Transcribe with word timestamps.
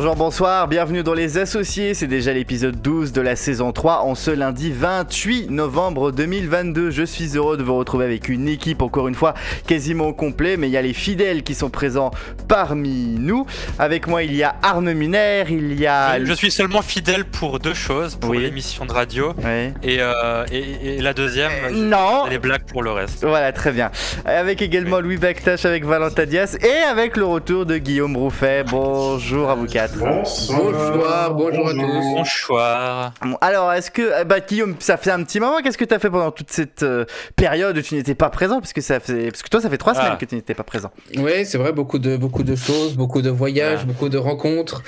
Bonjour, 0.00 0.16
bonsoir, 0.16 0.66
bienvenue 0.66 1.02
dans 1.02 1.12
Les 1.12 1.36
Associés, 1.36 1.92
c'est 1.92 2.06
déjà 2.06 2.32
l'épisode 2.32 2.80
12 2.80 3.12
de 3.12 3.20
la 3.20 3.36
saison 3.36 3.70
3 3.70 3.98
en 4.04 4.14
ce 4.14 4.30
lundi 4.30 4.72
28 4.72 5.50
novembre 5.50 6.10
2022. 6.10 6.88
Je 6.90 7.02
suis 7.02 7.36
heureux 7.36 7.58
de 7.58 7.62
vous 7.62 7.76
retrouver 7.76 8.06
avec 8.06 8.30
une 8.30 8.48
équipe 8.48 8.80
encore 8.80 9.08
une 9.08 9.14
fois 9.14 9.34
quasiment 9.66 10.06
au 10.06 10.14
complet, 10.14 10.56
mais 10.56 10.68
il 10.68 10.70
y 10.70 10.78
a 10.78 10.80
les 10.80 10.94
fidèles 10.94 11.42
qui 11.42 11.54
sont 11.54 11.68
présents 11.68 12.12
parmi 12.48 13.14
nous. 13.18 13.44
Avec 13.78 14.06
moi 14.06 14.22
il 14.22 14.34
y 14.34 14.42
a 14.42 14.54
Arnaud 14.62 14.94
Miner, 14.94 15.44
il 15.50 15.78
y 15.78 15.86
a... 15.86 16.24
Je 16.24 16.32
suis 16.32 16.50
seulement 16.50 16.80
fidèle 16.80 17.26
pour 17.26 17.58
deux 17.58 17.74
choses, 17.74 18.16
pour 18.16 18.30
Oui. 18.30 18.38
l'émission 18.38 18.86
de 18.86 18.92
radio 18.92 19.34
et, 19.82 19.98
euh, 20.00 20.46
et, 20.50 20.96
et 20.96 21.02
la 21.02 21.12
deuxième, 21.12 21.52
Euh, 21.66 21.70
non 21.72 22.24
les 22.30 22.38
blagues 22.38 22.64
pour 22.66 22.82
le 22.82 22.90
reste. 22.90 23.22
Voilà, 23.26 23.52
très 23.52 23.70
bien. 23.70 23.90
Avec 24.24 24.62
également 24.62 25.00
Louis 25.00 25.18
Bactache 25.18 25.66
avec 25.66 25.84
Valentin 25.84 26.24
Diaz 26.24 26.56
et 26.62 26.88
avec 26.90 27.18
le 27.18 27.26
retour 27.26 27.66
de 27.66 27.76
Guillaume 27.76 28.16
Rouffet. 28.16 28.64
Bonjour 28.66 29.50
à 29.50 29.54
vous 29.54 29.66
quatre. 29.66 29.89
Bonsoir, 29.98 31.34
bonjour 31.34 31.68
à 31.68 31.72
tous. 31.72 31.80
Bonsoir. 32.14 33.14
Bon, 33.22 33.36
alors, 33.40 33.72
est-ce 33.72 33.90
que, 33.90 34.20
euh, 34.20 34.24
bah, 34.24 34.40
Guillaume, 34.40 34.76
ça 34.78 34.96
fait 34.96 35.10
un 35.10 35.22
petit 35.24 35.40
moment, 35.40 35.60
qu'est-ce 35.62 35.76
que 35.78 35.84
tu 35.84 35.92
as 35.94 35.98
fait 35.98 36.08
pendant 36.10 36.30
toute 36.30 36.50
cette 36.50 36.82
euh, 36.82 37.04
période 37.36 37.76
où 37.76 37.82
tu 37.82 37.94
n'étais 37.96 38.14
pas 38.14 38.30
présent? 38.30 38.60
Parce 38.60 38.72
que, 38.72 38.80
ça 38.80 39.00
fait... 39.00 39.30
parce 39.30 39.42
que 39.42 39.48
toi, 39.48 39.60
ça 39.60 39.68
fait 39.68 39.78
trois 39.78 39.92
Ah. 39.96 40.02
semaines 40.04 40.18
que 40.18 40.24
tu 40.24 40.36
n'étais 40.36 40.54
pas 40.54 40.62
présent. 40.62 40.90
Oui, 41.16 41.44
c'est 41.44 41.58
vrai, 41.58 41.72
beaucoup 41.72 41.98
de, 41.98 42.16
beaucoup 42.16 42.44
de 42.44 42.54
choses, 42.54 42.94
beaucoup 42.96 43.20
de 43.22 43.30
voyages, 43.30 43.80
Ouais. 43.80 43.86
beaucoup 43.86 44.08
de 44.08 44.18
rencontres. 44.18 44.82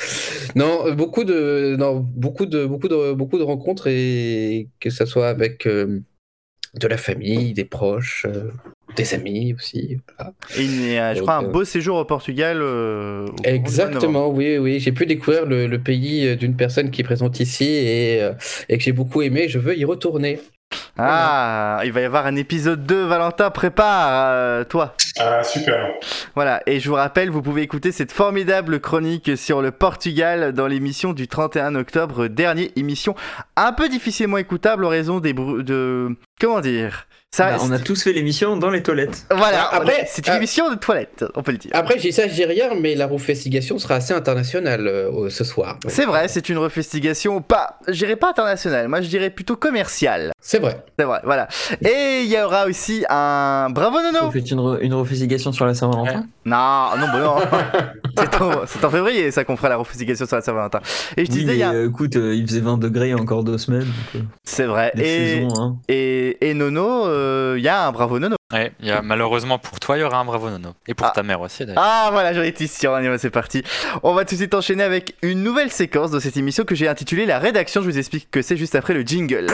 Non, 0.55 0.87
euh, 0.87 0.93
beaucoup 0.95 1.25
de, 1.25 1.75
non, 1.79 1.97
beaucoup 1.97 2.47
de, 2.47 2.65
beaucoup 2.65 2.89
de, 2.89 3.13
beaucoup 3.13 3.39
de 3.39 3.45
rencontres 3.45 3.89
et 3.89 4.69
que 4.81 4.91
ça 4.91 5.05
soit 5.07 5.29
avec 5.29 5.67
euh, 5.67 6.01
de 6.75 6.87
la 6.87 6.97
famille, 6.97 7.53
des 7.55 7.65
proches, 7.65 8.25
euh, 8.29 8.51
des 8.97 9.15
amis 9.15 9.55
aussi. 9.55 9.99
voilà. 10.17 10.33
Et 10.57 10.63
il 10.63 10.93
y 10.93 10.99
a, 10.99 11.15
je 11.15 11.19
Donc, 11.21 11.29
crois, 11.29 11.37
un 11.39 11.45
euh, 11.45 11.49
beau 11.49 11.65
séjour 11.65 11.97
au 11.97 12.05
Portugal. 12.05 12.59
euh, 12.61 13.27
au. 13.27 13.35
Exactement, 13.45 14.29
oui, 14.29 14.59
oui. 14.59 14.81
J'ai 14.81 14.93
pu 14.93 15.07
découvrir 15.07 15.47
le, 15.47 15.67
le 15.67 15.79
pays 15.79 16.27
euh, 16.29 16.37
d'une 16.37 16.57
personne 16.57 16.91
qui 16.91 17.01
est 17.01 17.05
présente 17.05 17.41
ici 17.41 17.65
et, 17.65 18.23
euh, 18.23 18.33
et 18.69 18.79
que 18.79 18.85
j'ai 18.85 18.93
beaucoup 18.93 19.23
aimé. 19.23 19.49
Je 19.49 19.59
veux 19.59 19.77
y 19.77 19.85
retourner. 19.85 20.41
Ah, 20.99 21.81
il 21.85 21.93
va 21.93 22.01
y 22.01 22.05
avoir 22.05 22.27
un 22.27 22.37
épisode 22.37 22.87
2, 22.87 23.05
Valentin, 23.05 23.51
prépare, 23.51 24.09
euh, 24.35 24.65
toi. 24.65 24.95
Ah, 25.19 25.43
super. 25.43 25.89
Voilà, 26.35 26.63
et 26.67 26.81
je 26.81 26.89
vous 26.89 26.95
rappelle, 26.95 27.29
vous 27.31 27.43
pouvez 27.43 27.63
écouter 27.63 27.93
cette 27.93 28.13
formidable 28.13 28.81
chronique 28.81 29.37
sur 29.37 29.61
le 29.63 29.71
Portugal 29.71 30.53
dans 30.53 30.67
l'émission 30.67 31.13
du 31.13 31.29
31 31.29 31.75
octobre 31.75 32.27
dernier. 32.29 32.73
Émission 32.77 33.15
un 33.57 33.73
peu 33.73 33.89
difficilement 33.89 34.39
écoutable 34.39 34.85
en 34.85 34.89
raison 34.89 35.21
des 35.21 35.33
de... 35.35 36.09
Comment 36.41 36.61
dire 36.61 37.07
ça, 37.35 37.53
Bah, 37.53 37.59
on 37.63 37.71
a 37.73 37.79
tous 37.79 38.03
fait 38.03 38.13
l'émission 38.13 38.57
dans 38.59 38.69
les 38.69 38.83
toilettes. 38.83 39.25
Voilà, 39.31 39.69
Ah, 39.73 39.77
après, 39.77 40.07
c'est 40.07 40.27
une 40.27 40.35
ah. 40.35 40.37
émission 40.37 40.71
de 40.71 40.75
toilette, 40.77 41.25
on 41.35 41.43
peut 41.43 41.53
le 41.53 41.59
dire. 41.59 41.71
Après, 41.75 41.99
j'ai 41.99 42.13
ça, 42.13 42.29
je 42.29 42.35
dis 42.35 42.45
rien, 42.45 42.75
mais 42.79 42.95
la 42.95 43.07
refestigation 43.07 43.79
sera 43.79 43.95
assez 43.97 44.13
internationale 44.13 44.87
euh, 44.87 45.31
ce 45.31 45.43
soir. 45.43 45.79
C'est 45.89 46.05
vrai, 46.05 46.29
c'est 46.29 46.49
une 46.51 46.59
refestigation 46.59 47.41
pas, 47.41 47.79
je 47.89 47.95
dirais 47.95 48.17
pas 48.17 48.29
internationale, 48.31 48.89
moi 48.89 49.01
je 49.01 49.09
dirais 49.09 49.31
plutôt 49.31 49.57
commerciale. 49.57 50.33
C'est 50.41 50.59
vrai. 50.59 50.85
C'est 50.99 51.05
vrai, 51.07 51.21
voilà. 51.25 51.49
Et 51.83 52.21
il 52.25 52.31
y 52.31 52.39
aura 52.39 52.67
aussi 52.67 53.05
un 53.09 53.69
bravo 53.71 53.99
On 53.99 54.13
Nono. 54.13 54.31
fait 54.31 54.41
une, 54.41 54.59
re- 54.61 54.79
une 54.81 54.93
refestigation 54.95 55.53
sur 55.53 55.65
la 55.65 55.73
Saint-Valentin? 55.75 56.27
Non, 56.45 56.91
non, 56.99 57.07
bah 57.13 57.19
non. 57.21 57.37
c'est 58.67 58.85
en, 58.85 58.91
février 58.91 59.31
ça 59.31 59.45
qu'on 59.45 59.57
fera 59.57 59.69
la 59.69 59.77
refestigation 59.77 60.27
sur 60.27 60.37
la 60.37 60.43
Saint-Valentin. 60.43 60.81
Et 61.17 61.25
je 61.25 61.31
Oui, 61.31 61.39
disais, 61.39 61.47
mais 61.47 61.53
il 61.55 61.59
y 61.61 61.63
a- 61.63 61.73
euh, 61.73 61.89
écoute, 61.89 62.17
euh, 62.17 62.35
il 62.35 62.47
faisait 62.47 62.61
20 62.61 62.79
degrés 62.79 63.09
il 63.09 63.11
y 63.11 63.13
a 63.13 63.17
encore 63.21 63.45
deux 63.45 63.59
semaines. 63.59 63.87
euh, 64.17 64.21
c'est 64.45 64.65
vrai. 64.67 64.91
les 64.97 65.05
Et, 65.05 65.35
saisons, 65.49 65.61
hein. 65.63 65.77
et, 65.89 66.49
et 66.51 66.55
Nono, 66.55 67.07
euh, 67.07 67.55
il 67.59 67.63
y 67.63 67.69
a 67.69 67.87
un 67.87 67.93
bravo 67.93 68.19
Nono. 68.19 68.37
Ouais, 68.53 68.73
il 68.81 68.89
y 68.89 68.91
a, 68.91 69.01
malheureusement 69.01 69.59
pour 69.59 69.81
toi, 69.81 69.97
il 69.97 70.01
y 70.01 70.05
aura 70.05 70.19
un 70.19 70.27
bravo 70.27 70.51
nono. 70.51 70.75
Et 70.87 70.93
pour 70.93 71.07
Ah. 71.07 71.13
ta 71.15 71.23
mère 71.23 71.41
aussi 71.41 71.65
d'ailleurs. 71.65 71.83
Ah 71.83 72.11
voilà, 72.13 72.35
j'en 72.35 72.43
étais 72.43 72.67
sûr, 72.67 72.93
Allez, 72.93 73.17
c'est 73.17 73.31
parti. 73.31 73.63
On 74.03 74.13
va 74.13 74.27
tout 74.27 74.35
de 74.35 74.41
suite 74.41 74.53
enchaîner 74.53 74.83
avec 74.83 75.15
une 75.23 75.43
nouvelle 75.43 75.71
séquence 75.71 76.11
de 76.11 76.21
cette 76.21 76.37
émission 76.37 76.65
que 76.65 76.75
j'ai 76.75 76.87
intitulée 76.87 77.25
La 77.25 77.39
rédaction. 77.39 77.81
Je 77.81 77.89
vous 77.89 77.97
explique 77.99 78.31
que 78.31 78.43
c'est 78.43 78.59
juste 78.59 78.75
après 78.75 78.93
le 78.93 79.01
jingle. 79.03 79.47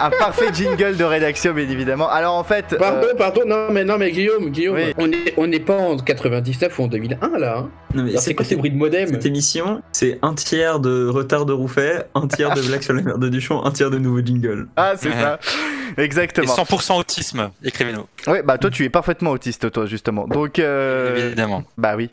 Un 0.00 0.10
parfait 0.10 0.52
jingle 0.52 0.96
de 0.96 1.04
rédaction, 1.04 1.52
bien 1.52 1.68
évidemment. 1.68 2.08
Alors 2.08 2.34
en 2.34 2.44
fait, 2.44 2.76
Pardon, 2.78 3.06
euh, 3.10 3.14
pardon, 3.16 3.42
non, 3.46 3.68
mais 3.70 3.84
non, 3.84 3.98
mais 3.98 4.10
Guillaume, 4.12 4.50
Guillaume, 4.50 4.76
Oui. 4.76 4.94
on 4.98 5.06
n'est 5.08 5.34
on 5.36 5.46
n'est 5.46 5.60
pas 5.60 5.76
en 5.76 5.96
99 5.96 6.78
ou 6.78 6.82
en 6.84 6.86
2001 6.88 7.38
là. 7.38 7.58
Hein 7.58 7.70
Non, 7.94 8.04
mais 8.04 8.10
Alors, 8.10 8.22
c'est 8.22 8.34
quoi 8.34 8.44
ces 8.44 8.56
bruits 8.56 8.70
de 8.70 8.76
modem 8.76 9.08
Cette 9.08 9.26
émission, 9.26 9.82
c'est 9.92 10.18
un 10.22 10.34
tiers 10.34 10.80
de 10.80 11.08
retard 11.08 11.46
de 11.46 11.52
Rouffet, 11.52 12.04
un 12.14 12.26
tiers 12.28 12.54
de 12.54 12.62
blague 12.62 12.82
sur 12.82 12.92
la 12.94 13.02
mer 13.02 13.18
de 13.18 13.28
Duchamp, 13.28 13.64
un 13.64 13.70
tiers 13.72 13.90
de 13.90 13.98
nouveaux 13.98 14.24
jingles. 14.24 14.66
ah 14.76 14.92
c'est 14.96 15.10
ça, 15.12 15.38
Et 15.98 16.02
exactement. 16.02 16.54
100% 16.54 16.98
autisme, 16.98 17.50
écrivez-nous. 17.64 18.06
Oui, 18.26 18.38
bah 18.44 18.58
toi 18.58 18.70
tu 18.70 18.84
es 18.84 18.88
parfaitement 18.88 19.30
autiste, 19.32 19.70
toi 19.72 19.86
justement. 19.86 20.26
Donc, 20.26 20.58
euh, 20.58 21.26
Évidemment. 21.28 21.64
bah 21.78 21.94
oui. 21.96 22.10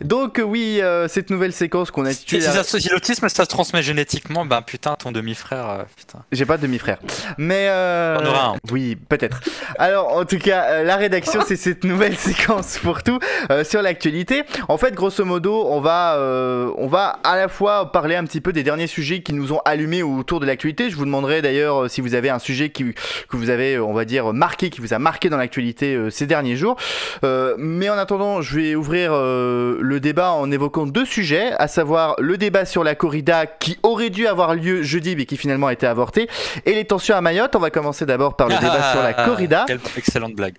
Donc 0.00 0.40
oui, 0.44 0.80
euh, 0.80 1.08
cette 1.08 1.30
nouvelle 1.30 1.52
séquence 1.52 1.90
qu'on 1.90 2.04
a 2.04 2.12
Si, 2.12 2.24
si 2.40 2.80
si 2.80 2.88
l'autisme 2.90 3.28
ça 3.28 3.44
se 3.44 3.48
transmet 3.48 3.82
génétiquement, 3.82 4.44
ben 4.46 4.62
putain, 4.62 4.94
ton 4.94 5.12
demi-frère, 5.12 5.68
euh, 5.70 5.82
putain. 5.96 6.20
J'ai 6.32 6.44
pas 6.46 6.56
de 6.56 6.62
demi-frère. 6.62 6.98
Mais 7.38 7.66
euh... 7.68 8.18
T'en 8.18 8.26
auras 8.26 8.46
un. 8.48 8.54
Oui, 8.70 8.96
peut-être. 9.08 9.40
Alors, 9.78 10.12
en 10.16 10.24
tout 10.24 10.38
cas, 10.38 10.64
euh, 10.70 10.82
la 10.82 10.96
rédaction, 10.96 11.40
c'est 11.46 11.56
cette 11.56 11.84
nouvelle 11.84 12.16
séquence 12.16 12.78
pour 12.78 13.02
tout 13.02 13.18
euh, 13.50 13.64
sur 13.64 13.82
l'actualité. 13.82 14.42
En 14.68 14.78
fait, 14.78 14.94
grosso 14.94 15.24
modo, 15.24 15.66
on 15.68 15.80
va, 15.80 16.16
euh, 16.16 16.70
on 16.78 16.86
va 16.86 17.18
à 17.24 17.36
la 17.36 17.48
fois 17.48 17.92
parler 17.92 18.16
un 18.16 18.24
petit 18.24 18.40
peu 18.40 18.52
des 18.52 18.62
derniers 18.62 18.86
sujets 18.86 19.20
qui 19.22 19.32
nous 19.32 19.52
ont 19.52 19.60
allumés 19.64 20.02
autour 20.02 20.40
de 20.40 20.46
l'actualité. 20.46 20.90
Je 20.90 20.96
vous 20.96 21.04
demanderai 21.04 21.42
d'ailleurs 21.42 21.84
euh, 21.84 21.88
si 21.88 22.00
vous 22.00 22.14
avez 22.14 22.30
un 22.30 22.38
sujet 22.38 22.70
qui, 22.70 22.94
que 23.28 23.36
vous 23.36 23.50
avez, 23.50 23.78
on 23.78 23.92
va 23.92 24.04
dire, 24.04 24.32
marqué, 24.32 24.70
qui 24.70 24.80
vous 24.80 24.94
a 24.94 24.98
marqué 24.98 25.28
dans 25.28 25.36
l'actualité 25.36 25.94
euh, 25.94 26.10
ces 26.10 26.26
derniers 26.26 26.56
jours. 26.56 26.76
Euh, 27.24 27.54
mais 27.58 27.88
en 27.88 27.98
attendant, 27.98 28.40
je 28.42 28.58
vais 28.58 28.74
ouvrir 28.74 29.10
euh, 29.12 29.78
le 29.80 30.00
débat 30.00 30.32
en 30.32 30.50
évoquant 30.50 30.86
deux 30.86 31.04
sujets, 31.04 31.52
à 31.58 31.68
savoir 31.68 32.14
le 32.18 32.36
débat 32.36 32.64
sur 32.64 32.84
la 32.84 32.94
corrida 32.94 33.46
qui 33.46 33.78
aurait 33.82 34.10
dû 34.10 34.26
avoir 34.26 34.54
lieu 34.54 34.82
jeudi, 34.82 35.16
mais 35.16 35.26
qui 35.26 35.36
finalement 35.36 35.66
a 35.68 35.72
été 35.72 35.86
avorté, 35.86 36.28
et 36.64 36.74
les 36.74 36.84
tensions 36.84 37.15
à 37.16 37.20
Mayotte. 37.20 37.56
On 37.56 37.60
va 37.60 37.70
commencer 37.70 38.06
d'abord 38.06 38.36
par 38.36 38.48
le 38.48 38.54
débat 38.54 38.92
sur 38.92 39.02
la 39.02 39.12
corrida. 39.12 39.64
Quelle 39.66 39.80
excellente 39.96 40.34
blague. 40.34 40.54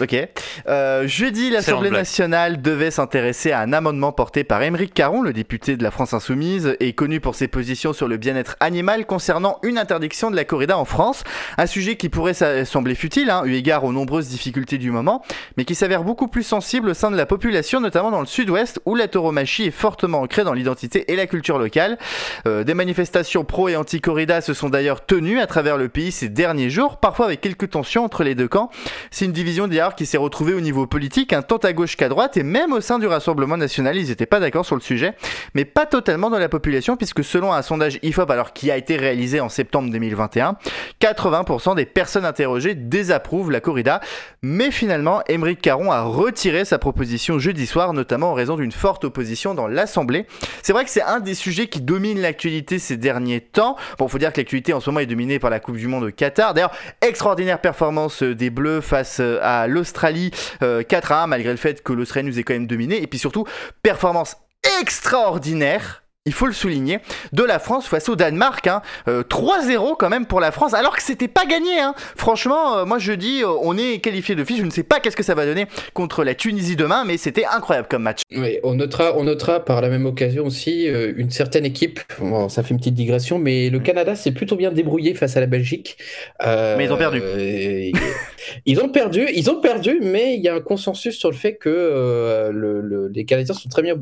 Ok. 0.00 0.14
Euh, 0.68 1.06
jeudi, 1.06 1.50
l'Assemblée 1.50 1.90
nationale 1.90 2.62
devait 2.62 2.90
s'intéresser 2.90 3.52
à 3.52 3.60
un 3.60 3.72
amendement 3.72 4.12
porté 4.12 4.44
par 4.44 4.62
Émeric 4.62 4.94
Caron, 4.94 5.22
le 5.22 5.32
député 5.32 5.76
de 5.76 5.82
la 5.82 5.90
France 5.90 6.12
Insoumise, 6.12 6.76
et 6.80 6.92
connu 6.92 7.20
pour 7.20 7.34
ses 7.34 7.48
positions 7.48 7.92
sur 7.92 8.08
le 8.08 8.16
bien-être 8.16 8.56
animal 8.60 9.06
concernant 9.06 9.58
une 9.62 9.78
interdiction 9.78 10.30
de 10.30 10.36
la 10.36 10.44
corrida 10.44 10.76
en 10.76 10.84
France. 10.84 11.24
Un 11.56 11.66
sujet 11.66 11.96
qui 11.96 12.08
pourrait 12.08 12.34
sembler 12.64 12.94
futile, 12.94 13.30
hein, 13.30 13.42
eu 13.44 13.54
égard 13.54 13.84
aux 13.84 13.92
nombreuses 13.92 14.28
difficultés 14.28 14.78
du 14.78 14.90
moment, 14.90 15.22
mais 15.56 15.64
qui 15.64 15.74
s'avère 15.74 16.04
beaucoup 16.04 16.28
plus 16.28 16.42
sensible 16.42 16.90
au 16.90 16.94
sein 16.94 17.10
de 17.10 17.16
la 17.16 17.26
population, 17.26 17.80
notamment 17.80 18.10
dans 18.10 18.20
le 18.20 18.26
sud-ouest, 18.26 18.80
où 18.84 18.94
la 18.94 19.08
tauromachie 19.08 19.64
est 19.64 19.70
fortement 19.70 20.20
ancrée 20.20 20.44
dans 20.44 20.52
l'identité 20.52 21.10
et 21.10 21.16
la 21.16 21.26
culture 21.26 21.58
locale. 21.58 21.98
Euh, 22.46 22.64
des 22.64 22.74
manifestations 22.74 23.44
pro 23.44 23.68
et 23.68 23.76
anti-corrida 23.76 24.40
se 24.40 24.52
sont 24.52 24.68
d'ailleurs 24.68 25.06
tenues 25.06 25.40
à 25.40 25.46
travers 25.46 25.77
le 25.78 25.88
pays 25.88 26.12
ces 26.12 26.28
derniers 26.28 26.70
jours, 26.70 26.98
parfois 26.98 27.26
avec 27.26 27.40
quelques 27.40 27.70
tensions 27.70 28.04
entre 28.04 28.24
les 28.24 28.34
deux 28.34 28.48
camps. 28.48 28.70
C'est 29.10 29.24
une 29.24 29.32
division 29.32 29.66
d'ailleurs 29.68 29.94
qui 29.94 30.06
s'est 30.06 30.18
retrouvée 30.18 30.54
au 30.54 30.60
niveau 30.60 30.86
politique, 30.86 31.32
un 31.32 31.42
tant 31.42 31.56
à 31.58 31.72
gauche 31.72 31.96
qu'à 31.96 32.08
droite, 32.08 32.36
et 32.36 32.42
même 32.42 32.72
au 32.72 32.80
sein 32.80 32.98
du 32.98 33.06
Rassemblement 33.06 33.56
national, 33.56 33.96
ils 33.96 34.08
n'étaient 34.08 34.26
pas 34.26 34.40
d'accord 34.40 34.66
sur 34.66 34.74
le 34.74 34.80
sujet, 34.80 35.14
mais 35.54 35.64
pas 35.64 35.86
totalement 35.86 36.30
dans 36.30 36.38
la 36.38 36.48
population, 36.48 36.96
puisque 36.96 37.24
selon 37.24 37.52
un 37.52 37.62
sondage 37.62 37.98
IFOP, 38.02 38.30
alors 38.30 38.52
qui 38.52 38.70
a 38.70 38.76
été 38.76 38.96
réalisé 38.96 39.40
en 39.40 39.48
septembre 39.48 39.90
2021, 39.90 40.56
80% 41.00 41.76
des 41.76 41.86
personnes 41.86 42.24
interrogées 42.24 42.74
désapprouvent 42.74 43.50
la 43.50 43.60
corrida, 43.60 44.00
mais 44.42 44.70
finalement, 44.70 45.22
Émeric 45.28 45.60
Caron 45.60 45.90
a 45.90 46.02
retiré 46.02 46.64
sa 46.64 46.78
proposition 46.78 47.38
jeudi 47.38 47.66
soir, 47.66 47.92
notamment 47.92 48.30
en 48.30 48.34
raison 48.34 48.56
d'une 48.56 48.72
forte 48.72 49.04
opposition 49.04 49.54
dans 49.54 49.66
l'Assemblée. 49.68 50.26
C'est 50.62 50.72
vrai 50.72 50.84
que 50.84 50.90
c'est 50.90 51.02
un 51.02 51.20
des 51.20 51.34
sujets 51.34 51.68
qui 51.68 51.80
domine 51.80 52.20
l'actualité 52.20 52.78
ces 52.78 52.96
derniers 52.96 53.40
temps. 53.40 53.76
Bon, 53.98 54.08
faut 54.08 54.18
dire 54.18 54.32
que 54.32 54.40
l'actualité 54.40 54.72
en 54.72 54.80
ce 54.80 54.90
moment 54.90 55.00
est 55.00 55.06
dominée 55.06 55.38
par 55.38 55.50
la 55.50 55.60
Coupe 55.68 55.76
du 55.76 55.86
Monde 55.86 56.10
Qatar. 56.16 56.54
D'ailleurs, 56.54 56.74
extraordinaire 57.02 57.60
performance 57.60 58.22
euh, 58.22 58.34
des 58.34 58.48
Bleus 58.48 58.80
face 58.80 59.18
euh, 59.20 59.38
à 59.42 59.66
l'Australie, 59.66 60.30
euh, 60.62 60.82
4 60.82 61.12
à 61.12 61.24
1, 61.24 61.26
malgré 61.26 61.50
le 61.50 61.58
fait 61.58 61.82
que 61.82 61.92
l'Australie 61.92 62.26
nous 62.26 62.38
ait 62.38 62.42
quand 62.42 62.54
même 62.54 62.66
dominé. 62.66 63.02
Et 63.02 63.06
puis 63.06 63.18
surtout, 63.18 63.44
performance 63.82 64.38
extraordinaire. 64.80 66.04
Il 66.28 66.34
faut 66.34 66.44
le 66.46 66.52
souligner, 66.52 66.98
de 67.32 67.42
la 67.42 67.58
France 67.58 67.86
face 67.86 68.06
au 68.10 68.14
Danemark, 68.14 68.66
hein. 68.66 68.82
Euh, 69.08 69.22
3-0 69.22 69.96
quand 69.98 70.10
même 70.10 70.26
pour 70.26 70.40
la 70.40 70.52
France, 70.52 70.74
alors 70.74 70.94
que 70.94 71.02
c'était 71.02 71.26
pas 71.26 71.46
gagné. 71.46 71.80
Hein. 71.80 71.94
Franchement, 72.16 72.76
euh, 72.76 72.84
moi 72.84 72.98
je 72.98 73.14
dis, 73.14 73.42
euh, 73.42 73.48
on 73.62 73.78
est 73.78 74.00
qualifié 74.00 74.34
de 74.34 74.44
Je 74.46 74.62
ne 74.62 74.70
sais 74.70 74.82
pas 74.82 75.00
qu'est-ce 75.00 75.16
que 75.16 75.22
ça 75.22 75.34
va 75.34 75.46
donner 75.46 75.64
contre 75.94 76.24
la 76.24 76.34
Tunisie 76.34 76.76
demain, 76.76 77.04
mais 77.06 77.16
c'était 77.16 77.46
incroyable 77.46 77.88
comme 77.90 78.02
match. 78.02 78.20
Oui, 78.36 78.58
on 78.62 78.74
notera, 78.74 79.16
on 79.16 79.24
notera 79.24 79.64
par 79.64 79.80
la 79.80 79.88
même 79.88 80.04
occasion 80.04 80.44
aussi 80.44 80.84
une 80.84 81.30
certaine 81.30 81.64
équipe. 81.64 82.00
Bon, 82.20 82.50
ça 82.50 82.62
fait 82.62 82.70
une 82.74 82.78
petite 82.78 82.94
digression, 82.94 83.38
mais 83.38 83.70
le 83.70 83.78
Canada 83.78 84.14
s'est 84.14 84.32
plutôt 84.32 84.56
bien 84.56 84.70
débrouillé 84.70 85.14
face 85.14 85.34
à 85.38 85.40
la 85.40 85.46
Belgique. 85.46 85.96
Mais 86.44 86.84
ils 86.84 86.92
ont 86.92 86.98
perdu. 86.98 87.22
ils 88.66 88.80
ont 88.80 88.88
perdu, 88.90 89.26
ils 89.34 89.50
ont 89.50 89.60
perdu, 89.62 89.98
mais 90.02 90.34
il 90.34 90.42
y 90.42 90.48
a 90.48 90.54
un 90.54 90.60
consensus 90.60 91.16
sur 91.18 91.30
le 91.30 91.36
fait 91.36 91.56
que 91.56 92.50
le- 92.52 92.80
le- 92.82 93.08
les 93.08 93.24
Canadiens 93.24 93.54
sont 93.54 93.68
très 93.70 93.82
bien 93.82 93.94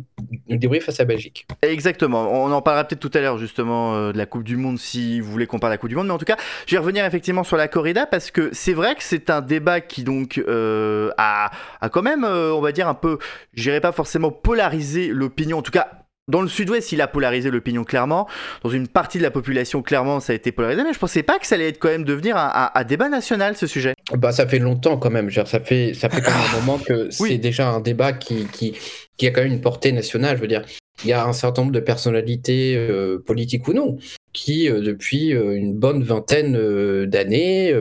débrouillés 0.48 0.80
face 0.80 0.98
à 0.98 1.04
la 1.04 1.08
Belgique. 1.08 1.46
Exactement. 1.62 2.15
On 2.24 2.52
en 2.52 2.62
parlera 2.62 2.84
peut-être 2.84 3.00
tout 3.00 3.10
à 3.14 3.20
l'heure 3.20 3.38
justement 3.38 3.94
euh, 3.94 4.12
de 4.12 4.18
la 4.18 4.26
Coupe 4.26 4.44
du 4.44 4.56
Monde 4.56 4.78
si 4.78 5.20
vous 5.20 5.30
voulez 5.30 5.46
qu'on 5.46 5.58
parle 5.58 5.72
de 5.72 5.74
la 5.74 5.78
Coupe 5.78 5.88
du 5.90 5.96
Monde. 5.96 6.06
Mais 6.06 6.12
en 6.12 6.18
tout 6.18 6.24
cas, 6.24 6.36
je 6.66 6.72
vais 6.74 6.78
revenir 6.78 7.04
effectivement 7.04 7.44
sur 7.44 7.56
la 7.56 7.68
corrida 7.68 8.06
parce 8.06 8.30
que 8.30 8.50
c'est 8.52 8.72
vrai 8.72 8.94
que 8.94 9.02
c'est 9.02 9.30
un 9.30 9.40
débat 9.40 9.80
qui 9.80 10.02
donc 10.04 10.38
euh, 10.48 11.10
a, 11.18 11.50
a 11.80 11.88
quand 11.88 12.02
même, 12.02 12.24
euh, 12.24 12.52
on 12.52 12.60
va 12.60 12.72
dire 12.72 12.88
un 12.88 12.94
peu, 12.94 13.18
je 13.54 13.62
dirais 13.62 13.80
pas 13.80 13.92
forcément 13.92 14.30
polariser 14.30 15.08
l'opinion. 15.08 15.58
En 15.58 15.62
tout 15.62 15.72
cas, 15.72 15.88
dans 16.28 16.42
le 16.42 16.48
sud-ouest, 16.48 16.90
il 16.90 17.00
a 17.00 17.06
polarisé 17.06 17.52
l'opinion 17.52 17.84
clairement. 17.84 18.26
Dans 18.64 18.70
une 18.70 18.88
partie 18.88 19.18
de 19.18 19.22
la 19.22 19.30
population, 19.30 19.80
clairement, 19.82 20.18
ça 20.18 20.32
a 20.32 20.36
été 20.36 20.50
polarisé. 20.50 20.82
Mais 20.82 20.92
je 20.92 20.98
pensais 20.98 21.22
pas 21.22 21.38
que 21.38 21.46
ça 21.46 21.54
allait 21.54 21.68
être 21.68 21.78
quand 21.78 21.86
même 21.88 22.02
devenir 22.02 22.36
un, 22.36 22.50
un- 22.52 22.70
un 22.74 22.82
débat 22.84 23.08
national, 23.08 23.56
ce 23.56 23.68
sujet. 23.68 23.94
Bah, 24.12 24.32
ça 24.32 24.44
fait 24.44 24.58
longtemps 24.58 24.96
quand 24.96 25.10
même. 25.10 25.30
Genre, 25.30 25.46
ça 25.46 25.60
fait, 25.60 25.94
ça 25.94 26.08
fait 26.08 26.20
quand 26.22 26.32
même 26.32 26.40
un 26.52 26.56
moment 26.60 26.78
que 26.78 27.08
Oui. 27.20 27.28
c'est 27.30 27.38
déjà 27.38 27.68
un 27.68 27.78
débat 27.78 28.12
qui, 28.12 28.46
qui, 28.46 28.76
qui 29.16 29.26
a 29.28 29.30
quand 29.30 29.42
même 29.42 29.52
une 29.52 29.60
portée 29.60 29.92
nationale. 29.92 30.36
Je 30.36 30.42
veux 30.42 30.48
dire, 30.48 30.62
il 31.04 31.10
y 31.10 31.12
a 31.12 31.24
un 31.26 31.32
certain 31.32 31.62
nombre 31.62 31.74
de 31.74 31.80
personnalités, 31.80 32.76
euh, 32.76 33.18
politiques 33.18 33.68
ou 33.68 33.72
non, 33.72 33.98
qui, 34.32 34.68
euh, 34.68 34.80
depuis 34.80 35.34
euh, 35.34 35.54
une 35.56 35.74
bonne 35.74 36.02
vingtaine 36.02 37.06
d'années, 37.06 37.78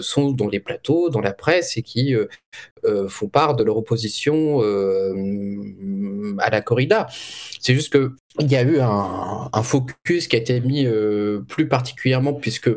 sont 0.00 0.30
dans 0.30 0.48
les 0.48 0.60
plateaux, 0.60 1.10
dans 1.10 1.20
la 1.20 1.32
presse 1.32 1.76
et 1.76 1.82
qui 1.82 2.14
font 3.08 3.28
part 3.28 3.56
de 3.56 3.64
leur 3.64 3.76
opposition 3.76 4.60
à 6.38 6.50
la 6.50 6.60
corrida. 6.60 7.06
C'est 7.60 7.74
juste 7.74 7.92
que 7.92 8.12
il 8.40 8.50
y 8.50 8.56
a 8.56 8.62
eu 8.62 8.78
un, 8.78 9.48
un 9.52 9.62
focus 9.62 10.28
qui 10.28 10.36
a 10.36 10.38
été 10.38 10.60
mis 10.60 10.86
plus 11.48 11.68
particulièrement 11.68 12.34
puisque 12.34 12.70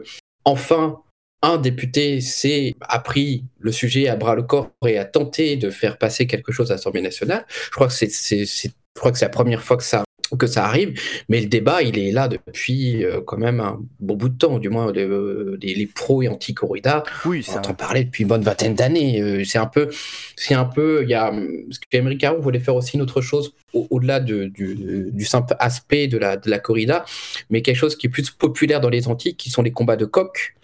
enfin 0.45 1.01
un 1.43 1.57
député 1.57 2.21
s'est 2.21 2.73
a 2.81 2.99
pris 2.99 3.43
le 3.59 3.71
sujet 3.71 4.07
à 4.07 4.15
bras 4.15 4.35
le 4.35 4.43
corps 4.43 4.71
et 4.85 4.97
a 4.97 5.05
tenté 5.05 5.55
de 5.57 5.69
faire 5.69 5.97
passer 5.97 6.27
quelque 6.27 6.51
chose 6.51 6.71
à 6.71 6.75
l'Assemblée 6.75 7.01
nationale. 7.01 7.45
Je 7.49 7.71
crois 7.71 7.87
que 7.87 7.93
c'est- 7.93 8.71
je 8.95 8.99
crois 8.99 9.11
que 9.11 9.17
c'est 9.17 9.25
la 9.25 9.29
première 9.29 9.61
fois 9.63 9.77
que 9.77 9.83
ça 9.83 10.03
que 10.39 10.47
ça 10.47 10.63
arrive, 10.63 10.97
mais 11.27 11.41
le 11.41 11.47
débat 11.47 11.81
il 11.81 11.99
est 11.99 12.13
là 12.13 12.29
depuis 12.29 13.03
euh, 13.03 13.19
quand 13.19 13.37
même 13.37 13.59
un 13.59 13.81
bon 13.99 14.15
bout 14.15 14.29
de 14.29 14.37
temps, 14.37 14.59
du 14.59 14.69
moins 14.69 14.89
le- 14.93 15.57
les, 15.61 15.73
les 15.75 15.87
pros 15.87 16.21
et 16.23 16.29
anti-corrida 16.29 17.03
Oui, 17.25 17.43
on 17.45 17.51
ça. 17.51 17.57
entend 17.59 17.73
parler 17.73 18.05
depuis 18.05 18.21
une 18.21 18.29
bonne 18.29 18.41
vingtaine 18.41 18.73
d'années. 18.73 19.21
Euh, 19.21 19.43
C'est 19.43 19.57
un 19.57 19.65
peu, 19.65 19.89
c'est 20.37 20.53
un 20.53 20.63
peu, 20.63 21.01
il 21.03 21.09
y 21.09 21.13
a, 21.15 21.31
parce 21.31 21.79
que 21.79 22.39
voulait 22.39 22.61
faire 22.61 22.75
aussi 22.77 22.95
une 22.95 23.01
autre 23.01 23.19
chose 23.19 23.53
au- 23.73 23.87
au-delà 23.89 24.21
de- 24.21 24.45
du, 24.45 25.09
du 25.11 25.25
simple 25.25 25.53
aspect 25.59 26.07
de 26.07 26.17
la, 26.17 26.37
de 26.37 26.49
la 26.49 26.59
corrida, 26.59 27.03
mais 27.49 27.61
quelque 27.61 27.75
chose 27.75 27.97
qui 27.97 28.07
est 28.07 28.09
plus 28.09 28.31
populaire 28.31 28.79
dans 28.79 28.89
les 28.89 29.09
Antilles, 29.09 29.35
qui 29.35 29.49
sont 29.49 29.61
les 29.63 29.71
combats 29.71 29.97
de 29.97 30.05
coq. 30.05 30.55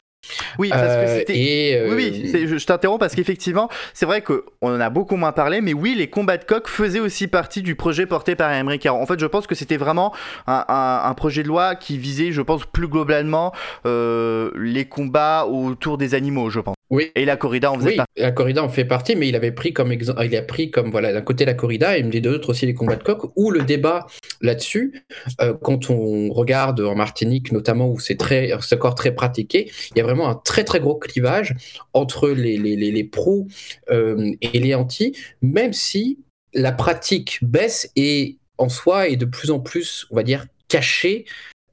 Oui, 0.58 0.70
parce 0.70 0.82
que 0.82 0.88
Euh, 1.02 1.18
c'était. 1.20 1.80
euh, 1.82 1.96
Oui, 1.96 2.12
oui, 2.34 2.48
je, 2.48 2.58
je 2.58 2.66
t'interromps 2.66 3.00
parce 3.00 3.16
qu'effectivement, 3.16 3.70
c'est 3.94 4.06
vrai 4.06 4.22
qu'on 4.22 4.42
en 4.62 4.80
a 4.80 4.90
beaucoup 4.90 5.16
moins 5.16 5.32
parlé, 5.32 5.62
mais 5.62 5.74
oui, 5.74 5.96
les 5.96 6.10
combats 6.10 6.38
de 6.38 6.44
coq 6.44 6.68
faisaient 6.68 7.00
aussi 7.00 7.28
partie 7.28 7.62
du 7.62 7.76
projet 7.76 8.06
porté 8.06 8.36
par 8.36 8.52
Emery 8.52 8.80
Caron. 8.80 9.02
En 9.02 9.06
fait, 9.06 9.20
je 9.20 9.26
pense 9.26 9.48
que 9.48 9.56
c'était 9.56 9.78
vraiment 9.78 10.14
un, 10.48 10.64
un- 10.68 11.02
un 11.10 11.14
projet 11.14 11.44
de 11.44 11.48
loi 11.48 11.76
qui 11.76 11.98
visait, 11.98 12.32
je 12.32 12.42
pense, 12.42 12.66
plus 12.66 12.88
globalement 12.88 13.54
euh, 13.86 14.52
les 14.56 14.86
combats 14.86 15.46
autour 15.46 15.98
des 15.98 16.16
animaux, 16.16 16.50
je 16.50 16.60
pense. 16.62 16.77
Oui. 16.90 17.12
Et 17.16 17.26
la 17.26 17.36
corrida 17.36 17.72
en 17.72 17.76
faisait 17.76 17.90
Oui, 17.90 17.96
partie. 17.98 18.22
la 18.22 18.32
corrida 18.32 18.64
en 18.64 18.70
fait 18.70 18.86
partie, 18.86 19.16
mais 19.16 19.28
il 19.28 19.36
avait 19.36 19.52
pris 19.52 19.74
comme 19.74 19.92
exemple, 19.92 20.24
il 20.26 20.36
a 20.36 20.42
pris 20.42 20.72
comme 20.72 20.90
voilà 20.90 21.12
d'un 21.12 21.22
côté 21.22 21.44
la 21.44 21.54
corrida 21.54 21.98
et 21.98 22.04
de 22.04 22.30
l'autre 22.30 22.50
aussi 22.50 22.66
les 22.66 22.74
combats 22.74 22.96
de 22.96 23.04
coq. 23.04 23.32
Où 23.36 23.52
le 23.52 23.62
débat 23.64 24.08
là-dessus, 24.42 25.04
euh, 25.42 25.54
quand 25.54 25.90
on 25.90 26.32
regarde 26.32 26.80
en 26.80 26.96
Martinique 26.96 27.52
notamment 27.52 27.90
où 27.90 28.00
c'est 28.00 28.16
très, 28.16 28.52
très 28.96 29.14
pratiqué, 29.14 29.70
il 29.92 29.98
y 29.98 30.02
a 30.02 30.04
vraiment 30.04 30.30
un 30.30 30.36
très 30.36 30.64
très 30.64 30.80
gros 30.80 30.96
clivage 30.96 31.54
entre 31.94 32.30
les 32.30 32.58
les, 32.58 32.76
les, 32.78 32.92
les 32.92 33.04
pros 33.04 33.48
euh, 33.90 34.32
et 34.42 34.60
les 34.60 34.74
anti, 34.74 35.14
même 35.42 35.74
si 35.74 36.20
la 36.54 36.72
pratique 36.72 37.40
baisse 37.42 37.92
et 37.96 38.38
en 38.58 38.70
soi 38.70 39.10
est 39.10 39.18
de 39.18 39.26
plus 39.26 39.52
en 39.52 39.60
plus, 39.60 40.08
on 40.10 40.16
va 40.16 40.24
dire, 40.24 40.46
cachée 40.70 41.26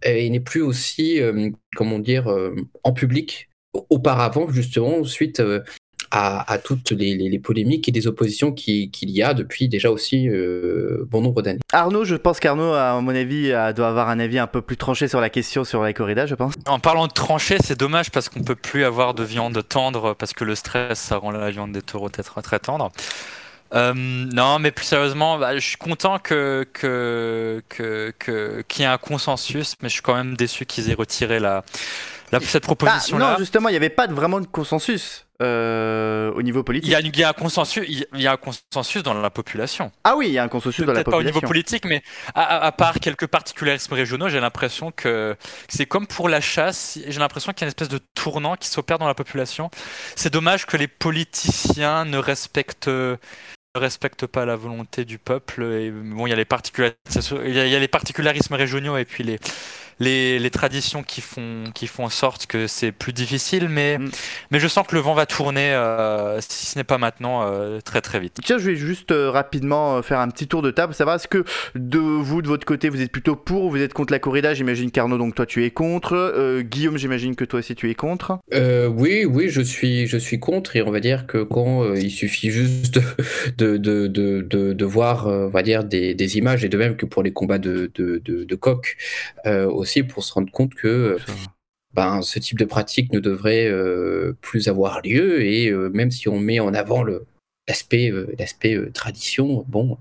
et 0.05 0.29
n'est 0.29 0.41
plus 0.41 0.61
aussi, 0.61 1.21
euh, 1.23 1.51
comment 1.77 1.99
dire, 1.99 2.29
en 2.83 2.93
public 2.93 3.49
auparavant, 3.91 4.49
justement, 4.51 5.05
suite 5.05 5.41
euh, 5.41 5.61
à, 6.11 6.53
à 6.53 6.59
toutes 6.59 6.93
les, 6.93 7.17
les- 7.17 7.29
les 7.29 7.39
polémiques 7.41 7.89
et 7.89 7.93
des 7.93 8.07
oppositions 8.07 8.53
qui- 8.53 8.91
qu'il 8.91 9.11
y 9.11 9.23
a 9.23 9.35
depuis 9.35 9.69
déjà 9.69 9.91
aussi 9.91 10.29
euh, 10.29 11.05
bon 11.11 11.21
nombre 11.23 11.43
d'années. 11.43 11.59
Arnaud, 11.73 12.05
je 12.05 12.15
pense 12.15 12.39
qu'Arnaud, 12.39 12.73
à 12.75 13.01
mon 13.01 13.15
avis, 13.15 13.53
a- 13.53 13.73
doit 13.73 13.89
avoir 13.89 14.09
un 14.11 14.21
avis 14.21 14.39
un 14.39 14.47
peu 14.47 14.63
plus 14.63 14.77
tranché 14.77 15.09
sur 15.09 15.21
la 15.21 15.29
question 15.31 15.65
sur 15.65 15.83
la 15.83 15.93
corrida, 15.93 16.27
je 16.27 16.35
pense. 16.37 16.55
En 16.67 16.79
parlant 16.79 17.09
de 17.09 17.13
trancher, 17.13 17.57
c'est 17.65 17.79
dommage 17.79 18.11
parce 18.13 18.29
qu'on 18.29 18.43
peut 18.45 18.55
plus 18.55 18.85
avoir 18.85 19.15
de 19.15 19.25
viande 19.25 19.61
tendre 19.69 20.15
parce 20.15 20.33
que 20.35 20.45
le 20.45 20.55
stress, 20.55 21.01
ça 21.01 21.17
rend 21.17 21.33
la 21.33 21.51
viande 21.51 21.73
des 21.73 21.83
taureaux 21.83 22.11
très, 22.11 22.23
très 22.23 22.59
tendre. 22.61 22.93
Euh, 23.75 23.93
non, 23.95 24.61
mais 24.61 24.71
plus 24.71 24.85
sérieusement, 24.85 25.37
bah, 25.39 25.55
je 25.59 25.67
suis 25.67 25.79
content 25.79 26.21
que 26.21 26.65
que 26.73 27.61
que 27.69 28.13
que- 28.21 28.63
qu'il 28.69 28.83
y 28.83 28.85
ait 28.85 28.89
un 28.89 28.99
consensus, 28.99 29.75
mais 29.83 29.89
je 29.89 29.95
suis 29.95 30.03
quand 30.03 30.15
même 30.15 30.37
déçu 30.37 30.65
qu'ils 30.65 30.91
aient 30.91 30.95
retiré 30.95 31.41
la, 31.41 31.65
la 32.41 32.41
cette 32.41 32.65
Ah, 32.65 32.67
proposition-là. 32.67 33.33
non, 33.33 33.39
justement, 33.39 33.69
il 33.69 33.73
n'y 33.73 33.77
avait 33.77 33.91
pas 33.91 34.07
de, 34.07 34.15
vraiment 34.15 34.41
de 34.41 34.47
consensus 34.47 35.27
euh, 35.43 36.31
au 36.33 36.43
niveau 36.43 36.61
il 36.61 36.65
politique. 36.65 36.91
y, 36.91 36.95
a, 36.95 37.01
il 37.01 37.17
y 37.19 37.25
a 37.25 37.31
un 37.31 37.33
consensus, 37.33 37.85
il 37.89 38.21
y 38.21 38.27
a- 38.27 38.33
un 38.33 38.37
consensus 38.37 39.03
dans 39.03 39.15
la 39.15 39.31
population. 39.31 39.91
Ah 40.05 40.15
oui, 40.17 40.29
il 40.29 40.33
y 40.33 40.39
a 40.39 40.45
un 40.45 40.49
consensus 40.49 40.85
dans 40.85 40.93
la 40.93 40.95
Peut-être 40.95 41.05
pas 41.11 41.17
au 41.17 41.21
population. 41.21 41.39
niveau 41.41 41.47
politique, 41.49 41.85
mais 41.87 42.03
à, 42.35 42.71
part 42.73 43.01
quelques 43.01 43.27
particularismes 43.27 43.95
régionaux, 43.95 44.29
j'ai 44.29 44.41
l'impression 44.41 44.91
que 44.93 45.37
c'est 45.69 45.87
comme 45.87 46.07
pour 46.07 46.29
la 46.29 46.41
chasse. 46.41 46.99
J'ai 47.07 47.19
l'impression 47.19 47.53
qu'il 47.53 47.63
y 47.63 47.65
a 47.65 47.67
une 47.67 47.71
espèce 47.71 47.89
de 47.89 47.99
tournant 48.15 48.55
qui 48.57 48.69
s'opère 48.69 48.99
dans 48.99 49.09
la 49.09 49.15
population. 49.15 49.71
C'est 50.17 50.33
dommage 50.33 50.67
que 50.67 50.77
les 50.77 50.89
politiciens 50.89 52.05
ne 52.05 52.19
respectent 52.19 52.89
ne 53.77 53.81
respectent 53.81 54.27
pas 54.27 54.45
la 54.45 54.55
volonté 54.55 55.05
du 55.05 55.19
peuple. 55.19 55.65
Et 55.65 55.91
bon, 55.91 56.29
y 56.29 56.33
a 56.33 56.37
les 56.37 56.47
il 57.45 57.53
y 57.55 57.75
a 57.75 57.79
les 57.81 57.89
particularismes 57.89 58.55
régionaux 58.55 58.97
et 58.97 59.05
puis 59.05 59.25
les 59.25 59.41
les, 60.01 60.39
les 60.39 60.51
traditions 60.51 61.03
qui 61.03 61.21
font 61.21 61.65
qui 61.75 61.87
font 61.87 62.05
en 62.05 62.09
sorte 62.11 62.47
que 62.47 62.67
c'est 62.67 62.93
plus 62.93 63.13
difficile. 63.13 63.69
Mais 63.69 63.99
Mm. 63.99 64.11
mais 64.51 64.61
je 64.61 64.67
sens 64.69 64.87
que 64.87 64.95
le 64.95 65.01
vent 65.01 65.15
va 65.15 65.27
tourner, 65.27 65.73
euh, 65.73 66.41
si 66.41 66.67
ce 66.67 66.79
n'est 66.79 66.85
pas 66.85 66.99
maintenant, 66.99 67.43
euh, 67.47 67.81
très 67.81 68.01
très 68.01 68.19
vite. 68.19 68.39
Tiens, 68.45 68.59
je 68.59 68.71
vais 68.71 68.77
juste 68.77 69.11
euh, 69.13 69.31
rapidement 69.31 70.03
faire 70.03 70.19
un 70.21 70.29
petit 70.29 70.47
tour 70.49 70.63
de 70.63 70.71
table, 70.71 70.95
savoir 70.95 71.17
est-ce 71.17 71.29
que 71.29 71.45
de 71.75 71.99
vous, 71.99 72.43
de 72.43 72.49
votre 72.49 72.67
côté, 72.67 72.89
vous 72.89 73.01
êtes 73.01 73.13
plutôt 73.13 73.37
pour 73.37 73.65
ou 73.65 73.71
vous 73.71 73.81
êtes 73.83 73.93
contre 73.95 74.13
la 74.13 74.19
corrida? 74.19 74.55
J'imagine 74.55 74.91
qu'Arnaud, 74.91 75.19
donc 75.19 75.35
toi 75.35 75.47
tu 75.47 75.65
es 75.65 75.71
contre. 75.71 76.15
Euh, 76.15 76.63
Guillaume, 76.63 76.97
j'imagine 76.99 77.37
que 77.37 77.45
toi 77.45 77.61
aussi 77.61 77.75
tu 77.75 77.91
es 77.91 77.95
contre. 77.95 78.39
Euh, 78.53 78.87
oui, 78.87 79.25
oui, 79.25 79.49
je 79.49 79.61
suis, 79.61 80.07
je 80.07 80.17
suis 80.17 80.41
contre 80.41 80.77
et 80.77 80.83
on 80.83 80.91
va 80.91 81.01
dire 81.01 81.27
que 81.27 81.43
quand 81.43 81.85
euh, 81.85 81.99
il 81.99 82.11
suffit 82.11 82.51
juste 82.51 82.99
de, 83.59 83.77
de, 83.77 84.07
de, 84.07 84.41
de, 84.43 84.73
de 84.73 84.85
voir, 84.85 85.27
euh, 85.29 85.47
on 85.47 85.51
va 85.51 85.63
dire, 85.63 85.85
des, 85.85 86.15
des 86.15 86.39
images 86.39 86.65
et 86.65 86.69
de 86.69 86.77
même 86.77 86.97
que 86.97 87.07
pour 87.07 87.23
les 87.23 87.33
combats 87.33 87.59
de, 87.59 87.91
de, 87.95 88.21
de, 88.25 88.45
de 88.45 88.55
coq 88.55 88.97
euh, 89.47 89.67
aussi 89.85 90.03
pour 90.03 90.25
se 90.25 90.33
rendre 90.33 90.51
compte 90.51 90.75
que 90.75 90.89
euh, 90.89 91.19
ben, 91.95 92.23
ce 92.23 92.39
type 92.39 92.59
de 92.59 92.65
pratique 92.65 93.13
ne 93.13 93.21
devrait 93.21 93.67
euh, 93.67 94.37
plus 94.41 94.69
avoir 94.69 95.01
lieu 95.03 95.43
et 95.43 95.69
euh, 95.69 95.91
même 95.91 96.11
si 96.11 96.29
on 96.29 96.39
met 96.41 96.61
en 96.61 96.75
avant 96.75 97.03
le 97.03 97.27
l'aspect 97.69 98.11
euh, 98.11 98.35
l'aspect 98.39 98.75
euh, 98.75 98.91
tradition 98.93 99.65
bon 99.69 99.97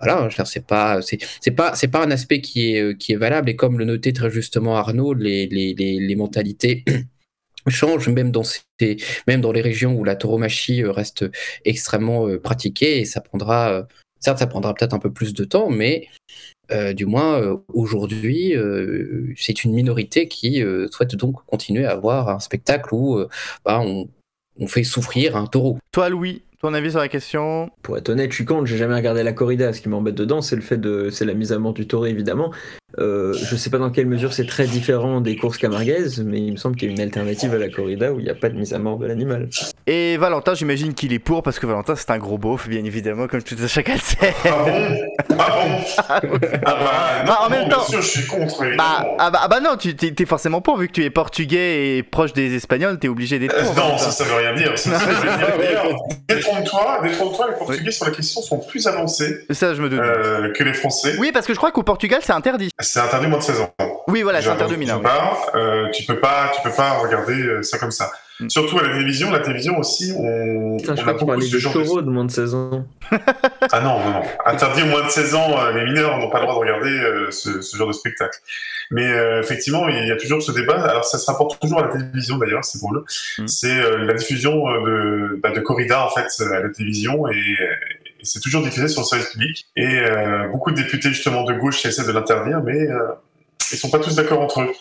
voilà 0.00 0.28
dire, 0.28 0.46
c'est 0.46 0.66
pas 0.66 1.02
c'est 1.02 1.18
c'est 1.40 1.50
pas 1.50 1.74
c'est 1.74 1.88
pas 1.88 2.04
un 2.04 2.10
aspect 2.10 2.40
qui 2.40 2.74
est 2.74 2.96
qui 2.98 3.12
est 3.12 3.16
valable 3.16 3.50
et 3.50 3.56
comme 3.56 3.78
le 3.78 3.84
notait 3.84 4.12
très 4.12 4.30
justement 4.30 4.76
Arnaud 4.76 5.14
les 5.14 5.46
les 5.46 5.74
les, 5.74 5.98
les 5.98 6.16
mentalités 6.16 6.84
changent 7.68 8.08
même 8.08 8.30
dans 8.30 8.44
ces 8.44 8.60
même 9.26 9.40
dans 9.40 9.52
les 9.52 9.62
régions 9.62 9.94
où 9.94 10.04
la 10.04 10.16
tauromachie 10.16 10.84
reste 10.84 11.24
extrêmement 11.64 12.28
euh, 12.28 12.38
pratiquée 12.38 13.00
et 13.00 13.04
ça 13.04 13.20
prendra 13.20 13.86
certes 14.20 14.38
ça 14.38 14.46
prendra 14.46 14.74
peut-être 14.74 14.94
un 14.94 15.00
peu 15.00 15.12
plus 15.12 15.34
de 15.34 15.44
temps 15.44 15.70
mais 15.70 16.06
euh, 16.70 16.92
du 16.92 17.06
moins, 17.06 17.40
euh, 17.40 17.56
aujourd'hui, 17.72 18.56
euh, 18.56 19.32
c'est 19.36 19.64
une 19.64 19.72
minorité 19.72 20.28
qui 20.28 20.62
euh, 20.62 20.86
souhaite 20.90 21.14
donc 21.16 21.44
continuer 21.46 21.84
à 21.84 21.92
avoir 21.92 22.28
un 22.28 22.40
spectacle 22.40 22.94
où 22.94 23.18
euh, 23.18 23.28
bah, 23.64 23.80
on, 23.80 24.08
on 24.58 24.66
fait 24.66 24.84
souffrir 24.84 25.36
un 25.36 25.46
taureau. 25.46 25.78
Toi, 25.92 26.08
Louis, 26.08 26.42
ton 26.60 26.72
avis 26.74 26.90
sur 26.90 27.00
la 27.00 27.08
question? 27.08 27.70
Pour 27.82 27.98
être 27.98 28.08
honnête, 28.08 28.30
je 28.30 28.36
suis 28.36 28.44
contre, 28.44 28.66
j'ai 28.66 28.78
jamais 28.78 28.94
regardé 28.94 29.22
la 29.22 29.32
corrida. 29.32 29.72
Ce 29.72 29.80
qui 29.80 29.88
m'embête 29.88 30.14
dedans, 30.14 30.40
c'est 30.40 30.56
le 30.56 30.62
fait 30.62 30.78
de. 30.78 31.10
C'est 31.10 31.24
la 31.24 31.34
mise 31.34 31.52
à 31.52 31.58
mort 31.58 31.74
du 31.74 31.86
taureau, 31.86 32.06
évidemment. 32.06 32.52
Euh, 32.98 33.34
je 33.34 33.56
sais 33.56 33.70
pas 33.70 33.78
dans 33.78 33.90
quelle 33.90 34.06
mesure 34.06 34.32
c'est 34.32 34.46
très 34.46 34.66
différent 34.66 35.20
des 35.20 35.36
courses 35.36 35.58
camarguaises, 35.58 36.22
mais 36.24 36.38
il 36.40 36.52
me 36.52 36.56
semble 36.56 36.76
qu'il 36.76 36.88
y 36.88 36.90
a 36.90 36.94
une 36.94 37.00
alternative 37.00 37.54
à 37.54 37.58
la 37.58 37.68
corrida 37.68 38.12
où 38.12 38.20
il 38.20 38.24
n'y 38.24 38.30
a 38.30 38.34
pas 38.34 38.48
de 38.48 38.56
mise 38.56 38.72
à 38.74 38.78
mort 38.78 38.98
de 38.98 39.06
l'animal. 39.06 39.48
Et 39.86 40.16
Valentin, 40.16 40.54
j'imagine 40.54 40.94
qu'il 40.94 41.12
est 41.12 41.18
pour 41.18 41.42
parce 41.42 41.58
que 41.58 41.66
Valentin 41.66 41.94
c'est 41.96 42.10
un 42.10 42.18
gros 42.18 42.38
beauf, 42.38 42.68
bien 42.68 42.84
évidemment, 42.84 43.26
comme 43.26 43.42
tout 43.42 43.56
à 43.62 43.66
chacun 43.66 43.94
le 43.94 44.00
sait. 44.00 44.34
Ah 44.44 44.50
bon? 44.64 44.98
Ah 46.08 46.20
bon? 46.22 46.38
Ah 46.42 46.50
bah, 46.64 46.64
Bah, 46.64 47.24
non, 47.26 47.32
en 47.46 47.50
même 47.50 47.62
non, 47.64 47.68
temps- 47.68 47.76
Bien 47.88 48.00
sûr, 48.00 48.02
je 48.02 48.06
suis 48.08 48.26
contre. 48.26 48.64
Bah, 48.76 49.06
ah 49.18 49.30
bah, 49.30 49.40
ah 49.42 49.48
bah 49.48 49.60
non, 49.60 49.76
tu 49.76 49.94
t'es 49.94 50.10
t'es 50.12 50.24
forcément 50.26 50.60
pour, 50.60 50.76
vu 50.78 50.88
que 50.88 50.92
tu 50.92 51.04
es 51.04 51.10
portugais 51.10 51.96
et 51.98 52.02
proche 52.02 52.32
des 52.32 52.54
Espagnols, 52.54 52.98
t'es 52.98 53.08
obligé 53.08 53.38
d'être 53.38 53.54
Euh, 53.54 53.62
pour. 53.62 53.74
non, 53.74 53.82
Valentin. 53.82 53.98
ça, 53.98 54.10
ça 54.10 54.24
veut 54.24 54.34
rien 54.34 54.54
dire. 54.54 54.78
Ça, 54.78 54.98
ça 54.98 55.06
veut 55.06 55.14
dire. 55.38 55.48
D'ailleurs, 55.58 55.86
détrompe-toi, 56.28 57.00
détrompe-toi, 57.02 57.46
les 57.50 57.56
Portugais 57.56 57.90
sur 57.90 58.06
la 58.06 58.10
question 58.12 58.40
sont 58.42 58.58
plus 58.58 58.86
avancés 58.86 59.44
Ça, 59.50 59.74
je 59.74 59.82
me 59.82 59.88
doute. 59.88 60.00
euh, 60.00 60.52
que 60.52 60.64
les 60.64 60.72
Français. 60.72 61.14
Oui, 61.18 61.30
parce 61.32 61.46
que 61.46 61.52
je 61.52 61.58
crois 61.58 61.72
qu'au 61.72 61.82
Portugal, 61.82 62.20
c'est 62.22 62.32
interdit. 62.32 62.70
C'est 62.86 63.00
interdit 63.00 63.26
au 63.26 63.30
moins 63.30 63.38
de 63.38 63.44
16 63.44 63.60
ans. 63.60 63.74
Oui, 64.08 64.22
voilà, 64.22 64.40
c'est 64.40 64.48
interdit 64.48 64.76
mineur. 64.76 65.00
oui. 65.02 65.10
euh, 65.56 65.90
tu 65.92 66.04
peux 66.04 66.20
pas, 66.20 66.52
tu 66.54 66.62
peux 66.62 66.74
pas 66.74 66.90
regarder 66.98 67.34
euh, 67.42 67.62
ça 67.62 67.78
comme 67.78 67.90
ça. 67.90 68.10
Mm. 68.38 68.50
Surtout 68.50 68.78
à 68.78 68.82
la 68.82 68.90
télévision, 68.90 69.30
la 69.30 69.40
télévision 69.40 69.78
aussi, 69.78 70.12
on, 70.16 70.76
Putain, 70.76 70.94
je 70.94 71.00
on 71.00 71.04
crois 71.04 71.14
a 71.14 71.36
beaucoup 71.36 71.36
de 71.40 71.58
genre 71.58 72.02
de... 72.02 72.10
moins 72.10 72.24
de 72.24 72.30
16 72.30 72.54
ans. 72.54 72.84
Ah 73.72 73.80
non, 73.80 73.98
non, 74.00 74.10
non. 74.10 74.22
Interdit 74.44 74.84
moins 74.84 75.04
de 75.04 75.08
16 75.10 75.34
ans, 75.34 75.58
euh, 75.58 75.72
les 75.72 75.84
mineurs 75.84 76.18
n'ont 76.18 76.28
pas 76.30 76.38
le 76.38 76.46
droit 76.46 76.54
de 76.54 76.60
regarder 76.60 76.90
euh, 76.90 77.30
ce, 77.30 77.60
ce 77.62 77.76
genre 77.76 77.88
de 77.88 77.92
spectacle. 77.92 78.38
Mais 78.90 79.10
euh, 79.10 79.40
effectivement, 79.40 79.88
il 79.88 80.06
y 80.06 80.12
a 80.12 80.16
toujours 80.16 80.42
ce 80.42 80.52
débat. 80.52 80.80
Alors 80.82 81.04
ça 81.04 81.18
se 81.18 81.26
rapporte 81.26 81.58
toujours 81.60 81.80
à 81.80 81.82
la 81.82 81.88
télévision 81.88 82.36
d'ailleurs, 82.38 82.64
c'est 82.64 82.78
drôle. 82.78 83.04
Mm. 83.38 83.46
C'est 83.48 83.80
euh, 83.80 84.04
la 84.04 84.14
diffusion 84.14 84.54
de, 84.82 85.40
bah, 85.42 85.50
de 85.50 85.60
corrida 85.60 86.04
en 86.04 86.10
fait 86.10 86.26
à 86.44 86.60
la 86.60 86.68
télévision 86.68 87.26
et, 87.28 87.34
et 87.36 87.75
c'est 88.26 88.40
toujours 88.40 88.62
diffusé 88.62 88.88
sur 88.88 89.00
le 89.00 89.06
service 89.06 89.28
public. 89.28 89.66
Et 89.76 89.86
euh, 89.86 90.48
beaucoup 90.48 90.70
de 90.70 90.76
députés 90.76 91.08
justement 91.08 91.44
de 91.44 91.54
gauche 91.54 91.84
essaient 91.86 92.06
de 92.06 92.12
l'interdire, 92.12 92.60
mais 92.62 92.78
euh, 92.78 92.98
ils 93.72 93.78
sont 93.78 93.90
pas 93.90 93.98
tous 93.98 94.14
d'accord 94.14 94.40
entre 94.40 94.60
eux. 94.60 94.72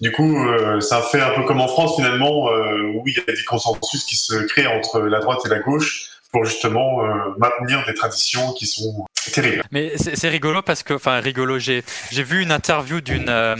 Du 0.00 0.10
coup, 0.10 0.36
euh, 0.36 0.80
ça 0.80 1.00
fait 1.02 1.20
un 1.20 1.30
peu 1.30 1.44
comme 1.44 1.60
en 1.60 1.68
France 1.68 1.94
finalement, 1.94 2.50
euh, 2.50 2.92
où 2.96 3.04
il 3.06 3.14
y 3.14 3.20
a 3.20 3.32
des 3.32 3.44
consensus 3.44 4.02
qui 4.04 4.16
se 4.16 4.34
créent 4.34 4.66
entre 4.66 5.00
la 5.00 5.20
droite 5.20 5.38
et 5.46 5.48
la 5.48 5.60
gauche 5.60 6.10
pour 6.32 6.44
justement 6.44 7.04
euh, 7.04 7.14
maintenir 7.38 7.84
des 7.86 7.94
traditions 7.94 8.52
qui 8.54 8.66
sont 8.66 9.06
terribles. 9.32 9.62
Mais 9.70 9.92
c'est 9.96 10.28
rigolo 10.28 10.62
parce 10.62 10.82
que, 10.82 10.94
enfin, 10.94 11.20
rigolo, 11.20 11.60
j'ai 11.60 11.84
vu 12.10 12.42
une 12.42 12.50
interview 12.50 13.00
d'une 13.00 13.28
euh, 13.28 13.54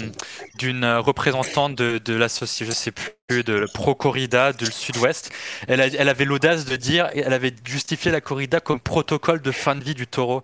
d'une 0.59 0.85
représentante 0.85 1.77
de, 1.77 1.99
de 1.99 2.15
l'association, 2.15 2.67
je 2.67 2.73
sais 2.73 2.91
plus, 2.91 3.11
de 3.31 3.67
Pro 3.73 3.95
Corrida 3.95 4.53
du 4.53 4.67
Sud-Ouest. 4.67 5.31
Elle, 5.67 5.81
avait 5.81 6.25
l'audace 6.27 6.67
de 6.67 6.77
dire, 6.77 7.09
elle 7.15 7.33
avait 7.33 7.55
justifié 7.65 8.11
la 8.13 8.21
corrida 8.21 8.61
comme 8.61 8.81
protocole 8.81 9.41
de 9.41 9.51
fin 9.51 9.75
de 9.75 9.83
vie 9.83 9.95
du 9.95 10.07
taureau. 10.07 10.43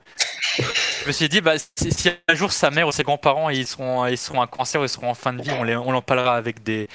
Je 1.03 1.07
me 1.07 1.13
suis 1.13 1.29
dit, 1.29 1.41
bah, 1.41 1.55
si, 1.79 1.93
si 1.93 2.11
un 2.29 2.35
jour 2.35 2.53
sa 2.53 2.71
mère 2.71 2.89
ou 2.89 2.93
ses 2.93 3.03
grands-parents 3.05 3.51
ils 3.51 3.67
seront, 3.67 4.07
ils 4.07 4.19
seront 4.19 4.43
un 4.43 4.47
cancer 4.47 4.81
ou 4.81 4.85
ils 4.85 4.89
seront 4.89 5.11
en 5.11 5.15
fin 5.15 5.33
de 5.33 5.43
vie, 5.43 5.51
on 5.59 5.63
les- 5.63 5.77
on 5.77 5.93
l'en 5.93 6.03
parlera 6.03 6.35
avec 6.37 6.63
des, 6.63 6.89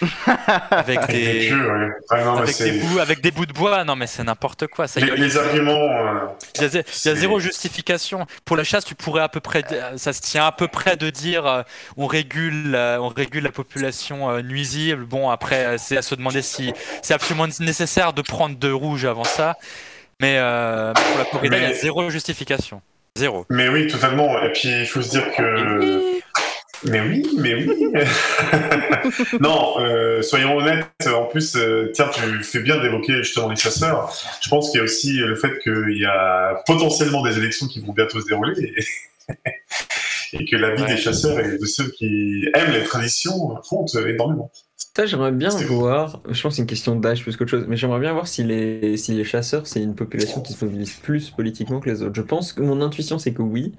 avec 0.72 1.08
des 1.08 1.52
ouais. 1.54 1.90
Non, 2.24 2.38
avec 2.38 2.58
des 2.58 2.72
bouts, 2.80 3.00
avec 3.00 3.22
des 3.22 3.32
bouts 3.32 3.46
de 3.46 3.54
bois. 3.54 3.84
Non, 3.84 3.96
mais 3.96 4.08
c'est 4.08 4.24
n'importe 4.24 4.68
quoi. 4.68 4.88
Ça, 4.88 5.00
les, 5.00 5.08
il 5.08 5.10
y 5.10 5.14
a- 5.14 5.16
les 5.16 5.38
arguments. 5.38 5.72
euh, 5.72 6.20
il 6.56 6.62
y, 6.62 6.66
a, 6.66 6.68
zé- 6.68 6.84
il 7.06 7.08
y 7.08 7.12
a 7.12 7.16
zéro 7.16 7.40
justification. 7.40 8.26
Pour 8.44 8.58
la 8.58 8.64
chasse, 8.64 8.86
tu 8.86 8.94
pourrais 8.96 9.22
à 9.24 9.30
peu 9.30 9.40
près, 9.40 9.64
ça 9.98 10.14
se 10.14 10.22
tient 10.22 10.46
à 10.46 10.52
peu 10.52 10.68
près 10.68 10.98
de 10.98 11.10
dire 11.10 11.46
euh, 11.46 11.62
on 11.98 12.06
régule, 12.08 12.76
euh, 12.76 13.00
on 13.00 13.08
régule 13.10 13.44
la 13.44 13.52
population 13.52 14.30
euh, 14.30 14.42
nuisible. 14.42 15.06
Bon, 15.06 15.30
après, 15.30 15.66
euh, 15.66 15.75
c'est 15.78 15.98
à 15.98 16.02
se 16.02 16.16
demander 16.16 16.42
si 16.42 16.74
c'est 17.02 17.14
absolument 17.14 17.48
nécessaire 17.60 18.14
de 18.14 18.22
prendre 18.22 18.58
de 18.58 18.72
rouge 18.72 19.06
avant 19.06 19.24
ça. 19.24 19.58
Mais 20.22 20.38
euh, 20.38 20.94
pour 20.94 21.18
la 21.18 21.26
corrida, 21.26 21.58
il 21.58 21.64
y 21.64 21.66
a 21.66 21.70
Mais- 21.70 21.74
zéro 21.76 22.10
justification. 22.10 22.82
Zéro. 23.18 23.46
Mais 23.50 23.70
oui, 23.70 23.88
totalement. 23.88 24.42
Et 24.44 24.52
puis 24.52 24.70
il 24.70 24.86
faut 24.88 25.02
se 25.02 25.10
dire 25.10 25.32
que. 25.36 26.02
Mais 26.84 27.00
oui, 27.00 27.26
mais 27.40 27.56
oui. 27.56 27.68
non, 29.40 29.76
euh, 29.80 30.22
soyons 30.22 30.58
honnêtes. 30.58 30.86
En 31.08 31.24
plus, 31.24 31.56
euh, 31.56 31.90
tiens, 31.96 32.10
tu 32.14 32.44
fais 32.44 32.60
bien 32.60 32.80
d'évoquer 32.80 33.24
justement 33.24 33.50
les 33.50 33.56
chasseurs. 33.56 34.14
Je 34.44 34.50
pense 34.50 34.70
qu'il 34.70 34.80
y 34.80 34.82
a 34.82 34.84
aussi 34.84 35.14
le 35.18 35.36
fait 35.36 35.58
qu'il 35.64 35.98
y 35.98 36.06
a 36.06 36.62
potentiellement 36.68 37.24
des 37.24 37.38
élections 37.38 37.68
qui 37.68 37.80
vont 37.80 37.94
bientôt 37.94 38.20
se 38.22 38.28
dérouler 38.28 38.76
et, 39.30 39.34
et 40.34 40.46
que 40.46 40.56
la 40.58 40.76
vie 40.76 40.84
Ouais. 40.84 40.90
des 40.96 40.98
chasseurs 40.98 41.40
et 41.40 41.58
de 41.58 41.66
ceux 41.66 41.90
qui 41.92 42.46
aiment 42.54 42.72
les 42.74 42.84
traditions 42.84 43.56
compte 43.68 43.96
énormément. 43.96 44.52
Ça, 44.78 45.06
j'aimerais 45.06 45.32
bien 45.32 45.50
voir, 45.50 46.22
je 46.30 46.42
pense 46.42 46.54
que 46.54 46.56
c'est 46.56 46.62
une 46.62 46.68
question 46.68 46.96
d'âge 46.96 47.24
plus 47.24 47.38
qu'autre 47.38 47.52
chose, 47.52 47.66
mais 47.68 47.78
j'aimerais 47.78 48.00
bien 48.00 48.14
voir 48.14 48.28
si 48.28 48.44
les, 48.44 48.98
si 48.98 49.14
les 49.14 49.24
chasseurs, 49.24 49.68
c'est 49.68 49.82
une 49.82 49.96
population 49.96 50.42
qui 50.42 50.54
se 50.54 50.66
mobilise 50.66 50.94
plus 50.94 51.32
politiquement 51.32 51.80
que 51.80 51.90
les 51.90 52.02
autres. 52.02 52.16
Je 52.16 52.22
pense 52.22 52.54
que 52.54 52.62
mon 52.62 52.82
intuition, 52.82 53.18
c'est 53.18 53.34
que 53.34 53.42
oui. 53.42 53.74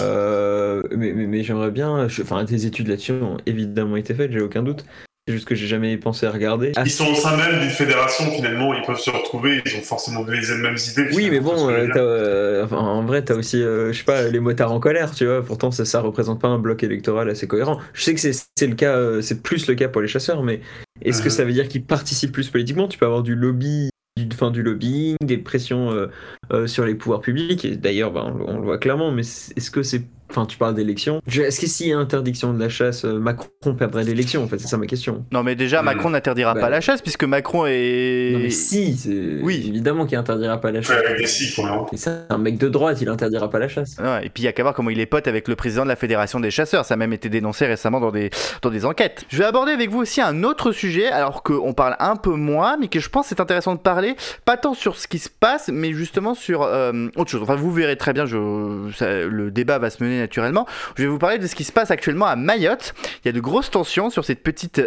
Euh, 0.00 0.82
mais 0.90 1.12
mais, 1.12 1.26
mais 1.26 1.42
j'aimerais 1.42 1.70
bien. 1.70 2.06
Enfin, 2.06 2.44
des 2.44 2.66
études 2.66 2.88
là-dessus 2.88 3.12
ont 3.12 3.36
évidemment 3.46 3.96
été 3.96 4.14
faites, 4.14 4.32
j'ai 4.32 4.40
aucun 4.40 4.62
doute. 4.62 4.84
C'est 5.26 5.32
juste 5.32 5.48
que 5.48 5.54
j'ai 5.54 5.66
jamais 5.66 5.96
pensé 5.96 6.26
à 6.26 6.30
regarder. 6.30 6.72
Ils 6.84 6.90
sont 6.90 7.06
au 7.06 7.14
sein 7.14 7.34
même 7.38 7.58
d'une 7.60 7.70
fédération 7.70 8.30
finalement, 8.30 8.74
ils 8.74 8.82
peuvent 8.82 8.98
se 8.98 9.08
retrouver, 9.08 9.62
ils 9.64 9.74
ont 9.76 9.80
forcément 9.80 10.22
les 10.22 10.54
mêmes 10.56 10.76
idées. 10.76 11.08
Oui, 11.14 11.30
mais 11.30 11.40
bon, 11.40 11.70
euh, 11.70 11.88
euh, 11.96 12.64
enfin, 12.66 12.76
en 12.76 13.02
vrai, 13.06 13.24
t'as 13.24 13.34
aussi, 13.34 13.62
euh, 13.62 13.90
je 13.90 13.96
sais 13.98 14.04
pas, 14.04 14.28
les 14.28 14.38
motards 14.40 14.72
en 14.72 14.80
colère, 14.80 15.14
tu 15.14 15.24
vois. 15.24 15.42
Pourtant, 15.42 15.70
ça, 15.70 15.86
ça 15.86 16.02
représente 16.02 16.42
pas 16.42 16.48
un 16.48 16.58
bloc 16.58 16.82
électoral 16.82 17.30
assez 17.30 17.46
cohérent. 17.46 17.78
Je 17.94 18.02
sais 18.02 18.12
que 18.14 18.20
c'est, 18.20 18.66
le 18.66 18.74
cas, 18.74 18.98
euh, 18.98 19.22
c'est 19.22 19.42
plus 19.42 19.66
le 19.66 19.74
cas 19.74 19.88
pour 19.88 20.02
les 20.02 20.08
chasseurs, 20.08 20.42
mais 20.42 20.60
est-ce 21.00 21.22
que 21.22 21.30
ça 21.30 21.44
veut 21.46 21.52
dire 21.52 21.68
qu'ils 21.68 21.84
participent 21.86 22.32
plus 22.32 22.50
politiquement? 22.50 22.86
Tu 22.86 22.98
peux 22.98 23.06
avoir 23.06 23.22
du 23.22 23.34
lobby, 23.34 23.88
du, 24.18 24.28
enfin, 24.30 24.50
du 24.50 24.62
lobbying, 24.62 25.16
des 25.24 25.38
pressions 25.38 25.90
euh, 25.90 26.08
euh, 26.52 26.66
sur 26.66 26.84
les 26.84 26.94
pouvoirs 26.94 27.22
publics. 27.22 27.64
Et 27.64 27.76
d'ailleurs, 27.76 28.12
bah, 28.12 28.26
on, 28.26 28.34
le- 28.36 28.44
on 28.46 28.58
le 28.58 28.64
voit 28.64 28.76
clairement. 28.76 29.10
Mais 29.10 29.22
est-ce 29.22 29.70
que 29.70 29.82
c'est, 29.82 30.02
enfin, 30.30 30.46
tu 30.46 30.56
parles 30.58 30.74
d'élections 30.74 31.20
Je- 31.26 31.42
Est-ce 31.42 31.60
que 31.60 31.66
s'il 31.66 31.88
y 31.88 31.92
a 31.92 31.98
interdiction 31.98 32.52
de 32.54 32.60
la 32.60 32.68
chasse, 32.68 33.04
euh, 33.04 33.18
Macron 33.18 33.48
perdrait 33.76 34.04
l'élection 34.04 34.42
En 34.44 34.48
fait, 34.48 34.58
c'est 34.58 34.68
ça 34.68 34.76
ma 34.76 34.86
question. 34.86 35.24
Non, 35.32 35.42
mais 35.42 35.54
déjà, 35.54 35.82
Mm. 35.82 35.84
Macron 35.86 36.10
n'interdira 36.10 36.54
Bah. 36.54 36.60
pas 36.60 36.70
la 36.70 36.80
chasse 36.80 37.02
puisque 37.02 37.24
Macron 37.24 37.66
est. 37.66 38.30
Non, 38.32 38.38
mais 38.40 38.50
si, 38.50 38.96
c'est 38.96 39.38
Oui. 39.42 39.64
évidemment 39.68 40.06
qu'il 40.06 40.18
interdira 40.18 40.60
pas 40.60 40.70
la 40.72 40.78
Ouais, 40.80 40.84
chasse. 40.84 41.04
avec 41.04 41.18
des 41.18 41.26
si. 41.26 41.54
Et 41.92 41.96
ça, 41.96 42.26
un 42.30 42.38
mec 42.38 42.58
de 42.58 42.68
droite, 42.68 42.98
il 43.00 43.08
interdira 43.08 43.48
pas 43.50 43.58
la 43.58 43.68
chasse. 43.68 43.96
Ouais, 44.02 44.26
et 44.26 44.28
puis 44.30 44.42
il 44.42 44.46
y 44.46 44.48
a 44.48 44.52
qu'à 44.52 44.62
voir 44.62 44.74
comment 44.74 44.90
il 44.90 45.00
est 45.00 45.06
pote 45.06 45.28
avec 45.28 45.48
le 45.48 45.56
président 45.56 45.82
de 45.84 45.88
la 45.88 45.96
Fédération 45.96 46.40
des 46.40 46.50
chasseurs. 46.50 46.84
Ça 46.84 46.94
a 46.94 46.96
même 46.96 47.12
été 47.12 47.28
dénoncé 47.28 47.66
récemment 47.66 48.00
dans 48.00 48.10
des, 48.10 48.30
dans 48.62 48.70
des 48.70 48.84
enquêtes. 48.84 49.24
Je 49.28 49.38
vais 49.38 49.44
aborder 49.44 49.72
avec 49.72 49.90
vous 49.90 49.98
aussi 50.00 50.20
un 50.20 50.42
autre 50.44 50.72
sujet, 50.72 51.06
alors 51.08 51.42
qu'on 51.42 51.72
parle 51.74 51.96
un 52.00 52.16
peu 52.16 52.32
moins, 52.34 52.76
mais 52.78 52.88
que 52.88 53.00
je 53.00 53.08
pense 53.08 53.26
c'est 53.26 53.40
intéressant 53.40 53.74
de 53.74 53.80
parler, 53.80 54.16
pas 54.44 54.56
tant 54.56 54.74
sur 54.74 54.96
ce 54.96 55.06
qui 55.08 55.18
se 55.18 55.28
passe, 55.28 55.70
mais 55.72 55.92
justement 55.92 56.34
sur 56.34 56.62
euh, 56.62 57.08
autre 57.16 57.30
chose. 57.30 57.42
Enfin, 57.42 57.54
vous 57.56 57.72
verrez 57.72 57.96
très 57.96 58.12
bien, 58.12 58.26
je, 58.26 58.90
ça- 58.96 59.24
le 59.24 59.50
débat 59.50 59.78
va 59.78 59.90
se 59.90 60.02
mener 60.02 60.13
naturellement. 60.18 60.66
Je 60.96 61.02
vais 61.02 61.08
vous 61.08 61.18
parler 61.18 61.38
de 61.38 61.46
ce 61.46 61.54
qui 61.54 61.64
se 61.64 61.72
passe 61.72 61.90
actuellement 61.90 62.26
à 62.26 62.36
Mayotte. 62.36 62.94
Il 63.24 63.26
y 63.26 63.28
a 63.28 63.32
de 63.32 63.40
grosses 63.40 63.70
tensions 63.70 64.10
sur 64.10 64.24
cette 64.24 64.42
petite, 64.42 64.80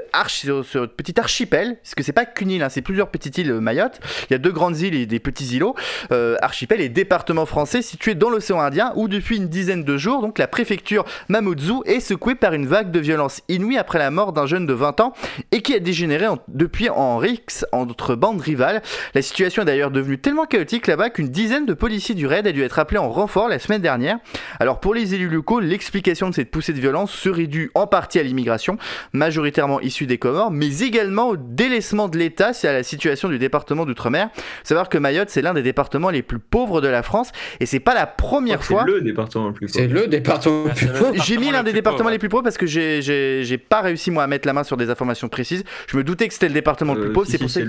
archipel, 1.17 1.77
parce 1.81 1.96
que 1.96 2.03
c'est 2.03 2.12
pas 2.13 2.25
qu'une 2.25 2.51
île, 2.51 2.63
hein, 2.63 2.69
c'est 2.69 2.81
plusieurs 2.81 3.10
petites 3.10 3.38
îles 3.38 3.51
euh, 3.51 3.60
Mayotte. 3.60 4.00
Il 4.29 4.34
y 4.34 4.36
a 4.36 4.39
deux 4.39 4.51
grandes 4.51 4.77
îles 4.79 4.96
et 4.96 5.05
des 5.05 5.19
petits 5.19 5.46
îlots 5.55 5.75
euh, 6.12 6.36
archipel 6.41 6.81
et 6.81 6.89
département 6.89 7.46
français 7.46 7.81
situé 7.81 8.15
dans 8.15 8.29
l'océan 8.29 8.60
Indien 8.60 8.91
où 8.96 9.07
depuis 9.07 9.38
une 9.38 9.48
dizaine 9.48 9.84
de 9.84 9.98
jours, 9.98 10.22
donc 10.22 10.38
la 10.39 10.48
préfecture 10.48 11.05
Mamoudzou 11.29 11.84
est 11.86 12.00
secouée 12.00 12.36
par 12.36 12.53
une 12.53 12.65
vague 12.67 12.91
de 12.91 13.00
violence 13.00 13.41
inouïe 13.50 13.77
après 13.77 14.00
la 14.00 14.12
mort 14.12 14.34
d'un 14.34 14.46
jeune 14.46 14.65
de 14.65 14.74
20 14.74 15.00
ans 15.00 15.13
et 15.51 15.62
qui 15.62 15.74
a 15.74 15.79
dégénéré 15.79 16.27
en- 16.27 16.39
depuis 16.48 16.89
en 16.89 17.17
rixe 17.17 17.65
entre 17.72 18.15
bandes 18.15 18.41
rivales. 18.41 18.81
La 19.13 19.22
situation 19.22 19.62
est 19.62 19.65
d'ailleurs 19.65 19.91
devenue 19.91 20.17
tellement 20.19 20.46
chaotique 20.46 20.88
là-bas 20.88 21.10
qu'une 21.10 21.29
dizaine 21.29 21.65
de 21.65 21.74
policiers 21.74 22.15
du 22.15 22.27
raid 22.27 22.48
a 22.48 22.51
dû 22.51 22.63
être 22.63 22.79
appelés 22.79 22.98
en 23.00 23.10
renfort 23.10 23.48
la 23.50 23.60
semaine 23.60 23.81
dernière. 23.81 24.17
Alors 24.60 24.79
pour 24.79 24.93
les 24.93 25.13
élus 25.17 25.29
locaux, 25.29 25.59
l'explication 25.59 26.29
de 26.29 26.33
cette 26.36 26.50
poussée 26.51 26.74
de 26.74 26.79
violence 26.79 27.12
serait 27.12 27.47
due 27.47 27.69
en 27.75 27.86
partie 27.88 28.19
à 28.19 28.24
l'immigration, 28.24 28.77
majoritairement 29.13 29.81
issue 29.81 30.05
des 30.07 30.17
Comores, 30.17 30.51
mais 30.51 30.79
également 30.79 31.29
au 31.29 31.38
délaissement 31.38 32.07
de 32.07 32.17
l'État, 32.17 32.53
c'est 32.53 32.67
à 32.67 32.74
la 32.74 32.83
situation 32.83 33.27
du 33.29 33.38
département 33.39 33.86
d'outre-mer. 33.86 34.29
Savoir 34.63 34.89
que 34.89 34.97
Mayotte, 34.97 35.29
c'est 35.29 35.41
l'un 35.41 35.53
des 35.53 35.63
départements 35.63 36.09
les 36.09 36.21
plus 36.21 36.39
pauvres 36.39 36.81
de 36.81 36.88
la 36.88 37.03
France 37.03 37.31
et 37.59 37.65
c'est 37.65 37.79
pas 37.79 37.93
la 37.93 38.05
première 38.07 38.62
C'est 38.63 38.74
fois. 38.74 38.83
le 38.86 39.01
département 39.01 39.47
le 39.47 39.53
plus 39.53 39.67
C'est 39.67 39.88
pauvre. 39.88 40.01
le 40.01 40.07
département 40.07 40.63
le 40.65 40.74
plus 40.74 40.88
c'est 40.88 41.00
pauvre. 41.00 41.24
J'ai 41.25 41.38
mis 41.38 41.51
l'un 41.51 41.63
des 41.63 41.74
départements 41.74 41.97
pauvre. 42.05 42.12
les 42.12 42.19
plus 42.19 42.29
pauvres 42.29 42.43
parce 42.43 42.57
que 42.57 42.65
j'ai- 42.67 43.57
pas 43.69 43.81
réussi 43.81 44.12
moi 44.12 44.24
à 44.24 44.27
mettre 44.27 44.47
la 44.47 44.53
main 44.53 44.63
sur 44.63 44.77
des 44.77 44.89
informations 44.89 45.27
précises. 45.29 45.63
Je 45.88 45.97
me 45.97 46.03
doutais 46.03 46.27
que 46.27 46.33
c'était 46.33 46.47
le 46.47 46.53
département 46.53 46.93
le 46.93 47.01
plus 47.01 47.09
Euh, 47.09 47.13
pauvre, 47.13 47.25
si, 47.25 47.31
c'est 47.33 47.38
si, 47.38 47.43
pour 47.43 47.51
ça 47.51 47.59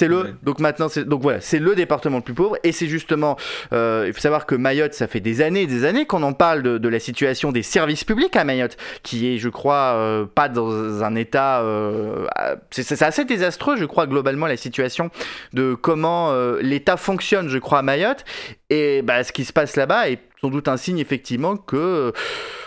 c'est 0.00 0.08
le. 0.08 0.22
Ouais. 0.22 0.34
donc 0.42 0.60
maintenant 0.60 0.88
c'est 0.88 1.04
donc 1.04 1.20
voilà 1.22 1.40
c'est 1.40 1.58
le 1.58 1.74
département 1.74 2.16
le 2.16 2.22
plus 2.22 2.34
pauvre 2.34 2.56
et 2.64 2.72
c'est 2.72 2.86
justement 2.86 3.36
euh, 3.72 4.04
il 4.06 4.12
faut 4.14 4.20
savoir 4.20 4.46
que 4.46 4.54
Mayotte 4.54 4.94
ça 4.94 5.06
fait 5.06 5.20
des 5.20 5.42
années 5.42 5.62
et 5.62 5.66
des 5.66 5.84
années 5.84 6.06
qu'on 6.06 6.22
en 6.22 6.32
parle 6.32 6.62
de, 6.62 6.78
de 6.78 6.88
la 6.88 6.98
situation 6.98 7.52
des 7.52 7.62
services 7.62 8.04
publics 8.04 8.34
à 8.36 8.44
Mayotte 8.44 8.76
qui 9.02 9.34
est 9.34 9.38
je 9.38 9.48
crois 9.50 9.94
euh, 9.96 10.24
pas 10.26 10.48
dans 10.48 11.02
un 11.04 11.14
état 11.16 11.60
euh, 11.60 12.26
à- 12.34 12.56
c'est 12.70 13.02
assez 13.02 13.24
désastreux 13.24 13.76
je 13.76 13.84
crois 13.84 14.06
globalement 14.06 14.46
la 14.46 14.56
situation 14.56 15.10
de 15.52 15.74
comment 15.74 16.32
l'État 16.60 16.96
fonctionne 16.96 17.48
je 17.48 17.58
crois 17.58 17.80
à 17.80 17.82
Mayotte 17.82 18.24
et 18.70 19.02
bah, 19.02 19.22
ce 19.24 19.32
qui 19.32 19.44
se 19.44 19.52
passe 19.52 19.76
là-bas 19.76 20.08
est 20.08 20.18
sans 20.40 20.48
doute 20.48 20.68
un 20.68 20.76
signe 20.76 20.98
effectivement 20.98 21.56
que 21.56 21.76
euh, 21.76 22.12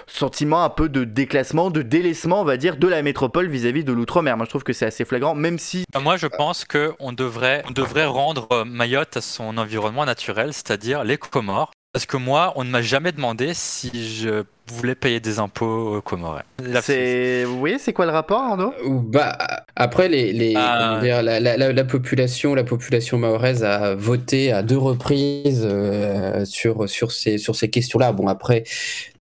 sentiment 0.05 0.63
un 0.63 0.69
peu 0.69 0.89
de 0.89 1.03
déclassement, 1.03 1.71
de 1.71 1.81
délaissement, 1.81 2.41
on 2.41 2.43
va 2.43 2.57
dire, 2.57 2.77
de 2.77 2.87
la 2.87 3.01
métropole 3.01 3.47
vis-à-vis 3.47 3.83
de 3.83 3.91
l'outre-mer. 3.91 4.37
Moi, 4.37 4.45
je 4.45 4.49
trouve 4.49 4.63
que 4.63 4.73
c'est 4.73 4.85
assez 4.85 5.05
flagrant, 5.05 5.33
même 5.33 5.57
si 5.57 5.83
Euh, 5.95 5.99
Moi, 5.99 6.17
je 6.17 6.27
pense 6.27 6.65
qu'on 6.65 7.13
devrait, 7.13 7.63
on 7.67 7.71
devrait 7.71 8.05
rendre 8.05 8.47
euh, 8.51 8.65
Mayotte 8.65 9.17
à 9.17 9.21
son 9.21 9.57
environnement 9.57 10.05
naturel, 10.05 10.53
c'est-à-dire 10.53 11.03
les 11.03 11.17
Comores. 11.17 11.71
Parce 11.93 12.07
que 12.07 12.17
moi, 12.17 12.53
on 12.55 12.63
ne 12.63 12.71
m'a 12.71 12.81
jamais 12.81 13.12
demandé 13.12 13.51
si 13.53 13.91
je 14.17 14.45
voulais 14.67 14.95
payer 14.95 15.19
des 15.19 15.38
impôts 15.38 15.97
aux 15.97 16.01
Comores. 16.01 16.41
C'est, 16.81 17.43
voyez, 17.43 17.77
c'est 17.77 17.93
quoi 17.93 18.07
le 18.07 18.12
rapport, 18.12 18.41
Arnaud? 18.41 18.73
Bah, 18.83 19.38
après, 19.75 20.09
les, 20.09 20.33
les, 20.33 20.55
Ah. 20.57 20.97
dire, 21.03 21.21
la, 21.21 21.39
la- 21.39 21.55
la- 21.55 21.71
la 21.71 21.83
population, 21.83 22.55
la 22.55 22.63
population 22.63 23.19
mahoraise 23.19 23.63
a 23.63 23.93
voté 23.93 24.51
à 24.51 24.63
deux 24.63 24.77
reprises 24.77 25.62
euh, 25.69 26.45
sur, 26.45 26.89
sur 26.89 27.12
ces, 27.12 27.38
sur 27.38 27.55
ces 27.55 27.69
questions-là. 27.69 28.12
Bon, 28.12 28.27
après, 28.27 28.63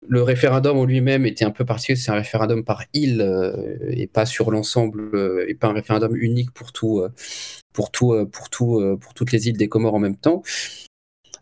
le 0.08 0.22
référendum 0.22 0.78
en 0.78 0.86
lui-même 0.86 1.26
était 1.26 1.46
un 1.46 1.52
peu 1.52 1.66
particulier, 1.66 1.96
c'est 2.00 2.12
un 2.12 2.16
référendum 2.16 2.64
par 2.64 2.84
île 2.94 3.22
euh, 3.22 3.78
et 3.90 4.06
pas 4.06 4.28
sur 4.28 4.52
l'ensemble, 4.52 5.10
euh, 5.16 5.44
et 5.48 5.56
pas 5.56 5.70
un 5.70 5.74
référendum 5.74 6.16
unique 6.16 6.52
pour 6.52 6.72
tout, 6.72 7.00
euh, 7.00 7.10
pour 7.74 7.90
tout, 7.90 8.14
pour 8.32 8.52
tout, 8.52 8.80
pour 9.02 9.16
toutes 9.16 9.32
les 9.32 9.48
îles 9.48 9.58
des 9.58 9.68
Comores 9.70 9.96
en 9.96 10.00
même 10.00 10.18
temps. 10.18 10.44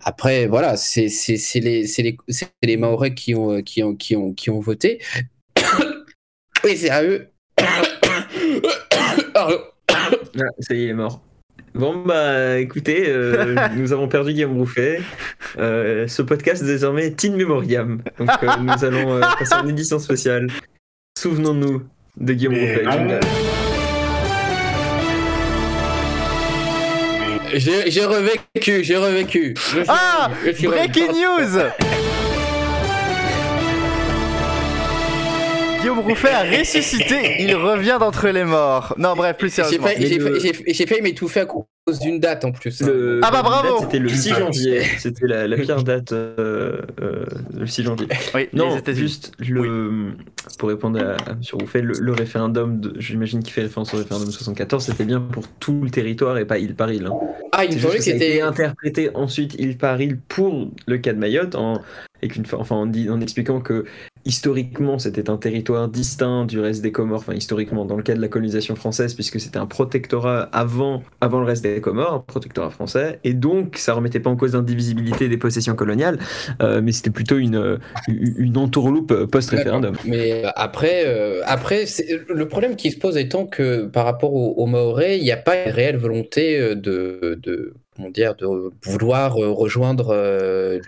Après, 0.04 0.48
voilà, 0.48 0.78
c'est 0.78 1.10
c'est- 1.10 1.38
c'est 1.38 1.60
les, 1.60 1.88
c'est 1.88 2.02
les, 2.04 2.18
c'est 2.30 2.50
les 2.64 2.80
qui 3.16 3.36
ont, 3.36 3.52
euh, 3.52 3.62
qui 3.62 3.84
ont, 3.84 3.96
qui 3.96 4.16
ont, 4.16 4.34
qui 4.34 4.50
ont 4.50 4.60
voté. 4.60 5.00
Et 6.68 6.76
c'est 6.76 6.90
à 6.90 7.04
eux. 7.04 7.28
Ah, 9.40 9.50
ça 10.60 10.74
y 10.74 10.80
est, 10.82 10.84
il 10.86 10.90
est 10.90 10.94
mort. 10.94 11.22
Bon, 11.76 12.04
bah 12.04 12.58
écoutez, 12.60 13.06
euh, 13.08 13.56
nous 13.76 13.94
avons 13.94 14.08
perdu 14.08 14.34
Guillaume 14.34 14.58
Rouffet. 14.58 15.00
Euh, 15.60 16.08
ce 16.08 16.22
podcast 16.24 16.64
désormais 16.64 17.08
est 17.08 17.26
in 17.26 17.36
memoriam. 17.36 18.02
Donc 18.18 18.30
euh, 18.44 18.48
nous 18.62 18.86
allons 18.86 19.14
euh, 19.16 19.22
passer 19.38 19.54
en 19.54 19.68
édition 19.68 20.00
spéciale. 20.00 20.48
Souvenons-nous 21.18 21.84
de 22.18 22.34
Guillaume 22.34 22.54
Mais 22.54 22.78
Rouffet. 22.78 22.86
J'ai 27.54 28.06
revécu, 28.06 28.84
j'ai 28.84 28.98
revécu. 28.98 29.54
Je 29.74 29.80
Ah 29.88 30.30
je 30.46 30.68
Breaking 30.68 31.08
news 31.14 31.62
Guillaume 35.80 36.00
Rouffet 36.00 36.30
a 36.34 36.44
ressuscité, 36.44 37.36
il 37.40 37.56
revient 37.56 37.98
d'entre 38.00 38.28
les 38.30 38.44
morts. 38.44 38.94
Non, 38.98 39.14
bref, 39.16 39.38
plus 39.38 39.50
sérieusement. 39.54 39.88
j'ai 39.88 40.86
failli- 40.86 41.02
m'étouffer 41.02 41.42
à 41.42 41.46
cause 41.46 41.64
d'une 41.96 42.20
date 42.20 42.44
en 42.44 42.52
plus. 42.52 42.82
Le- 42.82 43.22
Ah 43.24 43.32
bah, 43.32 43.42
bravo 43.42 43.78
C'était 43.82 44.00
le 44.00 44.10
6 44.10 44.28
Putain. 44.30 44.40
janvier. 44.40 44.82
C'était 45.00 45.26
la, 45.28 45.48
la 45.48 45.56
pire 45.58 45.84
date, 45.84 46.12
euh, 46.12 46.82
euh, 47.02 47.26
le 47.58 47.66
6 47.66 47.84
janvier. 47.84 48.08
Oui, 48.36 48.50
Non, 48.54 48.78
juste 48.88 49.32
le, 49.40 50.12
pour 50.60 50.68
répondre 50.70 51.00
à, 51.00 51.14
à 51.30 51.32
M. 51.32 51.40
Rouffet, 51.54 51.82
le, 51.82 51.94
le 52.00 52.12
référendum, 52.12 52.82
j'imagine 52.98 53.42
qu'il 53.42 53.54
fait 53.54 53.62
référence 53.62 53.94
au 53.94 53.98
référendum 53.98 54.28
de 54.28 54.34
74, 54.34 54.84
c'était 54.84 55.06
bien 55.06 55.22
pour 55.22 55.48
tout 55.60 55.80
le 55.84 55.90
territoire 55.90 56.38
et 56.38 56.46
pas 56.46 56.58
île 56.60 56.76
par 56.76 56.92
île. 56.92 57.06
hein. 57.08 57.14
Ah, 57.54 57.64
il 57.64 57.72
C'est 57.72 57.78
me 57.78 57.82
semblait 57.84 57.98
que 58.00 58.04
c'était. 58.04 58.42
interprété 58.42 59.10
ensuite 59.16 59.54
île 59.56 59.78
par 59.78 60.00
île 60.02 60.20
pour 60.28 60.70
le 60.88 60.98
cas 60.98 61.14
de 61.14 61.20
Mayotte, 61.20 61.56
en, 61.56 61.82
et 62.22 62.28
qu'une 62.28 62.44
enfin, 62.54 62.76
en, 62.76 62.86
dit- 62.86 63.10
en 63.10 63.22
expliquant 63.22 63.62
que 63.62 63.86
historiquement 64.28 65.00
c'était 65.00 65.30
un 65.30 65.38
territoire 65.38 65.88
distinct 65.88 66.46
du 66.46 66.60
reste 66.60 66.82
des 66.82 66.92
Comores, 66.92 67.20
enfin 67.22 67.34
historiquement 67.34 67.86
dans 67.86 67.96
le 67.96 68.04
cas 68.04 68.14
de 68.14 68.20
la 68.20 68.28
colonisation 68.28 68.76
française, 68.76 69.14
puisque 69.14 69.40
c'était 69.40 69.58
un 69.58 69.66
protectorat 69.66 70.50
avant, 70.52 71.02
avant 71.22 71.40
le 71.40 71.46
reste 71.46 71.64
des 71.64 71.80
Comores, 71.80 72.14
un 72.14 72.20
protectorat 72.20 72.70
français, 72.70 73.20
et 73.24 73.34
donc 73.34 73.78
ça 73.78 73.94
remettait 73.94 74.20
pas 74.20 74.30
en 74.30 74.36
cause 74.36 74.54
l'indivisibilité 74.54 75.30
des 75.30 75.38
possessions 75.38 75.76
coloniales, 75.76 76.20
euh, 76.62 76.82
mais 76.84 76.92
c'était 76.92 77.10
plutôt 77.10 77.38
une, 77.38 77.56
euh, 77.56 77.78
une 78.10 78.58
entourloupe 78.58 79.26
post-référendum. 79.32 79.96
Mais 80.04 80.44
euh, 80.44 80.50
après, 80.56 81.06
après 81.46 81.86
le 82.28 82.48
problème 82.50 82.76
qui 82.76 82.92
se 82.92 82.98
pose 82.98 83.16
étant 83.16 83.46
que 83.46 83.86
par 83.86 84.04
rapport 84.04 84.34
aux, 84.34 84.66
Mahorais, 84.66 85.18
il 85.18 85.24
n'y 85.24 85.32
a 85.32 85.38
pas 85.38 85.64
une 85.64 85.72
réelle 85.72 85.96
volonté 85.96 86.76
de, 86.76 87.40
de, 87.42 87.74
dire, 88.10 88.36
de 88.36 88.46
vouloir 88.84 89.36
rejoindre 89.36 90.14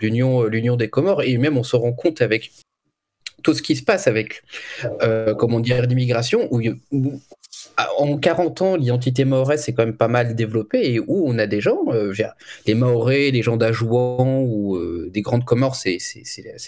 l'union, 0.02 0.44
l'union 0.44 0.76
des 0.76 0.88
Comores. 0.88 1.22
Et 1.22 1.38
même 1.38 1.56
on 1.56 1.62
se 1.62 1.76
rend 1.76 1.92
compte 1.92 2.20
avec 2.20 2.50
tout 3.42 3.54
ce 3.54 3.62
qui 3.62 3.76
se 3.76 3.82
passe 3.82 4.06
avec, 4.06 4.42
euh, 5.02 5.34
comment 5.34 5.60
dire, 5.60 5.86
l'immigration, 5.86 6.48
où, 6.50 6.60
ah, 7.76 7.88
en 7.98 8.16
40 8.16 8.62
ans, 8.62 8.76
l'identité 8.76 9.24
mahoraise 9.24 9.62
s'est 9.62 9.72
quand 9.72 9.84
même 9.84 9.96
pas 9.96 10.08
mal 10.08 10.34
développée 10.34 10.92
et 10.92 11.00
où 11.00 11.24
on 11.26 11.38
a 11.38 11.46
des 11.46 11.60
gens, 11.60 11.78
euh, 11.88 12.04
je 12.04 12.08
veux 12.08 12.14
dire, 12.14 12.34
les 12.66 13.30
les 13.30 13.42
gens 13.42 13.56
d'Ajouan 13.56 14.42
ou 14.42 14.76
euh, 14.76 15.10
des 15.12 15.22
grandes 15.22 15.44
Comores, 15.44 15.76
c'est 15.76 15.98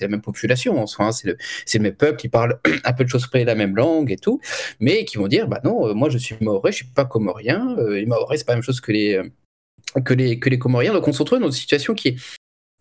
la, 0.01 0.09
même 0.09 0.23
population 0.23 0.81
en 0.81 0.87
soi, 0.87 1.07
hein, 1.07 1.13
c'est 1.13 1.29
le, 1.29 1.37
le 1.75 1.81
même 1.81 1.95
peuple, 1.95 2.29
parlent 2.29 2.59
un 2.85 2.93
peu 2.93 3.05
de 3.05 3.09
choses 3.09 3.27
près 3.27 3.45
la 3.45 3.55
même 3.55 3.77
langue 3.77 4.11
et 4.11 4.17
tout, 4.17 4.41
mais 4.81 5.05
qui 5.05 5.19
vont 5.19 5.29
dire, 5.29 5.49
bah 5.49 5.61
non, 5.65 5.89
euh, 5.89 5.95
moi 5.95 6.09
je 6.09 6.19
suis 6.19 6.37
Mahorais, 6.41 6.73
je 6.73 6.79
suis 6.79 6.87
pas 6.87 7.05
Comorien, 7.05 7.77
euh, 7.79 7.97
les 7.97 8.07
Mahorais 8.07 8.37
c'est 8.39 8.45
pas 8.45 8.53
la 8.53 8.57
même 8.57 8.65
chose 8.65 8.81
que 8.81 8.93
les, 8.93 9.15
euh, 9.15 10.01
que 10.01 10.15
les, 10.15 10.39
que 10.39 10.49
les 10.49 10.59
Comoriens, 10.59 10.93
donc 10.93 11.07
on 11.07 11.13
se 11.13 11.19
retrouve 11.19 11.41
dans 11.41 11.47
une 11.47 11.53
situation 11.53 11.95
qui 11.95 12.09
est 12.09 12.17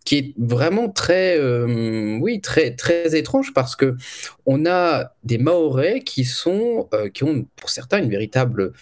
qui 0.04 0.18
est 0.18 0.34
vraiment 0.38 0.88
très, 0.88 1.38
euh, 1.38 2.20
très, 2.76 3.16
étrange 3.16 3.52
parce 3.54 3.76
que 3.76 3.96
on 4.46 4.66
a 4.66 5.12
des 5.24 5.38
Mahorais 5.38 6.00
qui 6.00 6.24
sont, 6.24 6.88
euh, 6.94 7.08
qui 7.08 7.24
ont 7.24 7.46
pour 7.56 7.70
certains 7.70 8.02
une 8.02 8.10
véritable 8.10 8.72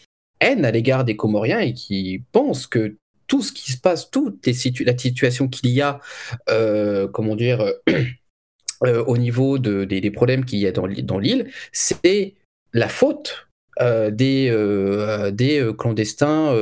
haine 0.40 0.64
à 0.64 0.70
l'égard 0.70 1.04
des 1.04 1.16
Comoriens 1.16 1.60
et 1.60 1.74
qui 1.74 2.22
pensent 2.32 2.66
que 2.66 2.96
tout 3.26 3.42
ce 3.42 3.52
qui 3.52 3.72
se 3.72 3.78
passe, 3.78 4.10
toute 4.10 4.44
la 4.46 4.98
situation 4.98 5.48
qu'il 5.48 5.70
y 5.70 5.80
a, 5.80 6.00
euh, 6.48 7.06
comment 7.06 7.36
dire, 7.36 7.74
au 9.06 9.16
niveau 9.18 9.58
de, 9.58 9.84
des, 9.84 10.10
problèmes 10.10 10.44
qu'il 10.44 10.58
y 10.58 10.66
a 10.66 10.72
dans 10.72 11.18
l'île, 11.18 11.50
c'est 11.70 12.34
la 12.72 12.88
faute 12.88 13.49
euh, 13.80 14.10
des, 14.10 14.48
euh, 14.50 15.30
euh, 15.40 15.72
clandestins 15.72 16.54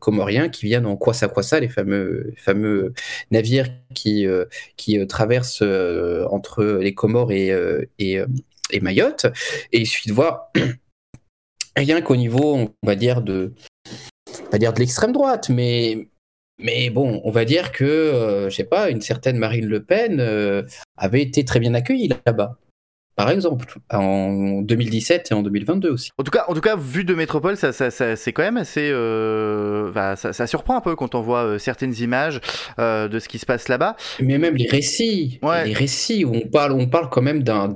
comoriens 0.00 0.48
qui 0.48 0.66
viennent 0.66 0.86
en 0.86 0.96
Kwassa 0.96 1.28
Kwassa, 1.28 1.60
les 1.60 1.68
fameux, 1.68 2.32
fameux 2.36 2.92
navires 3.30 3.68
qui, 3.94 4.26
qui 4.76 5.06
traversent 5.06 5.62
entre 6.30 6.64
les 6.64 6.94
Comores 6.94 7.32
et, 7.32 7.52
et, 7.98 8.80
Mayotte. 8.80 9.26
Et 9.72 9.80
il 9.80 9.86
suffit 9.86 10.08
de 10.08 10.14
voir, 10.14 10.52
rien 11.76 12.00
qu'au 12.02 12.16
niveau, 12.16 12.56
on 12.56 12.86
va 12.86 12.96
dire, 12.96 13.22
de, 13.22 13.52
l'extrême 14.52 15.12
droite, 15.12 15.48
mais, 15.48 16.08
bon, 16.90 17.20
on 17.24 17.30
va 17.30 17.44
dire 17.44 17.72
que, 17.72 17.84
euh, 17.84 18.50
je 18.50 18.56
sais 18.56 18.64
pas, 18.64 18.90
une 18.90 19.00
certaine 19.00 19.36
Marine 19.36 19.66
Le 19.66 19.82
Pen 19.84 20.20
avait 20.96 21.22
été 21.22 21.44
très 21.44 21.60
bien 21.60 21.74
accueillie 21.74 22.08
là-bas. 22.26 22.58
Par 23.16 23.30
exemple, 23.30 23.64
en 23.92 24.60
2017 24.62 25.28
et 25.30 25.34
en 25.34 25.42
2022 25.42 25.90
aussi. 25.90 26.10
En 26.18 26.24
tout 26.24 26.30
cas, 26.32 26.44
en 26.48 26.54
tout 26.54 26.60
cas, 26.60 26.74
vu 26.76 27.04
de 27.04 27.14
métropole, 27.14 27.56
ça, 27.56 27.72
ça, 27.72 27.90
ça- 27.90 28.16
c'est 28.16 28.32
quand 28.32 28.42
même 28.42 28.56
assez. 28.56 28.90
euh, 28.92 29.90
bah, 29.92 30.16
ça, 30.16 30.32
ça 30.32 30.46
surprend 30.46 30.76
un 30.76 30.80
peu 30.80 30.96
quand 30.96 31.14
on 31.14 31.20
voit 31.20 31.44
euh, 31.44 31.58
certaines 31.58 31.94
images 32.00 32.40
euh, 32.78 33.06
de 33.08 33.18
ce 33.18 33.28
qui 33.28 33.38
se 33.38 33.46
passe 33.46 33.68
là-bas. 33.68 33.96
Mais 34.20 34.38
même 34.38 34.56
les 34.56 34.66
récits, 34.68 35.38
Ouais. 35.42 35.64
les 35.64 35.72
récits 35.74 36.24
où 36.24 36.34
on 36.34 36.48
parle, 36.48 36.72
on 36.72 36.86
parle 36.86 37.08
quand 37.10 37.22
même 37.22 37.42
d'un 37.42 37.68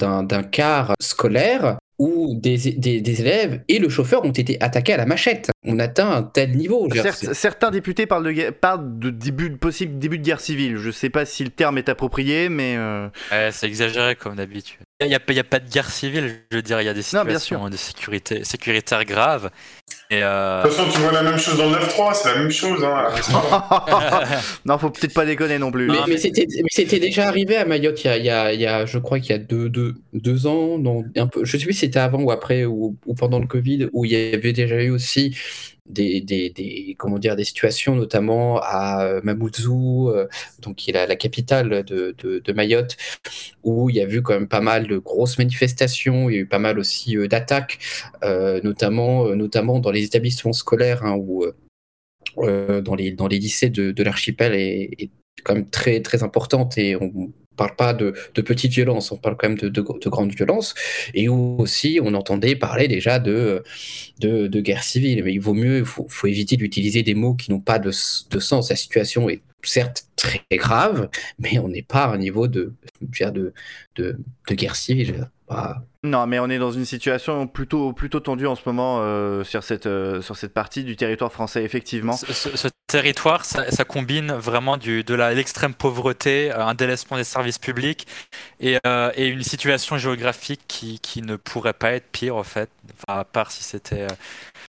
quart 0.51 0.95
scolaire 1.01 1.79
où 1.99 2.35
des, 2.39 2.57
des, 2.75 3.01
des 3.01 3.21
élèves 3.21 3.63
et 3.69 3.79
le 3.79 3.89
chauffeur 3.89 4.25
ont 4.25 4.31
été 4.31 4.57
attaqués 4.61 4.93
à 4.93 4.97
la 4.97 5.07
machette. 5.07 5.51
On 5.67 5.79
atteint 5.81 6.11
un 6.11 6.23
tel 6.23 6.57
niveau. 6.57 6.89
Certes, 6.95 7.33
certains 7.35 7.71
députés 7.71 8.07
parlent 8.07 8.25
de, 8.25 8.31
guerre- 8.31 8.53
parlent 8.55 8.99
de 8.99 9.11
début, 9.11 9.51
de 9.51 9.57
possible 9.57 9.99
début 9.99 10.19
de 10.19 10.25
guerre 10.25 10.41
civile. 10.41 10.77
Je 10.77 10.91
sais 10.91 11.11
pas 11.11 11.25
si 11.25 11.43
le 11.45 11.51
terme 11.51 11.77
est 11.79 11.89
approprié, 11.89 12.49
mais. 12.49 12.77
euh, 12.77 13.09
Ouais, 13.33 13.51
c'est 13.53 13.67
exagéré 13.67 14.15
comme 14.15 14.37
d'habitude. 14.37 14.79
Il 15.01 15.09
n'y 15.09 15.15
a, 15.15 15.21
pas- 15.21 15.33
il 15.33 15.37
y 15.37 15.41
a 15.41 15.45
pas 15.45 15.59
de 15.61 15.69
guerre 15.69 15.91
civile, 15.91 16.37
je 16.51 16.57
veux 16.57 16.63
dire, 16.63 16.81
il 16.81 16.85
y 16.85 16.89
a 16.89 16.95
des 16.95 17.01
Non, 17.13 17.25
bien 17.25 17.39
situations 17.39 17.69
de 17.69 17.77
sécurité, 17.77 18.45
sécuritaires 18.45 19.05
graves. 19.05 19.51
Et 20.11 20.21
euh, 20.23 20.63
De 20.63 20.69
toute 20.69 20.77
façon, 20.77 20.91
tu 20.91 20.99
vois 21.01 21.13
la 21.13 21.23
même 21.23 21.37
chose 21.39 21.59
dans 21.59 21.69
le 21.69 21.77
9-3, 21.77 22.15
c'est 22.15 22.33
la 22.35 22.39
même 22.41 22.51
chose. 22.51 22.83
Hein. 22.83 23.09
non, 24.65 24.79
faut 24.79 24.89
peut-être 24.89 25.13
pas 25.13 25.27
déconner 25.27 25.59
non 25.59 25.71
plus. 25.71 25.87
Mais, 25.87 25.95
Non, 25.95 26.01
mais 26.07 26.15
mais- 26.15 26.19
c'était, 26.19 26.47
mais 26.49 26.69
c'était 26.71 26.99
déjà 26.99 27.27
arrivé 27.29 27.57
à 27.57 27.67
Mayotte 27.67 28.03
il 28.05 28.07
y 28.07 28.11
a, 28.11 28.17
il 28.19 28.25
y 28.25 28.31
a- 28.31 28.53
il 28.55 28.61
y 28.61 28.67
a- 28.67 28.87
je 28.87 28.97
crois 28.99 29.21
qu'il 29.21 29.31
y 29.31 29.35
a 29.35 29.39
deux, 29.39 29.69
deux, 29.69 29.97
deux 30.15 30.47
ans, 30.47 30.79
non, 30.79 31.05
un 31.17 31.27
peu, 31.27 31.45
je 31.45 31.57
sais 31.59 31.65
plus 31.65 31.75
si 31.75 31.81
c'était 31.81 31.99
avant 31.99 32.23
ou 32.23 32.31
après 32.31 32.65
ou, 32.65 32.97
ou 33.05 33.15
pendant 33.15 33.39
le 33.39 33.47
Covid, 33.47 33.89
où 33.93 34.07
il 34.07 34.13
y 34.13 34.35
avait 34.35 34.55
déjà 34.55 34.83
eu 34.83 34.89
aussi 34.91 35.37
des, 35.89 36.21
des, 36.21 36.95
comment 36.99 37.19
dire, 37.19 37.37
des 37.37 37.45
situations, 37.45 37.95
notamment 37.95 38.61
à 38.63 39.05
euh, 39.05 39.21
Mamoudzou, 39.23 40.11
euh, 40.11 40.29
donc 40.61 40.77
qui 40.77 40.91
est 40.91 41.07
la, 41.07 41.17
capitale 41.17 41.85
de, 41.85 42.15
de, 42.19 42.53
Mayotte, 42.53 42.97
où 43.63 43.91
il 43.91 43.97
y 43.97 44.01
a 44.01 44.09
eu 44.09 44.23
quand 44.23 44.35
même 44.35 44.49
pas 44.49 44.61
mal 44.61 44.87
de 44.87 44.99
grosses 44.99 45.39
manifestations, 45.39 46.29
il 46.29 46.35
y 46.35 46.37
a 46.39 46.41
eu 46.41 46.47
pas 46.47 46.59
mal 46.59 46.79
aussi 46.79 47.17
euh, 47.17 47.29
d'attaques, 47.29 47.79
notamment, 48.63 49.35
notamment 49.35 49.79
dans 49.81 49.91
les 49.91 50.05
établissements 50.05 50.53
scolaires, 50.53 51.05
hein, 51.05 51.17
où 51.17 51.47
dans, 52.37 52.95
les, 52.95 53.13
dans 53.13 53.27
les 53.27 53.39
lycées 53.39 53.71
de, 53.71 53.91
de 53.91 54.03
l'archipel 54.03 54.55
est, 54.55 55.11
quand 55.45 55.55
même 55.55 55.71
très, 55.71 56.01
très 56.01 56.23
importante 56.23 56.77
et 56.79 56.97
parle 57.59 57.77
pas 57.77 57.93
de, 57.93 58.15
de 58.35 58.43
petites 58.43 58.73
violences, 58.73 59.13
on 59.13 59.19
parle 59.19 59.37
quand 59.37 59.49
même 59.49 59.59
de, 59.59 59.69
de, 59.69 59.83
de 59.83 60.09
grandes 60.09 60.33
violences 60.35 60.75
et 61.13 61.29
où 61.29 61.57
aussi 61.59 62.01
on 62.03 62.15
entendait 62.15 62.57
parler 62.57 62.89
déjà 62.89 63.19
de, 63.19 63.63
de, 64.21 64.61
guerre 64.61 64.83
civile. 64.83 65.23
Mais 65.25 65.35
il 65.35 65.41
vaut 65.41 65.55
mieux, 65.55 65.79
il 65.81 65.85
faut, 65.85 66.27
éviter 66.27 66.57
d'utiliser 66.57 67.03
des 67.03 67.15
mots 67.15 67.35
qui 67.35 67.51
n'ont 67.51 67.61
pas 67.61 67.79
de, 67.79 67.91
sens. 67.91 68.71
La 68.71 68.77
situation 68.77 69.29
est 69.29 69.43
certes 69.63 70.07
très 70.17 70.45
grave, 70.53 71.09
mais 71.39 71.59
on 71.59 71.69
n'est 71.69 71.83
pas 71.83 72.05
à 72.05 72.15
un 72.15 72.19
niveau 72.19 72.49
de, 72.49 72.73
de, 73.03 73.53
de, 73.97 74.55
guerre 74.55 74.77
civile. 74.77 75.29
Non, 76.05 76.29
mais 76.29 76.39
on 76.39 76.49
est 76.49 76.59
dans 76.59 76.71
une 76.71 76.85
situation 76.85 77.49
plutôt, 77.49 77.93
plutôt 77.93 78.21
tendue 78.21 78.47
en 78.47 78.55
ce 78.55 78.63
moment 78.67 78.99
euh, 79.01 79.43
sur, 79.43 79.65
cette, 79.65 79.87
euh, 79.87 80.23
sur 80.23 80.37
cette 80.37 80.55
partie 80.55 80.85
du 80.85 80.95
territoire 80.95 81.33
français, 81.33 81.65
effectivement. 81.65 82.13
ce, 82.13 82.69
territoire, 82.87 83.45
ça, 83.45 83.85
combine 83.85 84.31
vraiment 84.33 84.77
du, 84.77 85.03
de 85.03 85.15
l'extrême 85.15 85.75
pauvreté, 85.75 86.53
euh, 86.53 86.65
un 86.65 86.75
délaissement 86.75 87.17
des 87.17 87.25
services 87.25 87.59
publics 87.59 88.07
et, 88.61 88.79
et 89.15 89.27
une 89.27 89.43
situation 89.43 89.99
géographique 89.99 90.61
qui, 90.69 91.01
qui 91.01 91.21
ne 91.21 91.35
pourrait 91.35 91.73
pas 91.73 91.91
être 91.93 92.07
pire, 92.13 92.37
en 92.37 92.45
fait, 92.45 92.71
à 93.09 93.25
part 93.25 93.51
si 93.51 93.65
c'était 93.65 94.07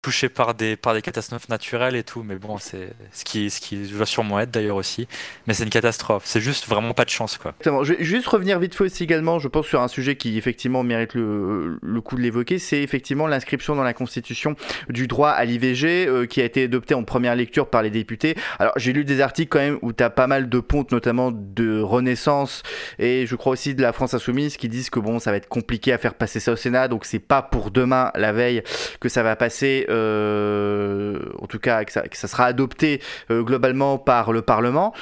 touché 0.02 0.28
par 0.28 0.54
des, 0.54 0.76
par 0.76 0.94
des 0.94 1.02
catastrophes 1.02 1.48
naturelles 1.48 1.96
et 1.96 2.02
tout. 2.02 2.22
Mais 2.22 2.36
bon, 2.36 2.58
c'est 2.58 2.90
ce 3.12 3.24
qui, 3.24 3.50
ce 3.50 3.60
qui 3.60 3.84
va 3.84 4.04
sûrement 4.04 4.40
être 4.40 4.50
d'ailleurs 4.50 4.76
aussi. 4.76 5.08
Mais 5.46 5.54
c'est 5.54 5.64
une 5.64 5.70
catastrophe. 5.70 6.24
C'est 6.26 6.40
juste 6.40 6.68
vraiment 6.68 6.92
pas 6.92 7.04
de 7.04 7.10
chance, 7.10 7.38
quoi. 7.38 7.52
Exactement. 7.52 7.84
Je 7.84 7.94
vais 7.94 8.04
juste 8.04 8.26
revenir 8.26 8.58
vite 8.58 8.74
fait 8.74 8.84
aussi 8.84 9.04
également, 9.04 9.38
je 9.38 9.48
pense, 9.48 9.66
sur 9.66 9.80
un 9.80 9.88
sujet 9.88 10.16
qui 10.16 10.36
effectivement 10.36 10.82
mérite 10.82 11.14
le, 11.14 11.78
le 11.80 12.00
coup 12.00 12.16
de 12.16 12.22
l'évoquer, 12.22 12.58
c'est 12.58 12.82
effectivement 12.82 13.26
l'inscription 13.26 13.76
dans 13.76 13.84
la 13.84 13.94
Constitution 13.94 14.56
du 14.88 15.06
droit 15.06 15.30
à 15.30 15.44
l'IVG 15.44 16.06
euh, 16.06 16.26
qui 16.26 16.40
a 16.40 16.44
été 16.44 16.64
adopté 16.64 16.94
en 16.94 17.04
première 17.04 17.36
lecture 17.36 17.68
par 17.68 17.82
les 17.82 17.90
députés. 17.90 18.36
Alors 18.58 18.72
j'ai 18.76 18.92
lu 18.92 19.04
des 19.04 19.20
articles 19.20 19.48
quand 19.48 19.60
même 19.60 19.78
où 19.82 19.92
tu 19.92 20.02
as 20.02 20.10
pas 20.10 20.26
mal 20.26 20.48
de 20.48 20.60
pontes, 20.60 20.90
notamment 20.92 21.30
de 21.32 21.80
Renaissance 21.80 22.62
et 22.98 23.26
je 23.26 23.36
crois 23.36 23.52
aussi 23.52 23.74
de 23.74 23.82
la 23.82 23.92
France 23.92 24.14
Insoumise 24.14 24.56
qui 24.56 24.68
disent 24.68 24.90
que 24.90 25.00
bon, 25.00 25.18
ça 25.18 25.30
va 25.30 25.36
être 25.36 25.48
compliqué 25.48 25.92
à 25.92 25.98
faire 25.98 26.14
passer 26.14 26.40
ça 26.40 26.52
au 26.52 26.56
Sénat, 26.56 26.88
donc 26.88 27.04
c'est 27.04 27.18
pas 27.18 27.42
pour 27.42 27.70
demain, 27.70 28.10
la 28.14 28.32
veille, 28.32 28.62
que 29.00 29.08
ça 29.08 29.22
va 29.22 29.36
passer, 29.36 29.86
en 29.92 31.46
tout 31.46 31.58
cas 31.58 31.84
que 31.84 31.92
ça, 31.92 32.28
sera 32.28 32.46
adopté 32.46 33.00
euh, 33.30 33.42
globalement 33.42 33.98
par 33.98 34.32
le 34.32 34.42
Parlement. 34.42 34.92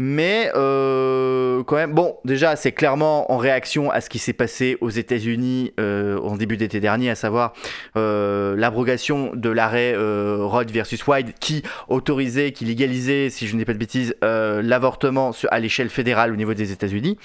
Mais 0.00 0.52
euh, 0.54 1.64
quand 1.64 1.74
même, 1.74 1.92
bon, 1.92 2.18
déjà, 2.24 2.54
c'est 2.54 2.70
clairement 2.70 3.32
en 3.32 3.36
réaction 3.36 3.90
à 3.90 4.00
ce 4.00 4.08
qui 4.08 4.20
s'est 4.20 4.32
passé 4.32 4.78
aux 4.80 4.90
États-Unis 4.90 5.72
euh, 5.80 6.20
en 6.20 6.36
début 6.36 6.56
d'été 6.56 6.78
dernier, 6.78 7.10
à 7.10 7.16
savoir 7.16 7.52
euh, 7.96 8.54
l'abrogation 8.56 9.32
de 9.34 9.50
l'arrêt 9.50 9.94
euh, 9.96 10.36
Roe 10.38 10.66
versus 10.72 11.04
Wade 11.04 11.32
qui 11.40 11.64
autorisait, 11.88 12.52
qui 12.52 12.64
légalisait, 12.64 13.28
si 13.28 13.48
je 13.48 13.56
n'ai 13.56 13.64
pas 13.64 13.72
de 13.72 13.78
bêtises, 13.78 14.14
euh, 14.22 14.62
l'avortement 14.62 15.32
à 15.50 15.58
l'échelle 15.58 15.88
fédérale 15.88 16.32
au 16.32 16.36
niveau 16.36 16.54
des 16.54 16.70
États-Unis. 16.70 17.18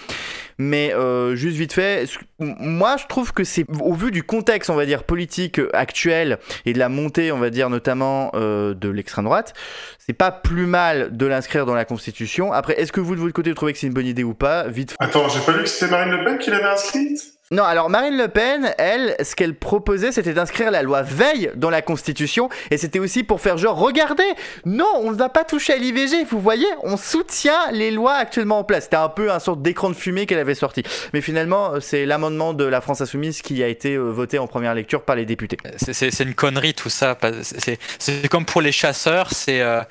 Mais 0.58 0.94
euh, 0.94 1.36
juste 1.36 1.58
vite 1.58 1.74
fait, 1.74 2.08
moi 2.40 2.96
je 2.98 3.06
trouve 3.08 3.34
que 3.34 3.44
c'est 3.44 3.66
au 3.82 3.94
vu 3.94 4.12
du 4.12 4.24
contexte, 4.24 4.70
on 4.70 4.76
va 4.76 4.86
dire, 4.86 5.04
politique 5.04 5.60
actuel 5.74 6.40
et 6.66 6.74
de 6.74 6.80
la 6.80 6.90
montée, 6.90 7.32
on 7.32 7.40
va 7.40 7.50
dire, 7.50 7.70
notamment 7.70 8.32
euh, 8.36 8.74
de 8.74 8.90
l'extrême 8.90 9.26
droite, 9.26 9.54
c'est 9.98 10.14
pas 10.14 10.32
plus 10.32 10.66
mal 10.66 11.16
de 11.16 11.26
l'inscrire 11.26 11.66
dans 11.66 11.76
la 11.76 11.86
Constitution. 11.86 12.54
Après, 12.54 12.80
est-ce 12.80 12.92
que 12.92 13.00
vous 13.00 13.16
de 13.16 13.20
votre 13.20 13.34
côté 13.34 13.50
vous 13.50 13.56
trouvez 13.56 13.74
que 13.74 13.80
c'est 13.80 13.88
une 13.88 13.94
bonne 13.94 14.08
idée 14.08 14.24
ou 14.24 14.34
pas? 14.34 14.68
Vite. 14.68 14.96
Attends, 15.00 15.28
j'ai 15.30 15.40
pas 15.42 15.54
vu 15.54 15.64
que 15.64 15.70
c'était 15.70 15.92
Marine 15.92 16.12
Le 16.12 16.24
Pen 16.24 16.38
qui 16.38 16.52
l'avait 16.52 16.66
inscrite? 16.66 17.33
Non, 17.52 17.64
alors 17.64 17.90
Marine 17.90 18.18
Le 18.18 18.30
Pen, 18.30 18.74
elle, 18.78 19.16
ce 19.24 19.36
qu'elle 19.36 19.54
proposait, 19.54 20.12
c'était 20.14 20.34
d'inscrire 20.34 20.72
la 20.72 20.82
loi 20.82 21.02
Veil 21.02 21.52
dans 21.56 21.70
la 21.70 21.82
Constitution, 21.82 22.50
et 22.72 22.78
c'était 22.78 23.00
aussi 23.00 23.24
pour 23.24 23.42
faire 23.42 23.58
genre, 23.58 23.78
regardez, 23.78 24.24
non, 24.66 24.88
on 24.96 25.12
ne 25.12 25.16
va 25.18 25.28
pas 25.30 25.44
toucher 25.44 25.74
à 25.74 25.76
l'IVG, 25.78 26.24
vous 26.24 26.40
voyez, 26.40 26.66
on 26.84 26.96
soutient 26.96 27.70
les 27.72 27.92
lois 27.92 28.14
actuellement 28.14 28.60
en 28.60 28.64
place. 28.64 28.86
C'était 28.86 28.96
un 28.96 29.10
peu 29.10 29.30
un 29.30 29.40
sorte 29.40 29.62
d'écran 29.62 29.90
de 29.90 29.94
fumée 29.96 30.26
qu'elle 30.26 30.40
avait 30.40 30.56
sorti. 30.56 30.84
Mais 31.14 31.20
finalement, 31.22 31.74
euh, 31.76 31.80
c'est 31.82 32.06
l'amendement 32.06 32.54
de 32.54 32.64
la 32.64 32.80
France 32.82 33.02
Insoumise 33.02 33.42
qui 33.42 33.62
a 33.62 33.68
été 33.68 33.96
euh, 33.96 34.10
voté 34.10 34.40
en 34.40 34.48
première 34.48 34.74
lecture 34.74 35.04
par 35.04 35.16
les 35.18 35.26
députés. 35.26 35.58
C'est- 35.78 35.94
C'est 35.94 36.24
une 36.24 36.36
connerie 36.36 36.74
tout 36.74 36.90
ça. 36.90 37.18
c'est- 37.42 38.30
comme 38.30 38.46
pour 38.46 38.62
les 38.62 38.72
chasseurs, 38.72 39.32
c'est 39.32 39.62
euh, 39.62 39.82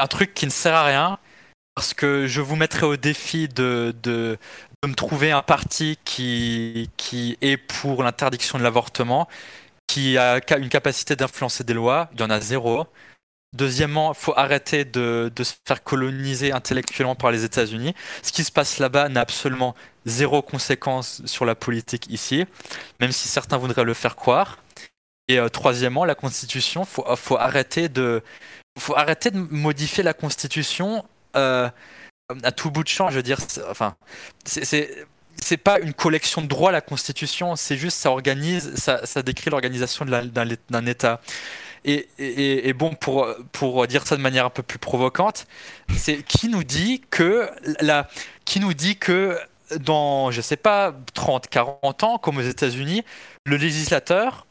un 0.00 0.06
truc 0.06 0.34
qui 0.34 0.46
ne 0.46 0.50
sert 0.52 0.74
à 0.74 0.84
rien. 0.84 1.18
Parce 1.74 1.94
que 1.94 2.26
je 2.26 2.40
vous 2.42 2.54
mettrai 2.54 2.84
au 2.86 2.96
défi 2.96 3.48
de 3.48 3.94
me 4.88 4.94
trouver 4.94 5.30
un 5.30 5.42
parti 5.42 5.98
qui, 6.04 6.88
est 7.40 7.56
pour 7.56 8.02
l'interdiction 8.02 8.58
de 8.58 8.64
l'avortement, 8.64 9.28
qui 9.86 10.18
a 10.18 10.40
une 10.56 10.68
capacité 10.68 11.16
d'influencer 11.16 11.64
des 11.64 11.74
lois. 11.74 12.08
Il 12.14 12.20
y 12.20 12.22
en 12.24 12.30
a 12.30 12.40
zéro. 12.40 12.86
Deuxièmement, 13.54 14.12
il 14.12 14.18
faut 14.18 14.32
arrêter 14.36 14.84
de, 14.84 15.30
se 15.42 15.52
faire 15.66 15.82
coloniser 15.84 16.52
intellectuellement 16.52 17.14
par 17.14 17.30
les 17.30 17.44
États-Unis. 17.44 17.94
Ce 18.22 18.32
qui 18.32 18.44
se 18.44 18.50
passe 18.50 18.78
là-bas 18.78 19.08
n'a 19.08 19.20
absolument 19.20 19.74
zéro 20.06 20.40
conséquence 20.42 21.22
sur 21.26 21.44
la 21.44 21.54
politique 21.54 22.06
ici, 22.08 22.46
même 22.98 23.12
si 23.12 23.28
certains 23.28 23.58
voudraient 23.58 23.84
le 23.84 23.94
faire 23.94 24.16
croire. 24.16 24.58
Et 25.28 25.38
euh, 25.38 25.48
troisièmement, 25.48 26.04
la 26.04 26.14
Constitution, 26.14 26.84
faut, 26.84 27.04
faut 27.16 27.36
arrêter 27.36 27.88
de, 27.88 28.22
faut 28.78 28.96
arrêter 28.96 29.30
de 29.30 29.38
modifier 29.38 30.02
la 30.02 30.14
Constitution 30.14 31.04
euh, 31.36 31.68
à 32.42 32.52
tout 32.52 32.70
bout 32.70 32.82
de 32.84 32.88
champ. 32.88 33.10
Je 33.10 33.16
veux 33.16 33.22
dire, 33.22 33.38
enfin, 33.70 33.94
c'est- 34.44 34.64
pas 35.56 35.80
une 35.80 35.92
collection 35.94 36.40
de 36.42 36.46
droits 36.46 36.72
la 36.72 36.80
Constitution, 36.80 37.56
c'est 37.56 37.76
juste 37.76 37.98
ça 37.98 38.10
organise, 38.10 38.74
ça, 38.76 39.04
décrit 39.22 39.50
l'organisation 39.50 40.04
d'un 40.04 40.86
État. 40.86 41.20
Et, 41.84 42.08
et- 42.18 42.68
et 42.68 42.72
bon, 42.74 42.94
pour, 42.94 43.26
pour 43.50 43.86
dire 43.88 44.06
ça 44.06 44.16
de 44.16 44.22
manière 44.22 44.46
un 44.46 44.50
peu 44.50 44.62
plus 44.62 44.78
provocante, 44.78 45.46
c'est 45.96 46.22
qui 46.22 46.48
nous 46.48 46.62
dit 46.64 47.02
que 47.10 47.50
la, 47.80 48.08
qui 48.44 48.60
nous 48.60 48.72
dit 48.74 48.96
que 48.96 49.38
dans, 49.80 50.30
je 50.30 50.40
sais 50.40 50.56
pas, 50.56 50.94
30, 51.14 51.48
40 51.48 52.02
ans, 52.04 52.18
comme 52.18 52.36
aux 52.38 52.42
États-Unis, 52.42 53.02
le 53.46 53.56
législateur, 53.56 54.46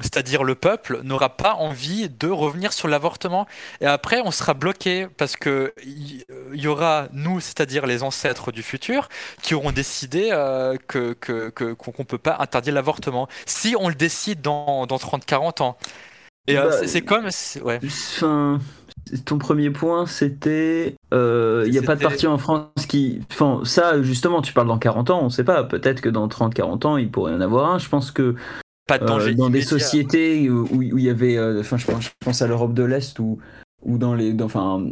c'est-à-dire 0.00 0.42
le 0.44 0.54
peuple, 0.54 1.00
n'aura 1.04 1.30
pas 1.36 1.54
envie 1.54 2.08
de 2.08 2.28
revenir 2.28 2.72
sur 2.72 2.88
l'avortement. 2.88 3.46
Et 3.80 3.86
après, 3.86 4.20
on 4.24 4.30
sera 4.30 4.54
bloqué 4.54 5.06
parce 5.16 5.36
que 5.36 5.72
il 5.84 6.24
il 6.52 6.60
y 6.60 6.66
aura 6.68 7.08
nous, 7.12 7.40
c'est-à-dire 7.40 7.86
les 7.86 8.02
ancêtres 8.02 8.52
du 8.52 8.62
futur, 8.62 9.08
qui 9.42 9.54
auront 9.54 9.72
décidé 9.72 10.28
euh, 10.32 10.76
que 10.88 11.12
que- 11.14 11.50
que- 11.50 11.72
qu'on 11.74 11.92
ne 11.98 12.04
peut 12.04 12.18
pas 12.18 12.36
interdire 12.40 12.74
l'avortement. 12.74 13.28
Si 13.46 13.74
on 13.78 13.88
le 13.88 13.94
décide 13.94 14.40
dans, 14.40 14.86
dans 14.86 14.98
30-40 14.98 15.62
ans. 15.62 15.76
Et 16.46 16.58
euh, 16.58 16.68
Bah, 16.68 16.76
c'est- 16.78 16.86
c'est 16.88 17.02
comme. 17.02 17.30
c'est- 17.30 17.62
Ouais. 17.62 17.80
Enfin, 17.84 18.58
ton 19.24 19.38
premier 19.38 19.70
point, 19.70 20.06
c'était. 20.06 20.94
Il 21.12 21.70
n'y 21.70 21.78
a 21.78 21.82
pas 21.82 21.94
de 21.96 22.02
parti 22.02 22.26
en 22.26 22.38
France 22.38 22.68
qui. 22.88 23.20
Enfin, 23.32 23.60
ça, 23.64 24.02
justement, 24.02 24.42
tu 24.42 24.52
parles 24.52 24.68
dans 24.68 24.78
40 24.78 25.10
ans, 25.10 25.20
on 25.22 25.30
sait 25.30 25.44
pas. 25.44 25.64
Peut-être 25.64 26.00
que 26.00 26.08
dans 26.08 26.26
30-40 26.28 26.84
ans, 26.84 26.96
il 26.96 27.10
pourrait 27.10 27.32
y 27.32 27.34
en 27.36 27.40
avoir 27.40 27.70
un. 27.72 27.78
Je 27.78 27.88
pense 27.88 28.10
que 28.10 28.34
Pas 28.86 28.98
de 28.98 29.04
euh, 29.04 29.06
danger. 29.06 29.34
dans 29.34 29.50
des 29.50 29.62
sociétés 29.62 30.50
où 30.50 30.82
il 30.82 31.00
y 31.00 31.08
avait. 31.08 31.36
euh, 31.36 31.60
Enfin, 31.60 31.76
je, 31.76 31.86
pense, 31.86 32.04
je 32.04 32.10
pense 32.20 32.42
à 32.42 32.46
l'Europe 32.46 32.74
de 32.74 32.82
l'Est 32.82 33.18
ou 33.18 33.38
ou 33.82 33.98
dans 33.98 34.14
les. 34.14 34.34
Enfin. 34.42 34.90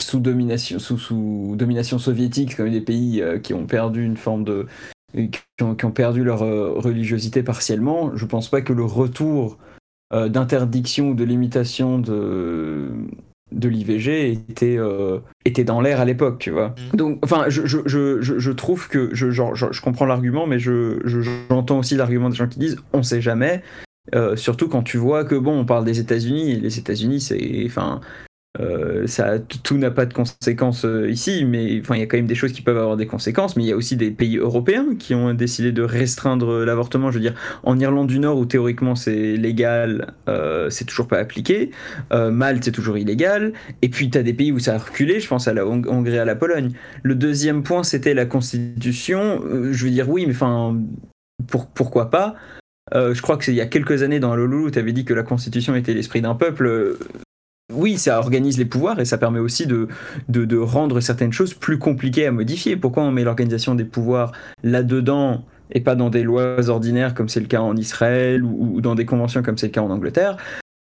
Sous 0.00 0.18
domination, 0.18 0.78
sous, 0.78 0.96
sous 0.96 1.54
domination 1.58 1.98
soviétique, 1.98 2.56
comme 2.56 2.70
des 2.70 2.80
pays 2.80 3.20
euh, 3.20 3.38
qui 3.38 3.52
ont 3.52 3.66
perdu 3.66 4.02
une 4.02 4.16
forme 4.16 4.44
de. 4.44 4.66
qui 5.12 5.30
ont, 5.60 5.74
qui 5.74 5.84
ont 5.84 5.90
perdu 5.90 6.24
leur 6.24 6.38
religiosité 6.40 7.42
partiellement, 7.42 8.16
je 8.16 8.24
pense 8.24 8.48
pas 8.48 8.62
que 8.62 8.72
le 8.72 8.84
retour 8.84 9.58
d'interdiction 10.12 11.10
ou 11.10 11.14
de 11.14 11.22
limitation 11.22 11.98
de, 11.98 12.90
de 13.52 13.68
l'IVG 13.68 14.32
était, 14.32 14.76
euh, 14.78 15.18
était 15.44 15.64
dans 15.64 15.80
l'air 15.80 16.00
à 16.00 16.04
l'époque, 16.04 16.38
tu 16.38 16.50
vois. 16.50 16.74
Mhm. 16.92 16.96
Donc, 16.96 17.18
enfin, 17.24 17.44
je, 17.48 17.66
je, 17.66 17.78
je, 17.86 18.20
je- 18.20 18.50
trouve 18.50 18.88
que 18.88 19.10
je, 19.12 19.30
genre, 19.30 19.54
je, 19.54 19.80
comprends 19.80 20.06
l'argument, 20.06 20.46
mais 20.46 20.58
je, 20.58 21.00
je- 21.04 21.20
j'entends 21.48 21.78
aussi 21.78 21.96
l'argument 21.96 22.28
des 22.30 22.36
gens 22.36 22.48
qui 22.48 22.58
disent 22.58 22.76
on 22.92 23.02
sait 23.02 23.20
jamais. 23.20 23.62
Euh, 24.14 24.34
surtout 24.36 24.68
quand 24.68 24.82
tu 24.82 24.96
vois 24.96 25.24
que 25.24 25.34
bon, 25.34 25.58
on 25.58 25.64
parle 25.64 25.84
des 25.84 26.00
États-Unis, 26.00 26.52
et 26.52 26.56
les 26.56 26.78
États-Unis, 26.78 27.20
c'est, 27.20 27.62
enfin, 27.66 28.00
euh, 28.58 29.06
ça, 29.06 29.38
tout 29.38 29.78
n'a 29.78 29.92
pas 29.92 30.06
de 30.06 30.12
conséquences 30.12 30.84
euh, 30.84 31.08
ici, 31.08 31.44
mais 31.44 31.80
enfin, 31.80 31.94
il 31.94 32.00
y 32.00 32.02
a 32.02 32.06
quand 32.06 32.16
même 32.16 32.26
des 32.26 32.34
choses 32.34 32.52
qui 32.52 32.62
peuvent 32.62 32.78
avoir 32.78 32.96
des 32.96 33.06
conséquences. 33.06 33.54
Mais 33.56 33.62
il 33.62 33.68
y 33.68 33.72
a 33.72 33.76
aussi 33.76 33.96
des 33.96 34.10
pays 34.10 34.38
européens 34.38 34.96
qui 34.98 35.14
ont 35.14 35.32
décidé 35.34 35.70
de 35.70 35.82
restreindre 35.82 36.64
l'avortement. 36.64 37.12
Je 37.12 37.18
veux 37.18 37.22
dire, 37.22 37.34
en 37.62 37.78
Irlande 37.78 38.08
du 38.08 38.18
Nord, 38.18 38.38
où 38.38 38.46
théoriquement 38.46 38.96
c'est 38.96 39.36
légal, 39.36 40.14
euh, 40.28 40.68
c'est 40.68 40.84
toujours 40.84 41.06
pas 41.06 41.18
appliqué. 41.18 41.70
Euh, 42.12 42.32
Malte, 42.32 42.64
c'est 42.64 42.72
toujours 42.72 42.98
illégal. 42.98 43.52
Et 43.82 43.88
puis, 43.88 44.10
tu 44.10 44.18
as 44.18 44.24
des 44.24 44.34
pays 44.34 44.50
où 44.50 44.58
ça 44.58 44.74
a 44.74 44.78
reculé. 44.78 45.20
Je 45.20 45.28
pense 45.28 45.46
à 45.46 45.54
la 45.54 45.64
Hong- 45.64 45.86
Hongrie, 45.88 46.18
à 46.18 46.24
la 46.24 46.34
Pologne. 46.34 46.72
Le 47.04 47.14
deuxième 47.14 47.62
point, 47.62 47.84
c'était 47.84 48.14
la 48.14 48.26
Constitution. 48.26 49.42
Je 49.70 49.84
veux 49.84 49.90
dire, 49.92 50.10
oui, 50.10 50.26
mais 50.26 50.34
enfin, 50.34 50.76
pour, 51.46 51.68
pourquoi 51.68 52.10
pas? 52.10 52.34
Je 52.92 53.22
crois 53.22 53.36
que 53.36 53.44
c'est 53.44 53.52
il 53.52 53.56
y 53.56 53.60
a 53.60 53.66
quelques 53.66 54.02
années 54.02 54.18
dans 54.18 54.34
Lolo, 54.34 54.68
tu 54.68 54.78
avais 54.80 54.92
dit 54.92 55.04
que 55.04 55.14
la 55.14 55.22
Constitution 55.22 55.76
était 55.76 55.94
l'esprit 55.94 56.20
d'un 56.20 56.34
peuple. 56.34 56.96
Oui, 57.72 57.98
ça 57.98 58.18
organise 58.18 58.58
les 58.58 58.64
pouvoirs 58.64 59.00
et 59.00 59.04
ça 59.04 59.18
permet 59.18 59.38
aussi 59.38 59.66
de, 59.66 59.88
rendre 60.56 61.00
certaines 61.00 61.32
choses 61.32 61.54
plus 61.54 61.78
compliquées 61.78 62.26
à 62.26 62.32
modifier. 62.32 62.76
Pourquoi 62.76 63.04
on 63.04 63.12
met 63.12 63.24
l'organisation 63.24 63.74
des 63.74 63.84
pouvoirs 63.84 64.32
là-dedans 64.62 65.44
et 65.72 65.80
pas 65.80 65.94
dans 65.94 66.10
des 66.10 66.22
lois 66.22 66.68
ordinaires 66.68 67.14
comme 67.14 67.28
c'est 67.28 67.40
le 67.40 67.46
cas 67.46 67.60
en 67.60 67.76
Israël 67.76 68.42
ou, 68.44 68.80
dans 68.80 68.94
des 68.94 69.06
conventions 69.06 69.42
comme 69.42 69.56
c'est 69.56 69.68
le 69.68 69.72
cas 69.72 69.82
en 69.82 69.90
Angleterre 69.90 70.36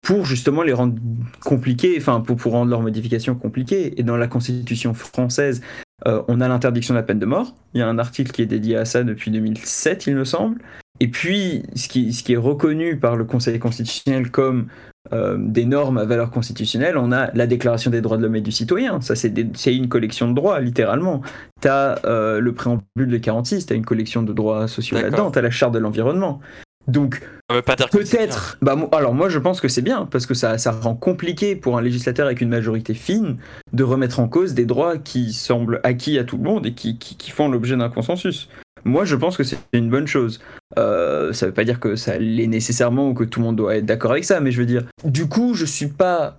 pour 0.03 0.27
justement 0.27 0.62
les 0.62 0.73
rendre 0.73 0.97
compliquées, 1.45 1.95
enfin 1.97 2.21
pour, 2.21 2.40
rendre 2.51 2.71
leurs 2.71 2.83
modifications 2.83 3.37
compliquées? 3.37 4.01
Et 4.01 4.03
dans 4.03 4.16
la 4.16 4.27
Constitution 4.27 4.95
française, 4.95 5.61
euh, 6.09 6.23
on 6.27 6.40
a 6.40 6.49
l'interdiction 6.49 6.95
de 6.95 6.99
la 6.99 7.05
peine 7.05 7.21
de 7.21 7.27
mort. 7.27 7.55
Il 7.75 7.79
y 7.79 7.83
a 7.83 7.88
un 7.88 7.99
article 8.01 8.33
qui 8.33 8.42
est 8.42 8.47
dédié 8.47 8.77
à 8.77 8.85
ça 8.85 9.05
depuis 9.05 9.31
2007, 9.31 10.09
il 10.09 10.16
me 10.16 10.25
semble. 10.25 10.61
Et 10.99 11.07
puis, 11.07 11.62
ce 11.77 11.87
qui 11.88 12.33
est 12.33 12.37
reconnu 12.37 12.99
par 12.99 13.14
le 13.14 13.25
Conseil 13.25 13.61
constitutionnel 13.61 14.33
comme 14.33 14.66
euh, 15.12 15.37
des 15.38 15.64
normes 15.64 15.98
à 15.98 16.05
valeur 16.05 16.31
constitutionnelle, 16.31 16.96
on 16.96 17.12
a 17.12 17.31
la 17.35 17.46
Déclaration 17.46 17.90
des 17.90 18.01
droits 18.01 18.16
de 18.16 18.22
l'homme 18.22 18.37
et 18.37 18.40
du 18.40 18.53
citoyen. 18.53 19.01
Ça, 19.01 19.14
c'est 19.14 19.75
une 19.75 19.88
collection 19.88 20.29
de 20.29 20.35
droits, 20.35 20.61
littéralement. 20.61 21.22
Tu 21.61 21.68
as 21.68 22.01
le 22.05 22.53
préambule 22.53 23.09
de 23.09 23.18
46, 23.18 23.66
tu 23.66 23.72
as 23.72 23.77
une 23.77 23.85
collection 23.85 24.22
de 24.22 24.33
droits 24.33 24.68
sociaux 24.68 24.98
là-dedans, 24.98 25.31
tu 25.31 25.38
as 25.38 25.42
la 25.42 25.51
charte 25.51 25.72
de 25.72 25.79
l'environnement. 25.79 26.40
Donc. 26.88 27.20
Peut-être. 27.48 28.57
Bah, 28.62 28.77
alors 28.92 29.12
moi 29.12 29.29
je 29.29 29.38
pense 29.38 29.61
que 29.61 29.68
c'est 29.68 29.83
bien 29.83 30.07
parce 30.07 30.25
que 30.25 30.33
ça, 30.33 30.57
ça 30.57 30.72
rend 30.72 30.94
compliqué 30.94 31.55
pour 31.55 31.77
un 31.77 31.83
législateur 31.83 32.27
avec 32.27 32.40
une 32.40 32.48
majorité 32.48 32.94
fine 32.94 33.37
de 33.72 33.85
remettre 33.85 34.20
en 34.20 34.29
cause 34.29 34.55
des 34.55 34.64
droits 34.64 34.96
qui 34.96 35.33
semblent 35.33 35.81
acquis 35.83 36.18
à 36.18 36.25
tout 36.25 36.38
le 36.38 36.44
monde 36.44 36.66
et 36.66 36.72
qui, 36.72 36.98
qui, 36.98 37.16
qui 37.16 37.31
font 37.31 37.48
l'objet 37.48 37.77
d'un 37.77 37.90
consensus. 37.90 38.48
Moi 38.85 39.05
je 39.05 39.16
pense 39.16 39.37
que 39.37 39.45
c'est 39.45 39.59
une 39.73 39.90
bonne 39.90 40.07
chose. 40.07 40.40
Euh, 40.79 41.33
ça 41.33 41.47
veut 41.47 41.53
pas 41.53 41.64
dire 41.64 41.81
que 41.81 41.97
ça 41.97 42.18
l'est 42.18 42.47
nécessairement 42.47 43.09
ou 43.09 43.14
que 43.14 43.25
tout 43.25 43.40
le 43.40 43.47
monde 43.47 43.57
doit 43.57 43.77
être 43.77 43.87
d'accord 43.87 44.12
avec 44.12 44.25
ça, 44.25 44.40
mais 44.40 44.51
je 44.51 44.61
veux 44.61 44.66
dire, 44.66 44.85
du 45.05 45.29
coup 45.29 45.55
je 45.55 45.64
suis 45.64 45.88
pas 45.88 46.38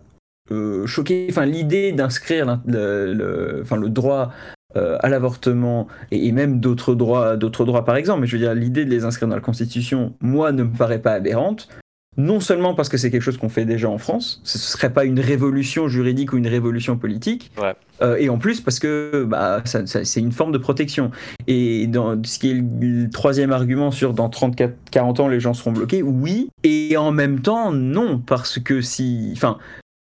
euh, 0.52 0.86
choqué. 0.86 1.28
Enfin 1.30 1.46
l'idée 1.46 1.92
d'inscrire 1.92 2.62
le, 2.66 3.64
droit 3.88 4.32
euh, 4.76 4.98
à 5.02 5.10
l'avortement 5.10 5.88
et, 6.12 6.28
et 6.28 6.32
même 6.32 6.60
d'autres 6.60 6.96
droits, 6.96 7.38
d'autres 7.38 7.66
droits 7.66 7.86
par 7.86 7.96
exemple. 7.96 8.22
Mais 8.22 8.28
je 8.28 8.36
veux 8.36 8.44
dire, 8.44 8.54
l'idée 8.54 8.86
de 8.86 8.90
les 8.90 9.06
inscrire 9.06 9.28
dans 9.28 9.36
la 9.36 9.42
Constitution, 9.42 10.14
moi, 10.22 10.52
ne 10.52 10.64
me 10.64 10.76
paraît 10.76 11.02
pas 11.02 11.14
aberrante. 11.14 11.70
Non 12.16 12.40
seulement 12.40 12.76
parce 12.76 12.90
que 12.90 12.98
c'est 12.98 13.10
quelque 13.10 13.22
chose 13.24 13.38
qu'on 13.38 13.50
fait 13.50 13.66
déjà 13.66 13.90
en 13.90 13.98
France, 13.98 14.40
ce 14.44 14.58
serait 14.60 14.94
pas 14.94 15.04
une 15.06 15.20
révolution 15.20 15.88
juridique 15.88 16.32
ou 16.34 16.38
une 16.38 16.48
révolution 16.48 16.96
politique, 16.98 17.52
Ouais. 17.60 17.74
euh, 18.04 18.18
et 18.18 18.30
en 18.30 18.38
plus 18.38 18.62
parce 18.62 18.78
que 18.80 19.26
bah, 19.28 19.62
ça- 19.66 19.88
ça- 19.88 20.06
c'est 20.06 20.20
une 20.20 20.32
forme 20.32 20.52
de 20.52 20.58
protection. 20.60 21.10
Et 21.48 21.88
dans 21.88 22.22
ce 22.24 22.38
qui 22.38 22.52
est 22.52 22.54
le, 22.54 22.64
le 23.04 23.10
troisième 23.10 23.52
argument 23.52 23.90
sur 23.90 24.14
dans 24.14 24.30
34-40 24.30 25.22
ans 25.22 25.28
les 25.28 25.40
gens 25.40 25.54
seront 25.56 25.72
bloqués, 25.72 26.04
oui, 26.04 26.50
et 26.64 26.96
en 26.98 27.12
même 27.12 27.40
temps 27.40 27.72
non, 27.72 28.20
parce 28.20 28.60
que 28.60 28.82
si, 28.82 29.32
enfin, 29.36 29.58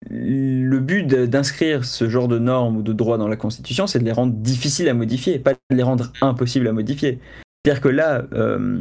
le 0.10 0.80
but 0.80 1.08
d'inscrire 1.08 1.86
ce 1.86 2.10
genre 2.10 2.28
de 2.28 2.38
normes 2.40 2.76
ou 2.78 2.82
de 2.82 2.92
droits 2.92 3.18
dans 3.18 3.30
la 3.30 3.38
Constitution, 3.38 3.88
c'est 3.88 4.00
de 4.00 4.04
les 4.04 4.12
rendre 4.12 4.34
difficiles 4.34 4.90
à 4.90 4.94
modifier, 4.94 5.40
pas 5.40 5.54
de 5.54 5.58
les 5.76 5.84
rendre 5.84 6.12
impossibles 6.22 6.68
à 6.68 6.74
modifier. 6.74 7.20
C'est-à-dire 7.64 7.82
que 7.82 7.88
là, 7.88 8.26
euh, 8.34 8.80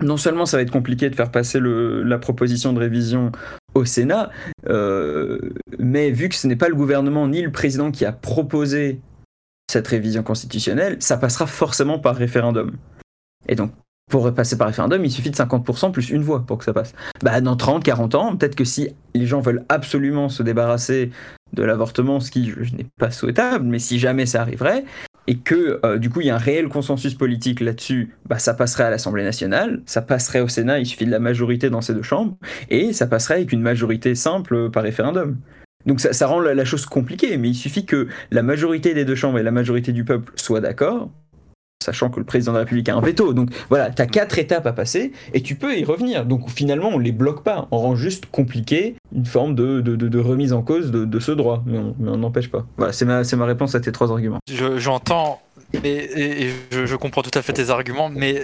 non 0.00 0.16
seulement 0.16 0.46
ça 0.46 0.56
va 0.56 0.62
être 0.62 0.70
compliqué 0.70 1.10
de 1.10 1.14
faire 1.14 1.30
passer 1.30 1.58
la 1.60 2.18
proposition 2.18 2.72
de 2.72 2.78
révision 2.78 3.32
au 3.74 3.84
Sénat, 3.84 4.30
euh, 4.68 5.38
mais 5.78 6.10
vu 6.10 6.28
que 6.28 6.34
ce 6.34 6.46
n'est 6.46 6.56
pas 6.56 6.68
le 6.68 6.74
gouvernement 6.74 7.28
ni 7.28 7.42
le 7.42 7.52
président 7.52 7.90
qui 7.90 8.04
a 8.04 8.12
proposé 8.12 9.00
cette 9.70 9.88
révision 9.88 10.22
constitutionnelle, 10.22 10.96
ça 11.00 11.16
passera 11.16 11.46
forcément 11.46 11.98
par 11.98 12.16
référendum. 12.16 12.72
Et 13.48 13.54
donc, 13.54 13.72
pour 14.10 14.32
passer 14.32 14.56
par 14.56 14.68
référendum, 14.68 15.04
il 15.04 15.10
suffit 15.10 15.30
de 15.30 15.36
50% 15.36 15.90
plus 15.90 16.10
une 16.10 16.22
voix 16.22 16.44
pour 16.46 16.58
que 16.58 16.64
ça 16.64 16.72
passe. 16.72 16.94
Bah, 17.22 17.40
dans 17.40 17.56
30, 17.56 17.82
40 17.82 18.14
ans, 18.14 18.36
peut-être 18.36 18.54
que 18.54 18.64
si 18.64 18.88
les 19.14 19.26
gens 19.26 19.40
veulent 19.40 19.64
absolument 19.68 20.28
se 20.28 20.42
débarrasser 20.42 21.10
de 21.52 21.62
l'avortement, 21.64 22.20
ce 22.20 22.30
qui 22.30 22.52
n'est 22.76 22.86
pas 22.98 23.10
souhaitable, 23.10 23.64
mais 23.64 23.78
si 23.78 23.98
jamais 23.98 24.26
ça 24.26 24.42
arriverait, 24.42 24.84
et 25.26 25.36
que 25.36 25.80
euh, 25.84 25.98
du 25.98 26.10
coup 26.10 26.20
il 26.20 26.26
y 26.26 26.30
a 26.30 26.34
un 26.34 26.38
réel 26.38 26.68
consensus 26.68 27.14
politique 27.14 27.60
là-dessus, 27.60 28.14
bah, 28.28 28.38
ça 28.38 28.54
passerait 28.54 28.84
à 28.84 28.90
l'Assemblée 28.90 29.24
nationale, 29.24 29.82
ça 29.86 30.02
passerait 30.02 30.40
au 30.40 30.48
Sénat, 30.48 30.78
il 30.78 30.86
suffit 30.86 31.06
de 31.06 31.10
la 31.10 31.18
majorité 31.18 31.70
dans 31.70 31.80
ces 31.80 31.94
deux 31.94 32.02
chambres, 32.02 32.36
et 32.70 32.92
ça 32.92 33.06
passerait 33.06 33.34
avec 33.34 33.52
une 33.52 33.62
majorité 33.62 34.14
simple 34.14 34.70
par 34.70 34.82
référendum. 34.82 35.36
Donc 35.86 36.00
ça, 36.00 36.26
rend 36.26 36.40
la 36.40 36.64
chose 36.64 36.84
compliquée, 36.84 37.36
mais 37.36 37.50
il 37.50 37.54
suffit 37.54 37.86
que 37.86 38.08
la 38.32 38.42
majorité 38.42 38.92
des 38.92 39.04
deux 39.04 39.14
chambres 39.14 39.38
et 39.38 39.44
la 39.44 39.52
majorité 39.52 39.92
du 39.92 40.04
peuple 40.04 40.32
soient 40.34 40.60
d'accord, 40.60 41.10
sachant 41.86 42.10
que 42.10 42.18
le 42.20 42.26
président 42.26 42.52
de 42.52 42.58
la 42.58 42.64
République 42.64 42.88
a 42.88 42.94
un 42.96 43.00
veto. 43.00 43.32
Donc 43.32 43.50
voilà, 43.70 43.90
tu 43.90 44.02
as 44.02 44.06
quatre 44.06 44.38
étapes 44.38 44.66
à 44.66 44.72
passer 44.72 45.12
et 45.32 45.40
tu 45.42 45.54
peux 45.54 45.76
y 45.76 45.84
revenir. 45.84 46.26
Donc 46.26 46.50
finalement, 46.50 46.90
on 46.92 46.98
les 46.98 47.12
bloque 47.12 47.42
pas, 47.42 47.68
on 47.70 47.78
rend 47.78 47.96
juste 47.96 48.26
compliqué 48.26 48.96
une 49.14 49.24
forme 49.24 49.54
de, 49.54 49.80
de, 49.80 49.96
de- 49.96 50.08
de 50.08 50.18
remise 50.18 50.52
en 50.52 50.62
cause 50.62 50.90
de, 50.90 51.04
de 51.04 51.18
ce 51.20 51.32
droit, 51.32 51.62
mais 51.66 51.78
on 51.78 52.16
n'empêche 52.16 52.50
pas. 52.50 52.66
Voilà, 52.76 52.92
c'est 52.92 53.04
ma, 53.04 53.24
c'est 53.24 53.36
ma 53.36 53.46
réponse 53.46 53.74
à 53.74 53.80
tes 53.80 53.92
trois 53.92 54.10
arguments. 54.12 54.38
Je- 54.50 54.78
J'entends 54.78 55.40
et, 55.84 55.88
et- 55.88 56.42
et 56.48 56.54
je, 56.70 56.86
je 56.86 56.96
comprends 56.96 57.22
tout 57.22 57.36
à 57.38 57.42
fait 57.42 57.52
tes 57.52 57.70
arguments, 57.70 58.08
mais 58.08 58.42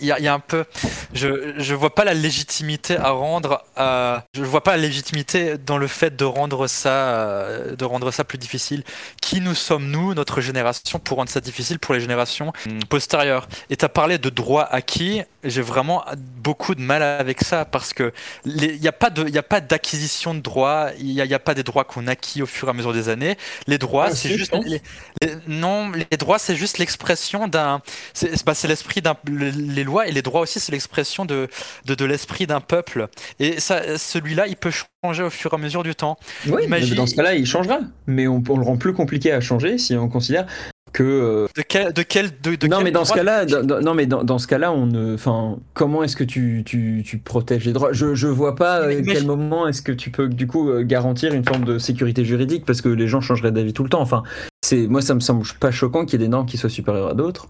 il 0.00 0.04
y, 0.06 0.12
a- 0.12 0.18
il 0.18 0.24
y 0.24 0.28
a 0.28 0.34
un 0.34 0.38
peu, 0.40 0.64
je, 1.12 1.54
je 1.58 1.74
vois 1.74 1.94
pas 1.94 2.04
la 2.04 2.14
légitimité 2.14 2.96
à 2.96 3.10
rendre, 3.10 3.64
à, 3.76 4.24
je 4.34 4.42
vois 4.44 4.62
pas 4.62 4.72
la 4.76 4.82
légitimité 4.82 5.56
dans 5.58 5.78
le 5.78 5.86
fait 5.86 6.16
de 6.16 6.24
rendre 6.24 6.66
ça, 6.66 6.90
euh, 6.90 7.76
de 7.76 7.84
rendre 7.84 8.10
ça 8.10 8.24
plus 8.24 8.38
difficile. 8.38 8.84
Qui 9.20 9.40
nous 9.40 9.54
sommes 9.54 9.90
nous, 9.90 10.14
notre 10.14 10.40
génération, 10.40 10.98
pour 10.98 11.18
rendre 11.18 11.30
ça 11.30 11.40
difficile 11.40 11.78
pour 11.78 11.94
les 11.94 12.00
générations 12.00 12.52
hum, 12.66 12.78
postérieures? 12.88 13.48
Et 13.70 13.76
tu 13.76 13.84
as 13.84 13.88
parlé 13.88 14.18
de 14.18 14.30
droits 14.30 14.64
acquis. 14.64 15.22
J'ai 15.44 15.62
vraiment 15.62 16.04
beaucoup 16.38 16.74
de 16.74 16.80
mal 16.80 17.02
avec 17.02 17.42
ça 17.42 17.64
parce 17.64 17.92
que 17.92 18.12
il 18.44 18.80
n'y 18.80 18.88
a 18.88 18.92
pas 18.92 19.10
de, 19.10 19.24
il 19.28 19.34
y 19.34 19.38
a 19.38 19.42
pas 19.42 19.60
d'acquisition 19.60 20.34
de 20.34 20.40
droits. 20.40 20.90
Il 20.98 21.06
n'y 21.14 21.20
a, 21.34 21.38
pas 21.38 21.54
des 21.54 21.62
droits 21.62 21.84
qu'on 21.84 22.06
acquit 22.08 22.42
au 22.42 22.46
fur 22.46 22.68
et 22.68 22.70
à 22.70 22.74
mesure 22.74 22.92
des 22.92 23.08
années. 23.08 23.36
Les 23.66 23.78
droits, 23.78 24.08
Ah, 24.10 24.14
c'est 24.14 24.30
juste 24.30 24.50
pense. 24.50 24.64
les- 24.64 24.82
les- 25.22 25.36
non, 25.46 25.90
les 25.92 26.16
droits, 26.16 26.38
c'est 26.38 26.55
juste 26.56 26.78
l'expression 26.78 27.48
d'un. 27.48 27.80
C'est 28.14 28.36
c'est- 28.36 28.44
bah, 28.44 28.54
c'est 28.54 28.68
l'esprit 28.68 29.02
d'un. 29.02 29.14
le- 29.30 29.50
Les 29.50 29.84
lois 29.84 30.06
et 30.08 30.12
les 30.12 30.22
droits 30.22 30.40
aussi, 30.40 30.58
c'est 30.60 30.72
l'expression 30.72 31.24
de, 31.24 31.48
de, 31.84 31.94
de 31.94 32.04
l'esprit 32.04 32.46
d'un 32.46 32.60
peuple. 32.60 33.08
Et 33.40 33.60
celui-là, 33.60 34.46
il 34.46 34.56
peut 34.56 34.72
changer 35.04 35.22
au 35.22 35.30
fur 35.30 35.52
et 35.52 35.56
à 35.56 35.58
mesure 35.58 35.82
du 35.82 35.94
temps. 35.94 36.18
Oui, 36.46 36.64
Imagine- 36.64 36.90
mais 36.90 36.96
dans 36.96 37.06
ce 37.06 37.14
cas-là, 37.14 37.34
il 37.34 37.46
changera. 37.46 37.78
Mais 38.06 38.26
on, 38.26 38.42
on 38.48 38.56
le 38.58 38.64
rend 38.64 38.76
plus 38.76 38.92
compliqué 38.92 39.32
à 39.32 39.40
changer 39.40 39.78
si 39.78 39.94
on 39.96 40.08
considère 40.08 40.46
que 40.92 41.02
euh, 41.02 41.46
De 41.56 41.62
quel. 41.62 41.92
De 41.92 42.02
quel 42.02 42.30
de, 42.42 42.54
de 42.54 42.66
non 42.68 42.76
quel 42.78 42.84
mais 42.84 42.90
dans 42.90 43.04
ce 43.04 43.12
cas-là, 43.12 43.44
non 43.82 43.94
mais 43.94 44.06
dans, 44.06 44.24
dans 44.24 44.38
ce 44.38 44.46
cas-là, 44.46 44.72
on 44.72 44.86
ne, 44.86 45.14
enfin, 45.14 45.58
comment 45.74 46.02
est-ce 46.02 46.16
que 46.16 46.24
tu, 46.24 46.62
tu, 46.64 47.02
tu 47.04 47.18
protèges 47.18 47.64
les 47.64 47.72
droits? 47.72 47.92
Je 47.92 48.14
je 48.14 48.28
vois 48.28 48.54
pas 48.54 48.86
Mais- 48.86 48.96
euh, 48.96 49.02
quel 49.04 49.18
je- 49.18 49.26
moment 49.26 49.68
est-ce 49.68 49.82
que 49.82 49.92
tu 49.92 50.10
peux 50.10 50.28
du 50.28 50.46
coup 50.46 50.70
euh, 50.70 50.82
garantir 50.84 51.34
une 51.34 51.44
forme 51.44 51.64
de 51.64 51.78
sécurité 51.78 52.24
juridique 52.24 52.64
parce 52.64 52.80
que 52.80 52.88
les 52.88 53.08
gens 53.08 53.20
changeraient 53.20 53.52
d'avis 53.52 53.72
tout 53.72 53.82
le 53.82 53.88
temps. 53.90 54.00
Enfin, 54.00 54.22
c'est 54.64 54.86
moi 54.86 55.02
ça 55.02 55.14
me 55.14 55.20
semble 55.20 55.44
pas 55.60 55.70
choquant 55.70 56.04
qu'il 56.06 56.18
y 56.20 56.22
ait 56.22 56.26
des 56.26 56.30
normes 56.30 56.46
qui 56.46 56.56
soient 56.56 56.70
supérieures 56.70 57.08
à 57.10 57.14
d'autres. 57.14 57.48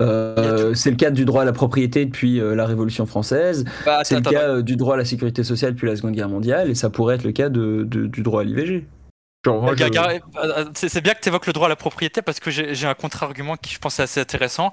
Euh, 0.00 0.72
c'est 0.74 0.90
le 0.90 0.96
cas 0.96 1.10
du 1.10 1.24
droit 1.24 1.42
à 1.42 1.44
la 1.44 1.52
propriété 1.52 2.04
depuis 2.06 2.40
euh, 2.40 2.54
la 2.54 2.64
Révolution 2.64 3.06
française. 3.06 3.64
Bah, 3.84 4.00
C'est 4.04 4.14
le 4.14 4.20
cas 4.22 4.48
euh, 4.48 4.62
du 4.62 4.76
droit 4.76 4.94
à 4.94 4.96
la 4.96 5.04
sécurité 5.04 5.42
sociale 5.42 5.72
depuis 5.74 5.86
la 5.88 5.96
Seconde 5.96 6.12
Guerre 6.14 6.28
mondiale 6.28 6.70
et 6.70 6.76
ça 6.76 6.90
pourrait 6.90 7.16
être 7.16 7.24
le 7.24 7.32
cas 7.32 7.48
de, 7.48 7.82
de- 7.82 8.06
du 8.06 8.22
droit 8.22 8.42
à 8.42 8.44
l'IVG. 8.44 8.86
Je- 9.70 9.84
gars, 9.88 10.18
euh, 10.36 10.64
C'est 10.74 11.00
bien 11.00 11.14
que 11.14 11.20
tu 11.20 11.28
évoques 11.30 11.46
le 11.46 11.54
droit 11.54 11.66
à 11.66 11.68
la 11.70 11.76
propriété 11.76 12.20
parce 12.20 12.40
que 12.40 12.50
j'ai 12.50 12.86
un 12.86 12.92
contre-argument 12.94 13.56
qui 13.56 13.72
je 13.72 13.78
pense 13.78 13.98
est 13.98 14.02
assez 14.02 14.20
intéressant. 14.20 14.70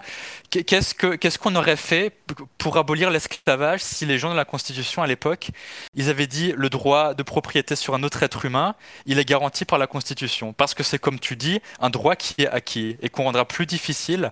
Qu'est- 0.49 0.65
Qu'est-ce 0.65 0.93
que- 0.93 1.15
qu'est-ce 1.15 1.39
qu'on 1.39 1.56
aurait 1.56 1.77
fait 1.77 2.12
pour 2.58 2.75
abolir 2.77 3.10
l'esclavage 3.10 3.80
si 3.82 4.06
les 4.06 4.17
gens 4.17 4.30
de 4.32 4.36
la 4.36 4.43
Constitution 4.43 5.01
à 5.01 5.08
l'époque, 5.08 5.51
ils 5.95 6.10
avaient 6.10 6.27
dit 6.27 6.53
le 6.58 6.69
droit 6.69 7.13
de 7.13 7.23
propriété 7.23 7.77
sur 7.77 7.95
un 7.95 8.03
autre 8.03 8.23
être 8.23 8.43
humain, 8.43 8.75
il 9.06 9.19
est 9.19 9.25
garanti 9.25 9.63
par 9.63 9.80
la 9.80 9.88
Constitution? 9.88 10.51
Parce 10.51 10.73
que 10.73 10.84
c'est 10.84 10.99
comme 10.99 11.19
tu 11.19 11.38
dis, 11.38 11.62
un 11.80 11.89
droit 11.89 12.17
qui 12.17 12.41
est 12.41 12.47
acquis 12.49 12.97
et 13.01 13.08
qu'on 13.08 13.23
rendra 13.23 13.45
plus 13.45 13.65
difficile 13.65 14.32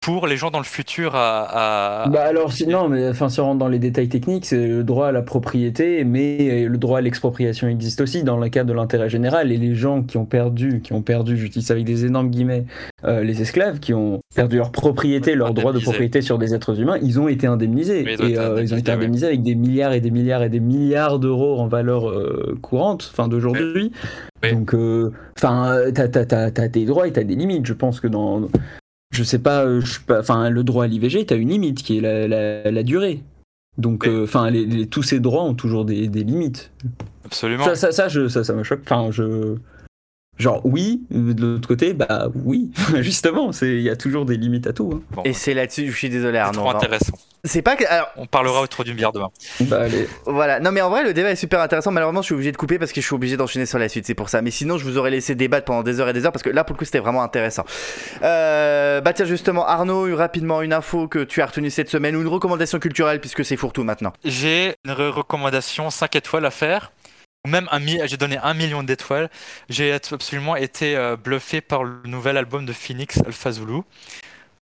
pour 0.00 0.26
les 0.26 0.36
gens 0.36 0.50
dans 0.50 0.58
le 0.58 0.64
futur 0.64 1.14
à... 1.16 2.04
à- 2.04 2.08
Bah 2.08 2.22
alors 2.22 2.52
si- 2.52 2.66
non 2.66 2.88
mais 2.88 3.08
enfin 3.08 3.28
si 3.28 3.40
on 3.40 3.44
rentre 3.46 3.58
dans 3.58 3.68
les 3.68 3.78
détails 3.78 4.08
techniques 4.08 4.46
c'est 4.46 4.66
le 4.68 4.84
droit 4.84 5.08
à 5.08 5.12
la 5.12 5.22
propriété 5.22 6.04
mais 6.04 6.64
le 6.66 6.78
droit 6.78 6.98
à 6.98 7.00
l'expropriation 7.00 7.68
existe 7.68 8.00
aussi 8.00 8.22
dans 8.22 8.36
le 8.38 8.48
cadre 8.48 8.68
de 8.70 8.74
l'intérêt 8.74 9.08
général. 9.10 9.52
Et 9.52 9.56
les 9.56 9.74
gens 9.74 10.02
qui 10.02 10.16
ont 10.16 10.24
perdu 10.24 10.80
qui 10.82 10.92
ont 10.92 11.02
perdu 11.02 11.36
j'utilise 11.36 11.66
ça 11.66 11.74
avec 11.74 11.84
des 11.84 12.06
énormes 12.06 12.30
guillemets 12.30 12.64
euh, 13.04 13.22
les 13.22 13.42
esclaves 13.42 13.80
qui 13.80 13.92
ont 13.92 14.20
perdu 14.34 14.56
leur 14.56 14.70
propriété 14.72 15.34
leur 15.34 15.52
droit 15.52 15.72
de 15.72 15.78
propriété 15.80 16.22
sur 16.22 16.38
des 16.38 16.54
êtres 16.54 16.80
humains 16.80 16.98
ils 17.02 17.20
ont 17.20 17.28
été 17.28 17.46
indemnisés. 17.46 18.04
Oui, 18.06 18.14
ils 18.18 18.22
ont 18.22 18.26
et 18.28 18.30
été 18.30 18.38
euh, 18.40 18.62
ils 18.62 18.74
ont 18.74 18.78
été 18.78 18.92
indemnisés, 18.92 19.26
oui. 19.26 19.32
avec 19.32 19.42
des 19.42 19.54
milliards 19.56 19.92
et 19.92 20.00
des 20.00 20.10
milliards 20.10 20.42
et 20.42 20.48
des 20.48 20.60
milliards 20.60 21.18
d'euros 21.18 21.58
en 21.58 21.66
valeur 21.66 22.08
euh, 22.08 22.56
courante 22.62 23.10
enfin 23.12 23.28
d'aujourd'hui. 23.28 23.92
Oui. 24.42 24.52
donc 24.52 24.74
euh, 24.74 25.10
enfin 25.36 25.70
euh, 25.72 25.90
t'as 25.92 26.08
t'as 26.08 26.68
des 26.68 26.84
droits 26.86 27.08
et 27.08 27.12
t'as 27.12 27.24
des 27.24 27.34
limites. 27.34 27.66
Je 27.66 27.72
pense 27.74 28.00
que 28.00 28.06
dans 28.06 28.48
je 29.10 29.22
sais 29.22 29.38
pas, 29.38 29.64
euh, 29.64 29.82
pas, 30.06 30.20
enfin 30.20 30.50
le 30.50 30.64
droit 30.64 30.84
à 30.84 30.86
l'IVG, 30.86 31.26
t'as 31.26 31.36
une 31.36 31.48
limite 31.50 31.82
qui 31.82 31.98
est 31.98 32.00
la, 32.00 32.28
la, 32.28 32.70
la 32.70 32.82
durée. 32.82 33.22
Donc, 33.78 34.08
euh, 34.08 34.24
enfin, 34.24 34.50
tous 34.90 35.04
ces 35.04 35.20
droits 35.20 35.44
ont 35.44 35.54
toujours 35.54 35.84
des, 35.84 36.08
des 36.08 36.24
limites. 36.24 36.72
Absolument. 37.24 37.64
Ça, 37.64 37.76
ça, 37.76 37.92
ça, 37.92 38.08
je, 38.08 38.26
ça, 38.26 38.42
ça 38.42 38.52
me 38.54 38.64
choque. 38.64 38.80
Enfin, 38.84 39.10
je, 39.12 39.56
genre 40.38 40.60
oui, 40.64 41.02
de 41.10 41.46
l'autre 41.46 41.68
côté, 41.68 41.92
bah 41.94 42.28
oui, 42.34 42.70
justement, 43.00 43.52
c'est, 43.52 43.68
il 43.68 43.82
y 43.82 43.90
a 43.90 43.96
toujours 43.96 44.24
des 44.24 44.36
limites 44.36 44.66
à 44.66 44.72
tout. 44.72 44.90
hein. 44.94 45.00
Bon, 45.10 45.22
Et 45.24 45.32
c'est 45.32 45.54
là-dessus, 45.54 45.90
je 45.90 45.96
suis 45.96 46.08
désolé 46.08 46.34
c'est 46.34 46.38
Arnaud. 46.40 46.60
trop 46.60 46.70
non. 46.72 46.76
intéressant. 46.78 47.12
C'est 47.44 47.62
pas 47.62 47.76
que. 47.76 47.84
Alors, 47.88 48.08
On 48.16 48.26
parlera 48.26 48.60
autour 48.62 48.82
d'une 48.84 48.96
bière 48.96 49.12
demain. 49.12 49.30
Bah 49.60 49.82
allez. 49.82 50.08
Voilà, 50.26 50.58
non 50.58 50.72
mais 50.72 50.80
en 50.80 50.90
vrai 50.90 51.04
le 51.04 51.14
débat 51.14 51.30
est 51.30 51.36
super 51.36 51.60
intéressant, 51.60 51.92
malheureusement 51.92 52.20
je 52.20 52.26
suis 52.26 52.34
obligé 52.34 52.50
de 52.50 52.56
couper 52.56 52.78
parce 52.80 52.90
que 52.92 53.00
je 53.00 53.06
suis 53.06 53.14
obligé 53.14 53.36
d'enchaîner 53.36 53.64
sur 53.64 53.78
la 53.78 53.88
suite, 53.88 54.06
c'est 54.06 54.14
pour 54.14 54.28
ça. 54.28 54.42
Mais 54.42 54.50
sinon 54.50 54.76
je 54.76 54.84
vous 54.84 54.98
aurais 54.98 55.10
laissé 55.10 55.34
débattre 55.36 55.64
pendant 55.64 55.82
des 55.84 56.00
heures 56.00 56.08
et 56.08 56.12
des 56.12 56.26
heures 56.26 56.32
parce 56.32 56.42
que 56.42 56.50
là 56.50 56.64
pour 56.64 56.74
le 56.74 56.78
coup 56.78 56.84
c'était 56.84 56.98
vraiment 56.98 57.22
intéressant. 57.22 57.64
Euh, 58.22 59.00
bah 59.00 59.12
tiens 59.12 59.24
justement 59.24 59.66
Arnaud, 59.66 60.14
rapidement 60.16 60.62
une 60.62 60.72
info 60.72 61.06
que 61.08 61.20
tu 61.20 61.40
as 61.42 61.46
retenue 61.46 61.70
cette 61.70 61.88
semaine 61.90 62.16
ou 62.16 62.20
une 62.22 62.26
recommandation 62.28 62.78
culturelle 62.78 63.20
puisque 63.20 63.44
c'est 63.44 63.56
fourre-tout 63.56 63.84
maintenant. 63.84 64.12
J'ai 64.24 64.74
une 64.84 64.92
re- 64.92 65.08
recommandation 65.10 65.90
5 65.90 66.16
étoiles 66.16 66.44
à 66.44 66.50
faire. 66.50 66.92
Même 67.48 67.68
un 67.72 68.06
j'ai 68.06 68.16
donné 68.16 68.38
un 68.38 68.54
million 68.54 68.82
d'étoiles. 68.82 69.30
J'ai 69.68 69.92
absolument 69.92 70.56
été 70.56 70.96
euh, 70.96 71.16
bluffé 71.16 71.60
par 71.60 71.84
le 71.84 72.00
nouvel 72.04 72.36
album 72.36 72.66
de 72.66 72.72
Phoenix 72.72 73.18
Alpha 73.26 73.52
Zulu. 73.52 73.82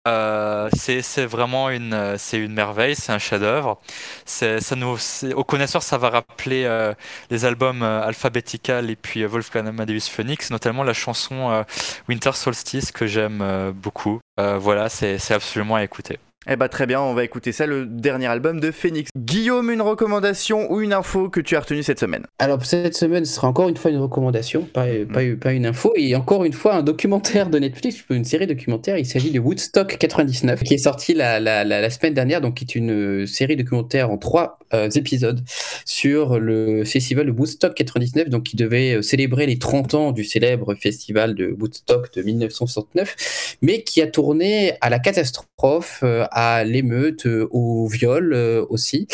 Euh, 0.08 0.68
c'est 0.74 1.26
vraiment 1.26 1.70
une, 1.70 1.94
euh, 1.94 2.18
c'est 2.18 2.40
une 2.40 2.54
merveille, 2.54 2.96
c'est 2.96 3.12
un 3.12 3.20
chef-d'œuvre. 3.20 3.80
Ça 4.26 4.58
nous, 4.76 4.98
aux 5.36 5.44
connaisseurs, 5.44 5.84
ça 5.84 5.98
va 5.98 6.10
rappeler 6.10 6.92
les 7.30 7.46
albums 7.46 7.84
euh, 7.84 8.02
Alphabetical 8.02 8.90
et 8.90 8.96
puis 8.96 9.24
Wolfgang 9.26 9.68
Amadeus 9.68 10.10
Phoenix, 10.10 10.50
notamment 10.50 10.84
la 10.84 10.94
chanson 10.94 11.64
Winter 12.10 12.32
Solstice 12.34 12.92
que 12.92 13.06
j'aime 13.08 13.72
beaucoup. 13.76 14.20
Voilà, 14.38 14.90
c'est 14.90 15.32
absolument 15.32 15.76
à 15.76 15.84
écouter. 15.84 16.20
Eh 16.50 16.56
bah 16.56 16.70
très 16.70 16.88
bien, 16.88 17.00
on 17.00 17.14
va 17.14 17.24
écouter 17.24 17.52
ça, 17.52 17.68
le 17.68 17.86
dernier 17.86 18.26
album 18.26 18.60
de 18.60 18.72
Phoenix. 18.72 19.12
Guillaume, 19.16 19.70
une 19.70 19.82
recommandation 19.84 20.72
ou 20.72 20.82
une 20.82 20.92
info 20.92 21.30
que 21.30 21.40
tu 21.40 21.56
as 21.56 21.60
retenue 21.60 21.84
cette 21.84 22.00
semaine? 22.00 22.26
Alors 22.40 22.66
cette 22.66 22.98
semaine, 22.98 23.26
ce 23.26 23.34
sera 23.36 23.48
encore 23.48 23.70
une 23.70 23.78
fois 23.78 23.92
une 23.92 24.00
recommandation, 24.00 24.64
pas, 24.64 24.88
pas, 25.14 25.22
pas 25.40 25.54
une 25.54 25.68
info, 25.68 25.94
et 25.96 26.16
encore 26.16 26.44
une 26.44 26.54
fois 26.54 26.74
un 26.74 26.82
documentaire 26.82 27.52
de 27.52 27.60
Netflix, 27.60 28.04
une 28.10 28.26
série 28.26 28.48
documentaire. 28.48 28.98
Il 28.98 29.06
s'agit 29.06 29.30
de 29.30 29.40
Woodstock 29.40 30.00
99, 30.00 30.64
qui 30.64 30.74
est 30.74 30.80
sorti 30.80 31.14
la, 31.14 31.40
la, 31.40 31.64
la, 31.64 31.80
la 31.80 31.90
semaine 31.92 32.16
dernière, 32.16 32.42
donc 32.42 32.56
qui 32.56 32.64
est 32.64 32.74
une 32.74 33.28
série 33.28 33.56
documentaire 33.56 34.10
en 34.10 34.18
trois 34.18 34.58
euh, 34.74 34.90
épisodes 34.90 35.44
sur 35.86 36.40
le 36.40 36.86
festival 36.86 37.28
de 37.28 37.32
Woodstock 37.32 37.76
99, 37.76 38.30
donc 38.30 38.44
qui 38.44 38.56
devait 38.56 38.96
euh, 38.96 39.02
célébrer 39.04 39.46
les 39.46 39.60
30 39.60 39.94
ans 39.94 40.12
du 40.12 40.24
célèbre 40.24 40.74
festival 40.74 41.36
de 41.36 41.56
Woodstock 41.60 42.12
de 42.16 42.24
1969, 42.24 43.58
mais 43.62 43.84
qui 43.84 44.02
a 44.02 44.08
tourné 44.08 44.74
à 44.82 44.90
la 44.90 44.98
catastrophe. 44.98 46.00
Euh, 46.02 46.26
à 46.32 46.64
l'émeute, 46.64 47.26
euh, 47.26 47.48
au 47.52 47.88
viol 47.88 48.34
euh, 48.34 48.66
aussi. 48.70 49.08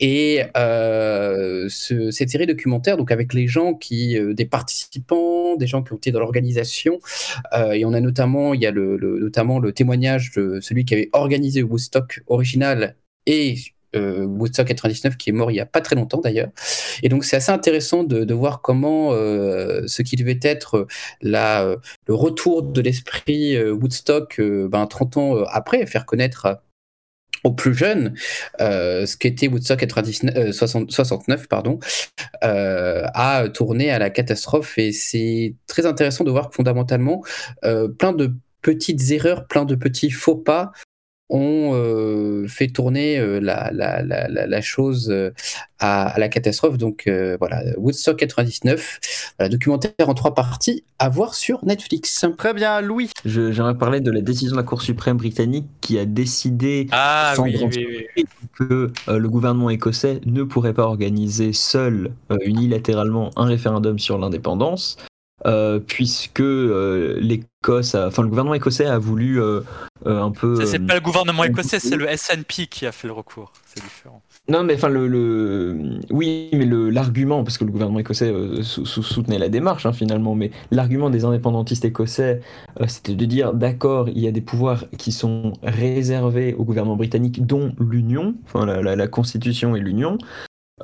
Et 0.00 0.42
euh, 0.56 1.66
ce, 1.68 2.10
cette 2.10 2.30
série 2.30 2.46
documentaire, 2.46 2.96
donc 2.96 3.12
avec 3.12 3.34
les 3.34 3.46
gens 3.46 3.74
qui, 3.74 4.18
des 4.34 4.46
participants, 4.46 5.56
des 5.56 5.66
gens 5.66 5.82
qui 5.82 5.92
ont 5.92 5.96
été 5.96 6.10
dans 6.10 6.20
l'organisation, 6.20 6.98
et 7.74 7.84
on 7.84 7.92
a 7.92 8.00
notamment, 8.00 8.54
il 8.54 8.62
y 8.62 8.66
a 8.66 8.72
notamment 8.72 9.58
le 9.58 9.72
témoignage 9.72 10.32
de 10.32 10.60
celui 10.60 10.84
qui 10.84 10.94
avait 10.94 11.10
organisé 11.12 11.62
Woodstock 11.62 12.22
original 12.26 12.96
et 13.26 13.56
euh, 13.96 14.24
Woodstock 14.24 14.66
99 14.66 15.16
qui 15.16 15.30
est 15.30 15.32
mort 15.32 15.50
il 15.50 15.56
y 15.56 15.60
a 15.60 15.66
pas 15.66 15.80
très 15.80 15.96
longtemps 15.96 16.20
d'ailleurs. 16.20 16.48
Et 17.02 17.08
donc 17.08 17.24
c'est 17.24 17.36
assez 17.36 17.52
intéressant 17.52 18.04
de, 18.04 18.32
voir 18.32 18.62
comment 18.62 19.12
euh, 19.12 19.82
ce 19.86 20.00
qui 20.00 20.16
devait 20.16 20.40
être 20.42 20.86
la, 21.20 21.76
le 22.06 22.14
retour 22.14 22.62
de 22.62 22.80
l'esprit 22.80 23.56
euh, 23.56 23.72
Woodstock 23.72 24.40
ben, 24.40 24.86
30 24.86 25.16
ans 25.16 25.44
après, 25.44 25.84
faire 25.86 26.06
connaître 26.06 26.60
aux 27.44 27.52
plus 27.52 27.74
jeunes, 27.74 28.14
euh, 28.60 29.04
ce 29.06 29.16
qu'était 29.16 29.48
Woodstock 29.48 29.80
99, 29.80 30.36
euh, 30.36 30.52
60, 30.52 30.90
69, 30.90 31.48
pardon, 31.48 31.80
a 32.40 33.48
tourné 33.52 33.90
à 33.90 33.98
la 33.98 34.10
catastrophe. 34.10 34.78
Et 34.78 34.92
c'est 34.92 35.54
très 35.66 35.86
intéressant 35.86 36.24
de 36.24 36.30
voir 36.30 36.52
fondamentalement, 36.52 37.22
plein 37.62 38.12
de 38.12 38.34
petites 38.62 39.10
erreurs, 39.10 39.46
plein 39.46 39.64
de 39.64 39.74
petits 39.74 40.10
faux 40.10 40.36
pas 40.36 40.72
ont 41.32 41.72
euh, 41.74 42.46
fait 42.46 42.68
tourner 42.68 43.18
euh, 43.18 43.40
la, 43.40 43.70
la, 43.72 44.02
la, 44.02 44.28
la, 44.28 44.60
chose 44.60 45.10
euh, 45.10 45.30
à, 45.78 46.08
à, 46.08 46.18
la 46.18 46.28
catastrophe. 46.28 46.76
Donc 46.76 47.08
voilà, 47.38 47.62
Woodstock 47.78 48.18
99, 48.18 49.00
voilà, 49.38 49.48
documentaire 49.48 49.92
en 50.06 50.14
trois 50.14 50.34
parties 50.34 50.84
à 50.98 51.08
voir 51.08 51.34
sur 51.34 51.64
Netflix. 51.64 52.24
Très 52.36 52.54
bien, 52.54 52.80
Louis. 52.80 53.10
J'aimerais 53.24 53.76
parler 53.76 54.00
de 54.00 54.10
la 54.10 54.20
décision 54.20 54.52
de 54.52 54.60
la 54.60 54.62
Cour 54.62 54.82
suprême 54.82 55.16
britannique 55.16 55.66
qui 55.80 55.98
a 55.98 56.04
décidé 56.04 56.86
ah, 56.92 57.34
oui, 57.38 57.56
oui, 57.60 57.86
oui. 58.16 58.24
que 58.58 58.92
le 59.08 59.28
gouvernement 59.28 59.70
écossais 59.70 60.20
ne 60.26 60.42
pourrait 60.42 60.74
pas 60.74 60.84
organiser 60.84 61.52
seul 61.52 62.12
unilatéralement 62.44 63.30
un 63.36 63.46
référendum 63.46 63.98
sur 63.98 64.18
l'indépendance. 64.18 64.98
Euh, 65.44 65.80
puisque 65.80 66.40
euh, 66.40 67.18
l'Écosse, 67.20 67.96
enfin 67.96 68.22
le 68.22 68.28
gouvernement 68.28 68.54
écossais 68.54 68.86
a 68.86 68.98
voulu 68.98 69.42
euh, 69.42 69.62
un 70.04 70.30
peu. 70.30 70.64
C'est 70.64 70.78
pas 70.78 70.94
le 70.94 71.00
gouvernement 71.00 71.42
écossais, 71.42 71.80
c'est 71.80 71.96
le 71.96 72.06
SNP 72.16 72.68
qui 72.70 72.86
a 72.86 72.92
fait 72.92 73.08
le 73.08 73.12
recours. 73.12 73.52
C'est 73.64 73.82
différent. 73.82 74.22
Non, 74.48 74.62
mais 74.62 74.74
enfin 74.74 74.88
le, 74.88 75.08
le, 75.08 75.98
oui, 76.10 76.48
mais 76.52 76.64
le 76.64 76.90
l'argument, 76.90 77.42
parce 77.42 77.58
que 77.58 77.64
le 77.64 77.72
gouvernement 77.72 77.98
écossais 77.98 78.32
sou 78.62 78.84
soutenait 78.84 79.38
la 79.38 79.48
démarche 79.48 79.84
hein, 79.84 79.92
finalement, 79.92 80.36
mais 80.36 80.52
l'argument 80.70 81.10
des 81.10 81.24
indépendantistes 81.24 81.84
écossais, 81.84 82.40
c'était 82.86 83.14
de 83.14 83.24
dire 83.24 83.52
d'accord, 83.52 84.08
il 84.08 84.20
y 84.20 84.28
a 84.28 84.32
des 84.32 84.42
pouvoirs 84.42 84.84
qui 84.96 85.10
sont 85.10 85.54
réservés 85.64 86.54
au 86.54 86.64
gouvernement 86.64 86.96
britannique, 86.96 87.44
dont 87.44 87.72
l'Union, 87.80 88.34
enfin 88.44 88.64
la, 88.64 88.80
la, 88.80 88.94
la 88.94 89.06
Constitution 89.08 89.74
et 89.74 89.80
l'Union. 89.80 90.18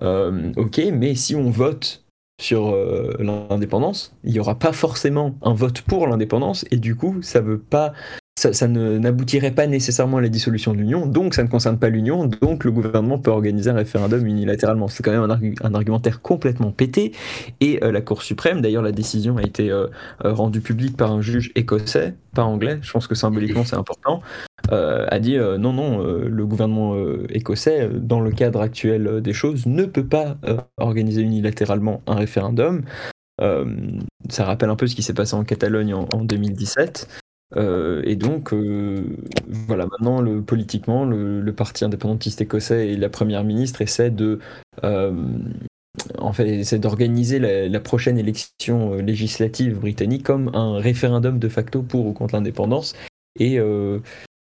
ok, 0.01 0.81
mais 0.93 1.15
si 1.15 1.37
on 1.37 1.51
vote 1.51 2.03
sur 2.41 2.69
euh, 2.69 3.17
l'indépendance, 3.19 4.15
il 4.25 4.33
n'y 4.33 4.39
aura 4.39 4.59
pas 4.59 4.73
forcément 4.73 5.35
un 5.43 5.55
vote 5.55 5.83
pour 5.83 6.07
l'indépendance, 6.07 6.65
et 6.71 6.77
du 6.77 6.97
coup, 6.97 7.21
ça 7.23 7.41
veut 7.41 7.59
pas. 7.59 7.93
Ça, 8.39 8.69
n'aboutirait 8.69 9.51
pas 9.51 9.67
nécessairement 9.67 10.19
à 10.19 10.21
la 10.21 10.29
dissolution 10.29 10.73
de 10.73 10.79
l'Union, 10.79 11.07
donc 11.07 11.35
ça 11.35 11.43
ne 11.43 11.49
concerne 11.49 11.77
pas 11.77 11.89
l'Union, 11.89 12.27
donc 12.27 12.65
le 12.65 12.71
gouvernement 12.71 13.19
peut 13.19 13.33
organiser 13.33 13.71
un 13.71 13.75
référendum 13.75 14.25
unilatéralement. 14.25 14.87
C'est 14.87 15.03
quand 15.03 15.11
même 15.11 15.23
un, 15.23 15.31
argu 15.31 15.57
un, 15.63 15.75
argumentaire 15.75 16.23
complètement 16.23 16.71
pété, 16.71 17.13
et 17.61 17.83
euh, 17.83 17.91
la 17.91 18.01
Cour 18.01 18.23
suprême, 18.23 18.61
d'ailleurs 18.61 18.83
la 18.83 18.93
décision 18.93 19.39
a 19.39 19.43
été 19.43 19.73
euh, 19.73 19.89
rendue 20.23 20.61
publique 20.61 20.97
par 20.97 21.11
un 21.11 21.21
juge 21.21 21.51
écossais, 21.57 22.15
pas 22.35 22.45
anglais, 22.45 22.79
je 22.81 22.93
pense 22.93 23.09
que 23.09 23.17
symboliquement 23.17 23.65
c'est 23.65 23.77
important, 23.77 24.23
euh, 24.73 25.07
a 25.11 25.19
dit 25.19 25.37
euh, 25.37 25.57
non, 25.57 25.73
non, 25.73 26.05
euh, 26.05 26.29
le 26.29 26.47
gouvernement 26.47 26.95
écossais, 27.31 27.89
dans 27.93 28.21
le 28.21 28.31
cadre 28.31 28.61
actuel 28.61 29.21
des 29.21 29.33
choses, 29.33 29.67
ne 29.67 29.85
peut 29.85 30.07
pas 30.07 30.37
organiser 30.77 31.23
unilatéralement 31.23 32.03
un 32.07 32.15
référendum. 32.15 32.83
ça 33.41 34.45
rappelle 34.45 34.71
un 34.71 34.77
peu 34.77 34.87
ce 34.87 34.95
qui 34.95 35.03
s'est 35.03 35.15
passé 35.15 35.35
en 35.35 35.45
Catalogne 35.45 35.95
en 35.95 36.25
2017. 36.25 37.09
Et 37.57 38.17
donc, 38.17 38.53
voilà, 39.47 39.87
maintenant, 39.87 40.21
le, 40.21 40.43
politiquement, 40.43 41.05
le, 41.05 41.41
le, 41.41 41.53
parti 41.55 41.85
indépendantiste 41.85 42.41
écossais 42.41 42.89
et 42.89 42.97
la 42.97 43.09
première 43.09 43.43
ministre 43.45 43.81
essaient 43.81 44.11
de 44.11 44.39
en 46.19 46.33
fait, 46.33 46.65
c'est 46.65 46.79
d'organiser 46.79 47.39
la, 47.39 47.69
la, 47.69 47.81
prochaine 47.81 48.19
élection 48.19 48.95
législative 48.95 49.79
britannique 49.81 50.23
comme 50.23 50.51
un 50.55 50.79
référendum 50.79 51.39
de 51.39 51.49
facto 51.49 51.83
pour 51.83 52.07
ou 52.07 52.13
contre 52.13 52.35
l'indépendance. 52.35 52.95
Et, 53.39 53.59
euh, 53.59 53.99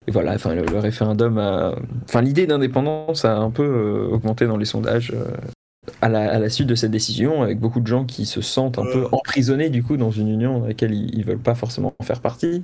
et 0.06 0.10
voilà, 0.10 0.34
enfin, 0.34 0.54
le, 0.54 0.64
le, 0.64 0.78
référendum 0.78 1.38
a. 1.38 1.74
Enfin, 2.04 2.22
l'idée 2.22 2.46
d'indépendance 2.46 3.24
a 3.24 3.36
un 3.36 3.50
peu 3.50 3.64
euh, 3.64 4.08
augmenté 4.08 4.46
dans 4.46 4.56
les 4.56 4.64
sondages 4.64 5.12
euh, 5.14 5.30
à, 6.00 6.08
la, 6.08 6.30
à, 6.32 6.38
la, 6.38 6.48
suite 6.48 6.68
de 6.68 6.74
cette 6.74 6.90
décision, 6.90 7.42
avec 7.42 7.58
beaucoup 7.58 7.80
de 7.80 7.86
gens 7.86 8.04
qui 8.04 8.26
se 8.26 8.40
sentent 8.40 8.78
un 8.78 8.84
peu 8.84 9.06
emprisonnés 9.12 9.70
du 9.70 9.82
coup 9.82 9.96
dans 9.96 10.10
une 10.10 10.28
union 10.28 10.60
dans 10.60 10.66
laquelle 10.66 10.94
ils, 10.94 11.14
ils 11.14 11.24
veulent 11.24 11.38
pas 11.38 11.54
forcément 11.54 11.94
faire 12.02 12.20
partie. 12.20 12.62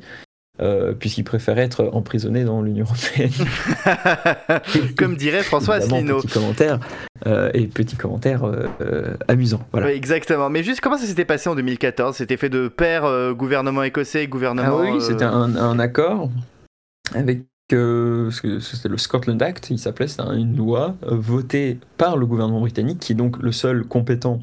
Euh, 0.63 0.93
puisqu'ils 0.93 1.25
préfèrent 1.25 1.59
être 1.59 1.91
emprisonnés 1.93 2.45
dans 2.45 2.63
l'Union 2.63 2.85
européenne. 2.85 3.33
Comme 4.97 5.17
dirait 5.17 5.43
François 5.43 5.77
Asselineau. 5.77 6.21
Petit 6.21 6.29
commentaire 6.29 6.79
euh, 7.27 7.51
et 7.53 7.67
petit 7.67 7.97
commentaire 7.97 8.45
euh, 8.45 9.15
amusant. 9.27 9.67
Voilà. 9.73 9.89
Oui, 9.89 9.95
exactement. 9.95 10.51
Mais 10.51 10.63
juste 10.63 10.81
comment 10.81 10.99
ça 10.99 11.07
s'était 11.07 11.25
passé 11.25 11.49
en 11.49 11.57
2014 11.57 12.15
C'était 12.15 12.37
fait 12.37 12.49
de 12.49 12.69
pair 12.69 13.03
gouvernement 13.35 13.83
écossais, 13.83 14.29
gouvernement. 14.29 14.79
Ah 14.79 14.93
oui, 14.93 15.01
c'était 15.01 15.25
un, 15.25 15.57
un, 15.57 15.79
accord 15.81 16.31
avec 17.13 17.43
c'était 17.71 18.89
le 18.89 18.99
Scotland 18.99 19.41
Act, 19.43 19.71
il 19.71 19.79
s'appelait, 19.79 20.07
c'est 20.07 20.21
une 20.21 20.55
loi 20.55 20.95
votée 21.07 21.79
par 21.97 22.19
le 22.19 22.27
gouvernement 22.27 22.61
britannique, 22.61 22.99
qui 22.99 23.13
est 23.13 23.17
donc 23.17 23.39
le 23.39 23.51
seul 23.51 23.85
compétent 23.85 24.41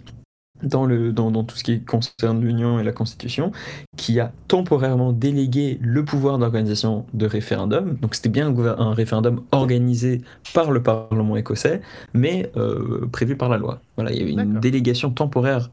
dans, 0.63 0.85
le, 0.85 1.11
dans, 1.11 1.31
dans 1.31 1.43
tout 1.43 1.55
ce 1.55 1.63
qui 1.63 1.81
concerne 1.81 2.41
l'Union 2.41 2.79
et 2.79 2.83
la 2.83 2.91
Constitution, 2.91 3.51
qui 3.97 4.19
a 4.19 4.31
temporairement 4.47 5.13
délégué 5.13 5.79
le 5.81 6.03
pouvoir 6.05 6.37
d'organisation 6.37 7.05
de 7.13 7.25
référendum. 7.25 7.97
Donc 8.01 8.15
c'était 8.15 8.29
bien 8.29 8.47
un, 8.47 8.79
un, 8.79 8.93
référendum 8.93 9.41
organisé 9.51 10.21
par 10.53 10.71
le 10.71 10.81
Parlement 10.81 11.37
écossais, 11.37 11.81
mais 12.13 12.51
euh, 12.57 13.07
prévu 13.11 13.35
par 13.35 13.49
la 13.49 13.57
loi. 13.57 13.81
Voilà, 13.95 14.11
il 14.11 14.17
y 14.17 14.21
avait 14.21 14.31
une 14.31 14.59
délégation 14.59 15.11
temporaire 15.11 15.69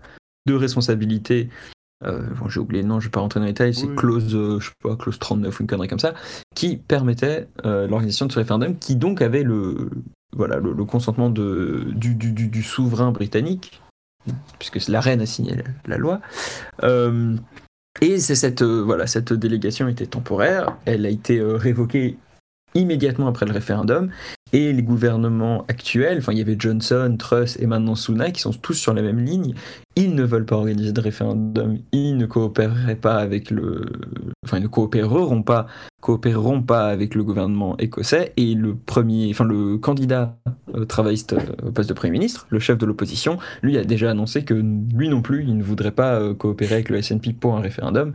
de 0.46 0.54
responsabilité 0.54 1.48
euh, 2.04 2.26
bon, 2.38 2.48
j'ai 2.50 2.60
oublié 2.60 2.82
le 2.82 2.88
nom, 2.88 3.00
je 3.00 3.06
vais 3.06 3.10
pas 3.10 3.20
rentrer 3.20 3.40
dans 3.40 3.46
les 3.46 3.52
détails, 3.52 3.72
c'est 3.72 3.92
clause, 3.94 4.34
euh, 4.34 4.60
je 4.60 4.66
sais 4.66 4.74
pas, 4.82 4.96
clause 4.96 5.18
39 5.18 5.58
ou 5.58 5.62
une 5.62 5.66
connerie 5.66 5.88
comme 5.88 5.98
ça, 5.98 6.12
qui 6.54 6.76
permettait 6.76 7.48
l'organisation 7.64 8.26
de 8.26 8.32
ce 8.32 8.38
référendum, 8.38 8.76
qui 8.76 8.96
donc 8.96 9.22
avait 9.22 9.42
le, 9.42 9.88
voilà, 10.36 10.56
le, 10.56 10.72
le 10.72 10.84
consentement 10.84 11.30
de, 11.30 11.86
du, 11.94 12.14
du, 12.14 12.32
du, 12.32 12.48
du, 12.48 12.62
souverain 12.62 13.10
britannique, 13.10 13.80
puisque 14.58 14.88
la 14.88 15.00
reine 15.00 15.20
a 15.20 15.26
signé 15.26 15.56
la, 15.86 15.96
loi. 15.96 16.20
Euh, 16.82 17.36
et 18.00 18.18
c'est 18.18 18.34
cette, 18.34 18.62
voilà, 18.62 19.06
cette 19.06 19.32
délégation 19.32 19.88
était 19.88 20.06
temporaire, 20.06 20.76
elle 20.84 21.06
a 21.06 21.10
été 21.10 21.40
révoquée 21.40 22.18
immédiatement 22.74 23.26
après 23.28 23.46
le 23.46 23.52
référendum, 23.52 24.10
et 24.52 24.72
les 24.72 24.82
gouvernements 24.82 25.64
actuels, 25.68 26.18
enfin 26.18 26.32
il 26.32 26.38
y 26.38 26.40
avait 26.40 26.56
Johnson, 26.58 27.16
Truss 27.18 27.58
et 27.58 27.66
maintenant 27.66 27.94
Sunak, 27.94 28.34
qui 28.34 28.40
sont 28.42 28.52
tous 28.52 28.74
sur 28.74 28.94
la 28.94 29.02
même 29.02 29.18
ligne, 29.18 29.54
ils 29.96 30.14
ne 30.14 30.22
veulent 30.22 30.46
pas 30.46 30.56
organiser 30.56 30.92
de 30.92 31.00
référendum, 31.00 31.78
ils 31.92 32.16
ne 32.16 32.26
coopéreront 32.26 32.92
pas, 35.42 35.66
coopéreront 36.06 36.62
pas 36.62 36.86
avec 36.86 37.16
le 37.16 37.24
gouvernement 37.24 37.76
écossais 37.78 38.32
et 38.36 38.54
le 38.54 38.76
premier, 38.76 39.28
enfin 39.30 39.44
le 39.44 39.76
candidat 39.76 40.38
euh, 40.76 40.84
travailliste 40.84 41.32
euh, 41.32 41.66
au 41.66 41.72
poste 41.72 41.88
de 41.88 41.94
premier 41.94 42.12
ministre, 42.12 42.46
le 42.48 42.60
chef 42.60 42.78
de 42.78 42.86
l'opposition, 42.86 43.38
lui 43.60 43.76
a 43.76 43.82
déjà 43.82 44.12
annoncé 44.12 44.44
que 44.44 44.54
lui 44.54 45.08
non 45.08 45.20
plus, 45.20 45.42
il 45.42 45.56
ne 45.56 45.64
voudrait 45.64 45.90
pas 45.90 46.14
euh, 46.14 46.32
coopérer 46.32 46.74
avec 46.74 46.90
le 46.90 47.02
SNP 47.02 47.32
pour 47.32 47.56
un 47.56 47.60
référendum. 47.60 48.12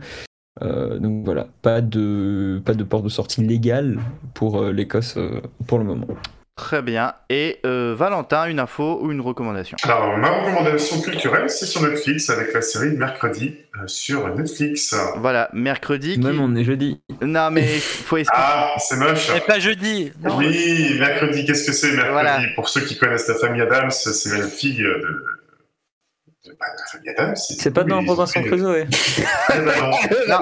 Donc 0.60 1.24
voilà, 1.24 1.48
pas 1.62 1.80
de, 1.80 2.62
pas 2.64 2.74
de 2.74 2.84
porte 2.84 3.04
de 3.04 3.08
sortie 3.08 3.42
légale 3.42 3.98
pour 4.32 4.62
l'Écosse 4.66 5.18
pour 5.66 5.78
le 5.78 5.84
moment. 5.84 6.06
Très 6.62 6.80
bien. 6.80 7.14
Et 7.28 7.58
euh, 7.66 7.92
Valentin, 7.98 8.46
une 8.46 8.60
info 8.60 9.00
ou 9.02 9.10
une 9.10 9.20
recommandation? 9.20 9.76
Alors, 9.82 10.16
ma 10.16 10.30
recommandation 10.30 11.00
culturelle, 11.00 11.50
c'est 11.50 11.66
sur 11.66 11.82
Netflix 11.82 12.30
avec 12.30 12.54
la 12.54 12.62
série 12.62 12.92
Mercredi 12.92 13.56
euh, 13.76 13.86
sur 13.88 14.32
Netflix. 14.32 14.94
Voilà, 15.16 15.50
mercredi. 15.52 16.14
qui- 16.14 16.20
Même 16.20 16.40
on 16.40 16.54
est 16.54 16.62
jeudi. 16.62 17.00
Non, 17.20 17.50
mais 17.50 17.66
faut 17.66 18.16
expliquer. 18.18 18.40
Ah, 18.46 18.74
c'est 18.78 18.96
moche. 18.96 19.28
Et 19.36 19.40
pas 19.40 19.58
jeudi. 19.58 20.12
Non. 20.22 20.36
Oui, 20.38 20.96
mercredi, 21.00 21.44
qu'est-ce 21.44 21.66
que 21.66 21.72
c'est 21.72 21.88
mercredi? 21.94 22.12
Voilà. 22.12 22.38
Pour 22.54 22.68
ceux 22.68 22.82
qui 22.82 22.96
connaissent 22.96 23.26
la 23.26 23.34
famille 23.34 23.60
Adams, 23.62 23.90
c'est 23.90 24.38
la 24.38 24.46
fille 24.46 24.78
de, 24.78 24.84
de, 24.84 24.92
bah, 25.00 25.00
de 26.44 26.50
la 26.50 26.51
famille 26.51 26.51
Adams. 26.51 26.51
C'est 27.36 27.72
pas 27.72 27.84
dans 27.84 28.00
Robinson 28.02 28.42
Crusoe. 28.42 28.84
Eh 28.86 29.58
ben 29.58 29.64
non. 29.80 29.90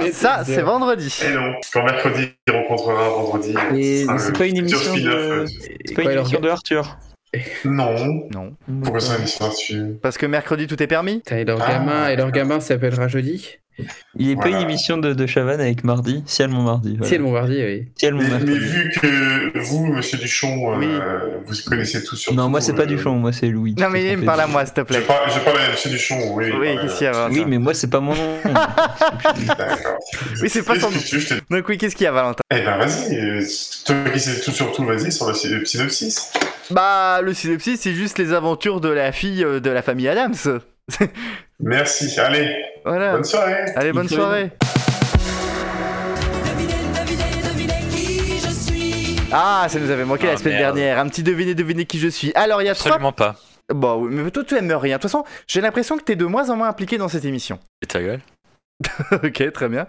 Non, 0.01 0.09
ça, 0.13 0.43
c'est 0.45 0.63
vendredi. 0.63 1.15
Eh 1.29 1.33
non. 1.35 1.55
Quand 1.73 1.85
mercredi, 1.85 2.29
il 2.47 2.53
rencontrera 2.53 3.09
vendredi. 3.11 3.55
Et 3.77 4.07
c'est 4.19 4.37
pas 4.37 4.47
une 4.47 4.57
émission 4.59 4.95
de- 4.97 5.09
euh, 5.09 5.47
C'est 5.87 5.95
pas 5.95 6.03
une 6.03 6.09
Ouais, 6.09 6.13
alors- 6.15 6.25
émission 6.27 6.41
de 6.41 6.49
Arthur. 6.49 6.99
Non. 7.65 8.27
Non. 8.35 8.57
Pourquoi 8.83 9.01
ça, 9.01 9.17
une 9.19 9.25
histoire 9.25 9.51
dessus 9.51 9.99
Parce 10.03 10.19
que 10.19 10.27
mercredi, 10.27 10.67
tout 10.67 10.83
est 10.83 10.87
permis 10.89 11.23
Et 11.31 11.45
Ah. 11.49 11.69
gamin, 11.73 12.09
et 12.09 12.17
leur 12.17 12.31
gamin 12.33 12.59
s'appellera 12.61 13.07
jeudi. 13.09 13.59
Il 14.19 14.31
est 14.31 14.35
pas 14.37 14.43
Voilà. 14.43 14.57
une 14.59 14.63
émission 14.65 14.97
de, 14.99 15.13
de 15.15 15.27
Chavannes 15.27 15.61
avec 15.61 15.85
mardi. 15.85 16.23
Ciel 16.27 16.49
mon 16.51 16.63
mardi. 16.63 16.97
Voilà. 16.97 17.09
C'est 17.09 17.19
le 17.19 17.25
Bombardier, 17.25 17.65
oui. 17.65 17.89
Ciel 17.97 18.15
mon 18.15 18.23
mais, 18.23 18.29
mais 18.29 18.35
mercredi. 18.39 18.59
vu 18.59 18.91
que 19.01 19.59
vous, 19.61 19.87
monsieur 19.87 20.19
Duchon, 20.19 20.73
euh, 20.73 20.77
Oui. 20.79 20.89
vous 21.47 21.55
connaissez 21.67 22.03
tout 22.03 22.17
sur 22.17 22.35
Non, 22.35 22.49
moi 22.49 22.61
c'est 22.61 22.73
pas 22.75 22.83
euh, 22.83 22.87
Duchon, 22.87 23.13
moi 23.17 23.33
c'est 23.33 23.49
Louis. 23.49 23.75
Non, 23.79 23.89
mais 23.91 24.17
me 24.17 24.25
parle 24.25 24.41
à 24.41 24.47
moi, 24.47 24.65
s'il 24.65 24.75
te 24.75 24.81
Je 24.81 24.85
plaît. 24.85 25.01
parle, 25.01 25.31
je 25.33 25.39
parle 25.41 25.59
à 25.59 25.71
monsieur 25.71 25.91
Duchon, 25.91 26.17
oui. 26.35 26.45
Oui, 26.47 26.51
voilà. 26.57 26.83
qu'est-ce 26.83 26.95
qu'il 26.99 27.05
y 27.05 27.09
a, 27.09 27.13
Valentin 27.13 27.35
Oui, 27.35 27.45
mais 27.47 27.59
moi 27.59 27.75
c'est 27.75 27.91
pas 27.91 28.01
mon 28.01 28.15
nom. 28.15 28.37
D'accord. 29.47 29.99
Oui, 30.43 30.49
c'est 30.49 30.63
pas 30.65 30.79
son- 30.79 30.91
je 30.91 31.19
t'ai- 31.29 31.35
Donc, 31.51 31.69
oui, 31.69 31.79
qu'est-ce 31.79 31.95
qu'il 31.97 32.05
y 32.05 32.09
a, 32.09 32.13
Valentin 32.13 32.43
Eh 32.53 32.61
ben, 32.63 32.79
vas-y, 32.79 33.17
euh, 33.17 33.43
toi 33.87 33.95
qui 34.13 34.21
sais 34.21 34.41
tout 34.41 34.51
sur 34.51 34.73
tout, 34.73 34.85
vas-y, 34.85 35.13
sur 35.13 35.29
le 35.29 35.35
synopsis. 35.35 36.33
Bah, 36.71 37.21
le 37.23 37.35
synopsis, 37.35 37.81
c'est 37.81 37.95
juste 37.95 38.19
les 38.19 38.33
aventures 38.33 38.81
de 38.81 38.89
la 38.89 39.13
fille 39.13 39.45
euh, 39.45 39.61
de 39.61 39.71
la 39.71 39.83
famille 39.83 40.09
Adams. 40.09 40.35
Merci, 41.61 42.19
allez, 42.19 42.55
Voilà. 42.85 43.13
bonne 43.13 43.25
soirée. 43.25 43.65
Allez, 43.77 43.93
bonne 43.93 44.09
soirée. 44.09 44.51
Devinez, 46.45 46.75
devinez, 46.95 47.43
devinez 47.43 47.87
qui 47.91 48.39
je 48.39 48.51
suis. 48.51 49.17
Ah, 49.33 49.67
ça 49.69 49.79
nous 49.79 49.91
avait 49.91 50.05
manqué 50.05 50.27
la 50.27 50.33
Ah, 50.33 50.37
semaine 50.37 50.55
merde. 50.59 50.75
dernière. 50.77 50.99
Un 50.99 51.09
petit 51.09 51.23
devinez, 51.23 51.55
devinez 51.55 51.85
qui 51.85 51.99
je 51.99 52.09
suis. 52.09 52.33
Alors, 52.35 52.63
il 52.63 52.67
y 52.67 52.69
a 52.69 52.75
trois. 52.75 52.93
Absolument 52.93 53.13
pas. 53.13 53.37
Bon, 53.73 54.03
oui, 54.03 54.09
mais 54.13 54.31
toi, 54.31 54.43
tu 54.45 54.57
aimes 54.57 54.73
rien. 54.73 54.97
De 54.97 55.03
toute 55.03 55.11
façon, 55.11 55.25
j'ai 55.47 55.61
l'impression 55.61 55.97
que 55.97 56.03
t'es 56.03 56.17
de 56.17 56.25
moins 56.25 56.51
en 56.51 56.57
moins 56.57 56.69
impliqué 56.69 56.99
dans 56.99 57.09
cette 57.09 57.25
émission. 57.25 57.59
Et 57.83 57.87
ta 57.87 58.01
gueule. 58.03 58.21
ok, 59.13 59.53
très 59.53 59.69
bien. 59.69 59.87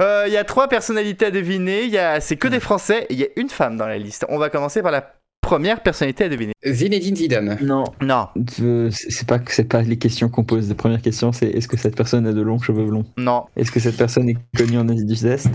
Euh, 0.00 0.24
Il 0.26 0.32
y 0.32 0.36
a 0.36 0.44
trois 0.44 0.68
personnalités 0.68 1.26
à 1.26 1.30
deviner. 1.30 1.82
Il 1.84 1.90
y 1.90 1.98
a... 1.98 2.20
C'est 2.20 2.36
que 2.36 2.46
des 2.46 2.60
Français. 2.60 3.06
Il 3.10 3.16
y 3.18 3.24
a 3.24 3.28
une 3.36 3.48
femme 3.48 3.76
dans 3.76 3.86
la 3.86 3.98
liste. 3.98 4.24
On 4.28 4.38
va 4.38 4.50
commencer 4.50 4.82
par 4.82 4.92
la 4.92 5.14
première 5.44 5.82
personnalité 5.82 6.24
à 6.24 6.28
deviner. 6.28 6.52
Zinedine 6.66 7.16
Zidane. 7.16 7.58
non, 7.62 7.84
Non, 8.00 8.28
c'est 8.48 8.90
c'est 8.90 9.26
pas 9.28 9.38
c'est 9.46 9.64
pas 9.68 9.82
les 9.82 9.96
questions 9.98 10.28
qu'on 10.28 10.44
pose. 10.44 10.68
La 10.68 10.74
première 10.74 11.02
question 11.02 11.32
c'est 11.32 11.48
est-ce 11.48 11.68
que 11.68 11.76
cette 11.76 11.96
personne 11.96 12.26
a 12.26 12.32
de 12.32 12.40
longs 12.42 12.58
cheveux 12.60 12.84
blonds? 12.86 13.04
Non, 13.16 13.44
Est-ce 13.56 13.70
que 13.70 13.80
cette 13.80 13.96
personne 13.96 14.28
est 14.28 14.36
connue 14.56 14.78
en 14.78 14.88
Asie 14.88 15.04
du 15.04 15.14
Sud-Est? 15.16 15.48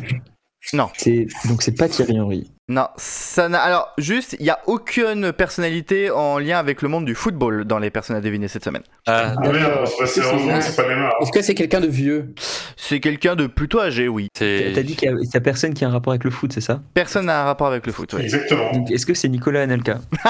Non. 0.74 0.88
C'est 0.98 1.28
donc 1.48 1.62
c'est 1.64 1.76
pas 1.78 1.88
Thierry 1.90 2.20
Henry. 2.20 2.52
Non. 2.70 2.88
Ça 2.98 3.50
n'a... 3.50 3.60
Alors, 3.60 3.92
juste, 3.98 4.36
il 4.40 4.44
n'y 4.44 4.50
a 4.50 4.60
aucune 4.68 5.34
personnalité 5.34 6.10
en 6.12 6.40
lien 6.40 6.58
avec 6.60 6.82
le 6.82 6.88
monde 6.88 7.04
du 7.06 7.16
football 7.16 7.66
dans 7.66 7.80
les 7.80 7.90
personnes 7.90 8.16
à 8.16 8.22
deviner 8.22 8.48
cette 8.48 8.64
semaine. 8.64 8.84
Ah, 9.08 9.34
Ah 9.38 9.50
merde, 9.52 9.88
c'est 9.98 10.06
C'est- 10.08 10.22
heureusement 10.22 10.58
que 10.58 10.64
c'est- 10.64 10.72
c'est 10.72 10.76
pas 10.84 10.88
Neymar. 10.88 11.14
Est-ce 11.22 11.32
que 11.32 11.42
c'est 11.42 11.56
quelqu'un 11.56 11.82
de 11.82 11.88
vieux? 11.88 12.34
C'est 12.78 13.00
quelqu'un 13.00 13.36
de 13.36 13.48
plutôt 13.48 13.82
âgé, 13.82 14.08
oui. 14.08 14.28
c'est. 14.38 14.72
T'as 14.74 14.84
dit 14.84 14.96
qu'il 14.96 15.10
y, 15.12 15.38
a- 15.38 15.42
personne 15.42 15.74
qui 15.74 15.84
a 15.84 15.88
un 15.88 15.92
rapport 15.92 16.12
avec 16.14 16.24
le 16.24 16.30
foot, 16.32 16.54
c'est 16.54 16.62
ça? 16.62 16.82
Personne 16.94 17.26
n'a 17.26 17.42
un 17.42 17.46
rapport 17.46 17.68
avec 17.68 17.86
le 17.86 17.92
foot, 17.92 18.14
oui. 18.14 18.22
Exactement. 18.24 18.72
Donc 18.72 18.90
est-ce 18.92 19.06
que 19.06 19.14
c'est 19.14 19.28
Nicolas 19.30 19.62
Anelka? 19.64 20.00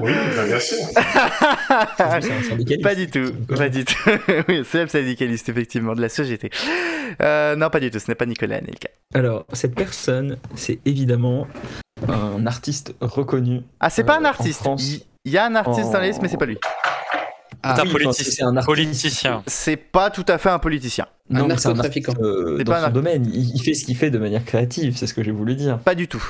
Oui, 0.00 0.12
bah, 0.36 0.44
bien 0.46 0.58
sûr. 0.58 0.76
C'est 1.96 2.02
un 2.02 2.20
syndicaliste. 2.20 2.82
Pas 2.82 2.94
du 2.94 3.08
tout, 3.10 3.32
pas 3.56 3.68
du 3.68 3.84
tout. 3.84 3.94
oui, 4.48 4.62
c'est 4.64 4.82
le 4.82 4.88
syndicaliste, 4.88 5.48
effectivement, 5.48 5.94
de 5.94 6.00
la 6.00 6.08
CGT. 6.08 6.50
Euh, 7.22 7.56
non, 7.56 7.70
pas 7.70 7.80
du 7.80 7.90
tout, 7.90 7.98
ce 7.98 8.10
n'est 8.10 8.14
pas 8.14 8.26
Nicolas 8.26 8.56
Anelka. 8.56 8.88
Alors 9.14 9.44
cette 9.52 9.74
personne, 9.74 10.38
c'est 10.54 10.78
évidemment 10.86 11.48
un 12.08 12.46
artiste 12.46 12.94
reconnu. 13.00 13.62
Ah, 13.80 13.90
c'est 13.90 14.04
pas 14.04 14.14
Euh, 14.16 14.18
un 14.18 14.22
en 14.22 14.24
artiste. 14.26 14.66
Il 15.24 15.32
y 15.32 15.38
a 15.38 15.44
un 15.46 15.54
artiste 15.54 15.90
dans 15.92 15.98
la 16.00 16.06
liste, 16.08 16.20
mais 16.22 16.28
c'est 16.28 16.36
pas 16.36 16.46
lui. 16.46 16.58
Ah, 17.62 17.74
C'est 17.76 17.82
un 17.82 17.84
oui, 17.86 17.92
politicien. 17.92 18.32
c'est 18.32 18.42
un 18.42 18.56
artiste. 18.56 18.66
politicien. 18.66 19.42
C'est 19.46 19.76
pas 19.76 20.10
tout 20.10 20.24
à 20.28 20.38
fait 20.38 20.48
un 20.48 20.58
politicien. 20.58 21.06
Non, 21.28 21.44
Un 21.44 21.48
mais 21.48 21.56
c'est 21.58 21.68
un 21.68 21.78
artiste, 21.78 22.08
euh, 22.20 22.56
C'est 22.58 22.64
dans 22.64 22.72
pas 22.72 22.78
un 22.78 22.80
son 22.82 22.86
ar- 22.86 22.92
domaine. 22.92 23.30
Il, 23.32 23.54
il 23.54 23.62
fait 23.62 23.74
ce 23.74 23.84
qu'il 23.84 23.96
fait 23.96 24.10
de 24.10 24.18
manière 24.18 24.44
créative, 24.44 24.96
c'est 24.96 25.06
ce 25.06 25.14
que 25.14 25.22
j'ai 25.22 25.30
voulu 25.30 25.54
dire. 25.54 25.78
Pas 25.78 25.94
du 25.94 26.08
tout. 26.08 26.22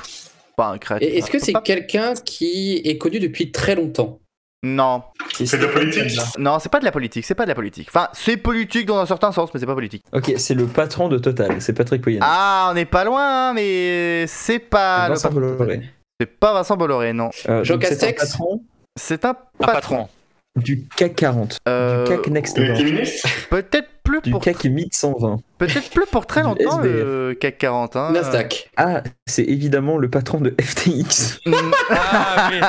Pas 0.57 0.69
un 0.73 0.79
créatif. 0.79 1.09
Est-ce 1.09 1.31
que 1.31 1.39
c'est 1.39 1.55
quelqu'un 1.65 2.15
qui 2.15 2.83
est 2.85 2.99
connu 2.99 3.19
depuis 3.21 3.51
très 3.53 3.75
longtemps? 3.77 4.20
Non. 4.63 5.03
C'est 5.33 5.57
de 5.59 5.65
la 5.67 5.73
politique 5.73 6.19
Non, 6.39 6.59
c'est 6.59 6.69
pas 6.71 6.81
de 6.81 6.85
la 6.85 6.93
politique, 6.93 7.25
c'est 7.25 7.35
pas 7.35 7.45
de 7.45 7.49
la 7.49 7.55
politique. 7.55 7.89
Enfin, 7.89 8.09
c'est 8.13 8.37
politique 8.37 8.85
dans 8.87 8.99
un 8.99 9.07
certain 9.07 9.33
sens, 9.33 9.49
mais 9.55 9.61
c'est 9.61 9.67
pas 9.67 9.75
politique. 9.75 10.05
Ok, 10.13 10.33
c'est 10.37 10.55
le 10.55 10.67
patron 10.67 11.09
de 11.09 11.17
Total, 11.19 11.63
c'est 11.63 11.73
Patrick 11.73 12.03
Poyen. 12.03 12.19
Ah, 12.23 12.69
on 12.71 12.75
n'est 12.75 12.85
pas 12.85 13.05
loin, 13.05 13.51
hein, 13.51 13.53
mais 13.55 14.27
c'est 14.27 14.59
pas. 14.59 15.09
le 15.09 15.15
Vincent 15.15 15.29
patron. 15.29 15.41
Bolloré. 15.41 15.83
C'est 16.21 16.27
pas 16.39 16.53
Vincent 16.53 16.77
Bolloré, 16.77 17.13
non. 17.15 17.31
Euh, 17.49 17.65
Jean 17.65 17.75
donc 17.75 17.85
c'est 17.85 17.95
un 18.05 18.13
Castex 18.13 18.21
patron 18.33 18.63
C'est 18.99 19.25
un 19.25 19.37
Un 19.61 19.67
patron. 19.67 20.09
du 20.57 20.87
CAC 20.95 21.15
40, 21.17 21.59
Euh, 21.67 22.05
du 22.05 22.11
CAC 22.11 22.27
Next 22.29 22.59
20, 22.59 22.83
ministre 22.83 23.29
Peut-être 23.49 23.89
plus 24.21 24.29
du 24.29 24.33
pour 24.33 24.43
CAC 24.43 24.65
1120. 24.65 25.41
peut-être 25.59 25.91
plus 25.91 26.07
pour 26.07 26.27
très 26.27 26.43
longtemps 26.43 26.83
SBF. 26.83 26.93
le 27.05 27.35
CAC 27.41 27.59
40. 27.59 27.97
Hein. 27.97 28.11
Nasdaq. 28.13 28.71
Ah, 28.77 29.03
c'est 29.27 29.45
évidemment 29.45 29.99
le 29.99 30.09
patron 30.11 30.41
de 30.41 30.55
FTX. 30.61 31.41
Ah 31.91 32.51
oui. 32.51 32.61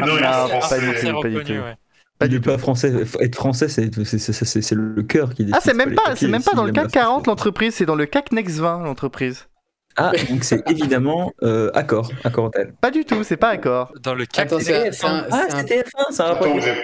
Non, 0.00 0.06
Non, 0.06 0.16
français. 0.48 0.76
pas 0.76 0.80
du 0.80 0.94
tout, 1.10 1.20
pas 1.20 1.28
du 1.28 1.44
tout. 1.44 1.52
ouais. 1.52 1.76
Pas 2.18 2.26
il 2.26 2.28
du 2.30 2.36
est 2.36 2.40
pas 2.40 2.58
français. 2.58 2.92
Être 3.20 3.34
français, 3.34 3.68
c'est 3.68 3.90
c'est- 4.04 4.18
c'est- 4.18 4.32
c'est- 4.44 4.60
c'est 4.62 4.74
le 4.74 5.02
cœur 5.02 5.32
qui 5.34 5.44
décide. 5.44 5.54
Ah, 5.56 5.60
c'est 5.64 5.72
même 5.74 5.94
pas, 5.94 6.02
papiers, 6.02 6.16
c'est 6.26 6.28
même 6.28 6.42
pas 6.42 6.52
dans 6.52 6.64
le 6.64 6.72
CAC 6.72 6.84
la 6.84 6.90
40 6.90 7.12
France. 7.20 7.26
l'entreprise, 7.28 7.74
c'est 7.74 7.86
dans 7.86 7.94
le 7.94 8.04
CAC 8.06 8.32
Next 8.32 8.58
20 8.58 8.80
l'entreprise. 8.84 9.46
Ah, 9.96 10.12
donc 10.28 10.44
c'est 10.44 10.62
évidemment 10.70 11.32
euh, 11.42 11.70
Accor, 11.74 12.10
Accor 12.22 12.44
Hotel. 12.44 12.74
Pas 12.80 12.90
du 12.90 13.04
tout, 13.04 13.24
c'est 13.24 13.36
pas 13.38 13.48
accord. 13.48 13.92
Dans 14.02 14.14
le 14.14 14.24
CAC. 14.26 14.46
Attends, 14.46 14.60
c'est 14.60 14.76
un- 15.04 15.24
Ah, 15.30 15.46
c'est 15.48 15.54
un- 15.54 15.58
c'était 15.60 15.80
F1, 15.80 16.12
c'est 16.12 16.22
un 16.22 16.26
rapport 16.26 16.46
Attends, 16.46 16.52
avec 16.58 16.62
vous 16.62 16.68
êtes- 16.68 16.78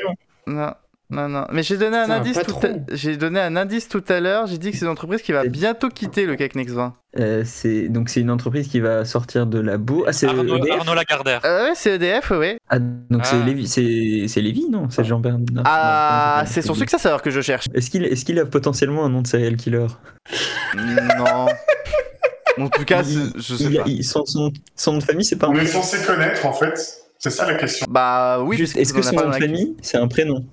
F1. 0.47 0.53
Non, 0.53 0.73
non, 1.11 1.29
non. 1.29 1.47
Mais 1.53 1.63
j'ai 1.63 1.77
donné 1.77 1.97
un 1.97 2.07
C'est 2.07 2.13
un 2.13 2.17
indice. 2.17 2.39
Tout 2.39 2.55
patron. 2.55 2.85
à... 2.91 2.95
J'ai 2.95 3.17
donné 3.17 3.41
un 3.41 3.55
indice 3.57 3.89
tout 3.89 4.03
à 4.09 4.19
l'heure. 4.21 4.47
J'ai 4.47 4.59
dit 4.59 4.71
que 4.73 4.77
c'est 4.77 4.85
une 4.85 4.91
entreprise 4.91 5.23
qui 5.23 5.33
va 5.33 5.45
bientôt 5.45 5.89
quitter 5.89 6.27
le 6.27 6.35
CAC 6.37 6.55
Next 6.57 6.75
20. 6.75 6.95
Euh, 7.19 7.43
c'est 7.47 7.89
donc 7.89 8.09
c'est 8.11 8.21
une 8.21 8.31
entreprise 8.31 8.69
qui 8.69 8.81
va 8.81 9.05
sortir 9.05 9.47
de 9.47 9.59
la 9.61 9.79
bourse. 9.79 10.05
Ah, 10.09 10.13
c'est 10.13 10.27
Arnaud, 10.27 10.57
EDF 10.57 10.81
Arnaud 10.81 10.95
Lagardère. 10.95 11.41
Euh, 11.45 11.69
ouais, 11.69 11.73
c'est 11.75 11.95
EDF, 11.95 12.31
ouais. 12.33 12.59
Ah, 12.69 12.79
donc 12.79 13.25
c'est 13.25 13.37
Ah. 13.41 13.47
Lévi, 13.47 13.67
c'est 13.69 14.27
c'est 14.29 14.41
Lévi, 14.43 14.69
non? 14.69 14.91
C'est 14.91 15.05
Jean 15.05 15.21
Bernard. 15.21 15.65
Ah, 15.65 16.45
c'est 16.47 16.61
son 16.63 16.75
successeur 16.75 17.23
que 17.23 17.31
je 17.31 17.41
cherche. 17.41 17.67
Est-ce 17.73 17.89
qu'il 17.91 18.05
est-ce 18.05 18.25
qu'il 18.25 18.39
a 18.39 18.45
potentiellement 18.45 19.05
un 19.05 19.09
nom 19.09 19.23
de 19.23 19.27
serial 19.29 19.57
killer? 19.57 19.87
Non. 20.75 21.47
En 22.59 22.69
tout 22.71 22.85
cas, 22.85 23.03
Il- 23.03 23.33
je 23.37 23.55
sais 23.55 23.65
il 23.65 23.77
pas. 23.77 23.83
il- 23.87 24.03
son, 24.05 24.25
son, 24.25 24.51
son 24.75 24.93
nom 24.93 24.99
de 24.99 25.05
famille, 25.05 25.25
c'est 25.25 25.37
pas 25.37 25.47
un 25.47 25.51
On 25.51 25.57
est 25.57 25.67
censé 25.67 26.05
connaître, 26.07 26.45
en 26.47 26.53
fait. 26.55 27.03
C'est 27.19 27.31
ça 27.31 27.47
la 27.51 27.55
question. 27.55 27.87
Bah 27.89 28.41
oui. 28.43 28.61
Est-ce 28.61 28.93
que 28.93 28.99
on 28.99 29.03
en 29.03 29.07
a 29.07 29.11
son 29.11 29.17
pas 29.17 29.23
nom 29.23 29.29
de 29.29 29.33
dans 29.33 29.39
la- 29.39 29.47
famille, 29.47 29.77
c'est 29.83 29.97
un 29.97 30.09
prénom 30.09 30.45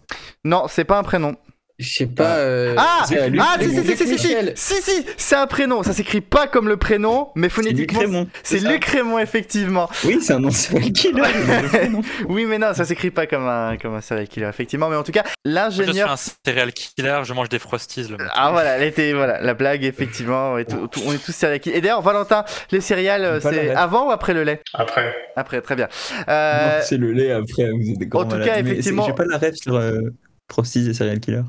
Non, 0.43 0.66
c'est 0.70 0.86
pas 0.86 0.97
un 0.97 1.03
prénom. 1.03 1.36
Je 1.80 1.89
sais 1.91 2.05
pas. 2.05 2.36
euh, 2.38 2.76
Ah, 2.78 3.03
c'est 3.07 3.30
Luc- 3.30 3.41
ah, 3.43 3.57
si, 3.59 3.69
si, 3.69 3.76
si, 3.76 3.84
si, 3.84 3.97
si, 3.97 4.05
si, 4.19 4.28
Michel. 4.28 4.53
si, 4.55 4.76
si, 4.82 5.05
c'est 5.17 5.36
un 5.36 5.47
prénom. 5.47 5.82
Ça 5.82 5.91
s'écrit 5.91 6.21
pas 6.21 6.45
comme 6.47 6.67
le 6.67 6.78
prénom, 6.78 7.30
mais 7.36 7.49
phonétiquement. 7.49 8.26
C'est 8.43 8.59
Raymond, 8.59 9.17
effectivement. 9.19 9.89
Oui, 10.05 10.19
c'est 10.21 10.34
un 10.34 10.39
nom 10.39 10.51
serial 10.51 10.91
killer. 10.91 11.21
Oui, 12.30 12.45
mais 12.45 12.57
non, 12.59 12.74
ça 12.74 12.86
s'écrit 12.86 13.09
pas 13.11 13.26
comme 13.26 13.47
un, 13.47 13.78
comme 13.78 13.95
un 13.95 14.01
serial 14.01 14.28
killer, 14.28 14.47
effectivement. 14.47 14.88
Mais 14.89 14.95
en 14.95 15.03
tout 15.03 15.11
cas, 15.11 15.24
Je 15.26 15.30
suis 15.49 15.53
l'ingénieur. 15.55 16.11
un 16.11 16.15
serial 16.17 16.71
killer, 16.74 17.21
je 17.24 17.34
mange 17.34 17.49
des 17.49 17.59
frosties. 17.59 18.07
Le. 18.09 18.17
Ah 18.36 18.51
voilà, 18.51 18.84
était, 18.84 19.13
voilà, 19.13 19.41
la 19.41 19.53
blague, 19.55 19.84
effectivement. 19.84 20.51
On 20.53 20.57
est, 20.59 20.65
tout- 20.69 20.88
tout- 20.88 21.01
on 21.07 21.11
est 21.11 21.24
tous 21.24 21.32
serial 21.34 21.59
killers. 21.59 21.78
Et 21.78 21.82
d'ailleurs, 21.82 22.01
Valentin, 22.01 22.45
les 22.71 22.82
céréales, 22.82 23.24
euh, 23.26 23.39
c'est 23.41 23.71
avant 23.71 24.07
ou 24.07 24.11
après 24.11 24.34
le 24.34 24.43
lait? 24.43 24.61
Après. 24.74 25.15
Après, 25.36 25.59
très 25.61 25.76
bien. 25.76 25.88
Euh, 26.30 26.82
c'est 26.84 26.97
le 26.97 27.11
lait 27.13 27.32
après, 27.32 27.71
vous 27.71 27.93
êtes 27.99 28.15
en 28.15 28.24
tout 28.26 28.30
malades. 28.30 28.47
cas, 28.47 28.59
effectivement- 28.59 29.05
J'ai 29.07 29.13
pas 29.13 29.26
la 29.26 29.38
rêve 29.38 29.55
sur 29.55 29.76
euh, 29.76 30.01
Frosties 30.51 30.88
et 30.89 30.93
serial 30.93 31.19
killer. 31.19 31.41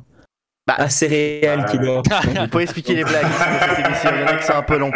Bah- 0.67 0.77
ah. 0.79 0.89
Faut 2.51 2.61
expliquer 2.61 2.95
les 2.95 3.05
blagues 3.05 3.23
dans 3.23 3.75
cette 3.77 3.87
émission, 3.87 4.11
il 4.15 4.21
y 4.21 4.25
en 4.25 4.27
a 4.29 4.35
qui 4.37 4.47
sont 4.47 4.55
un 4.55 4.63
peu 4.63 4.79
longs. 4.79 4.93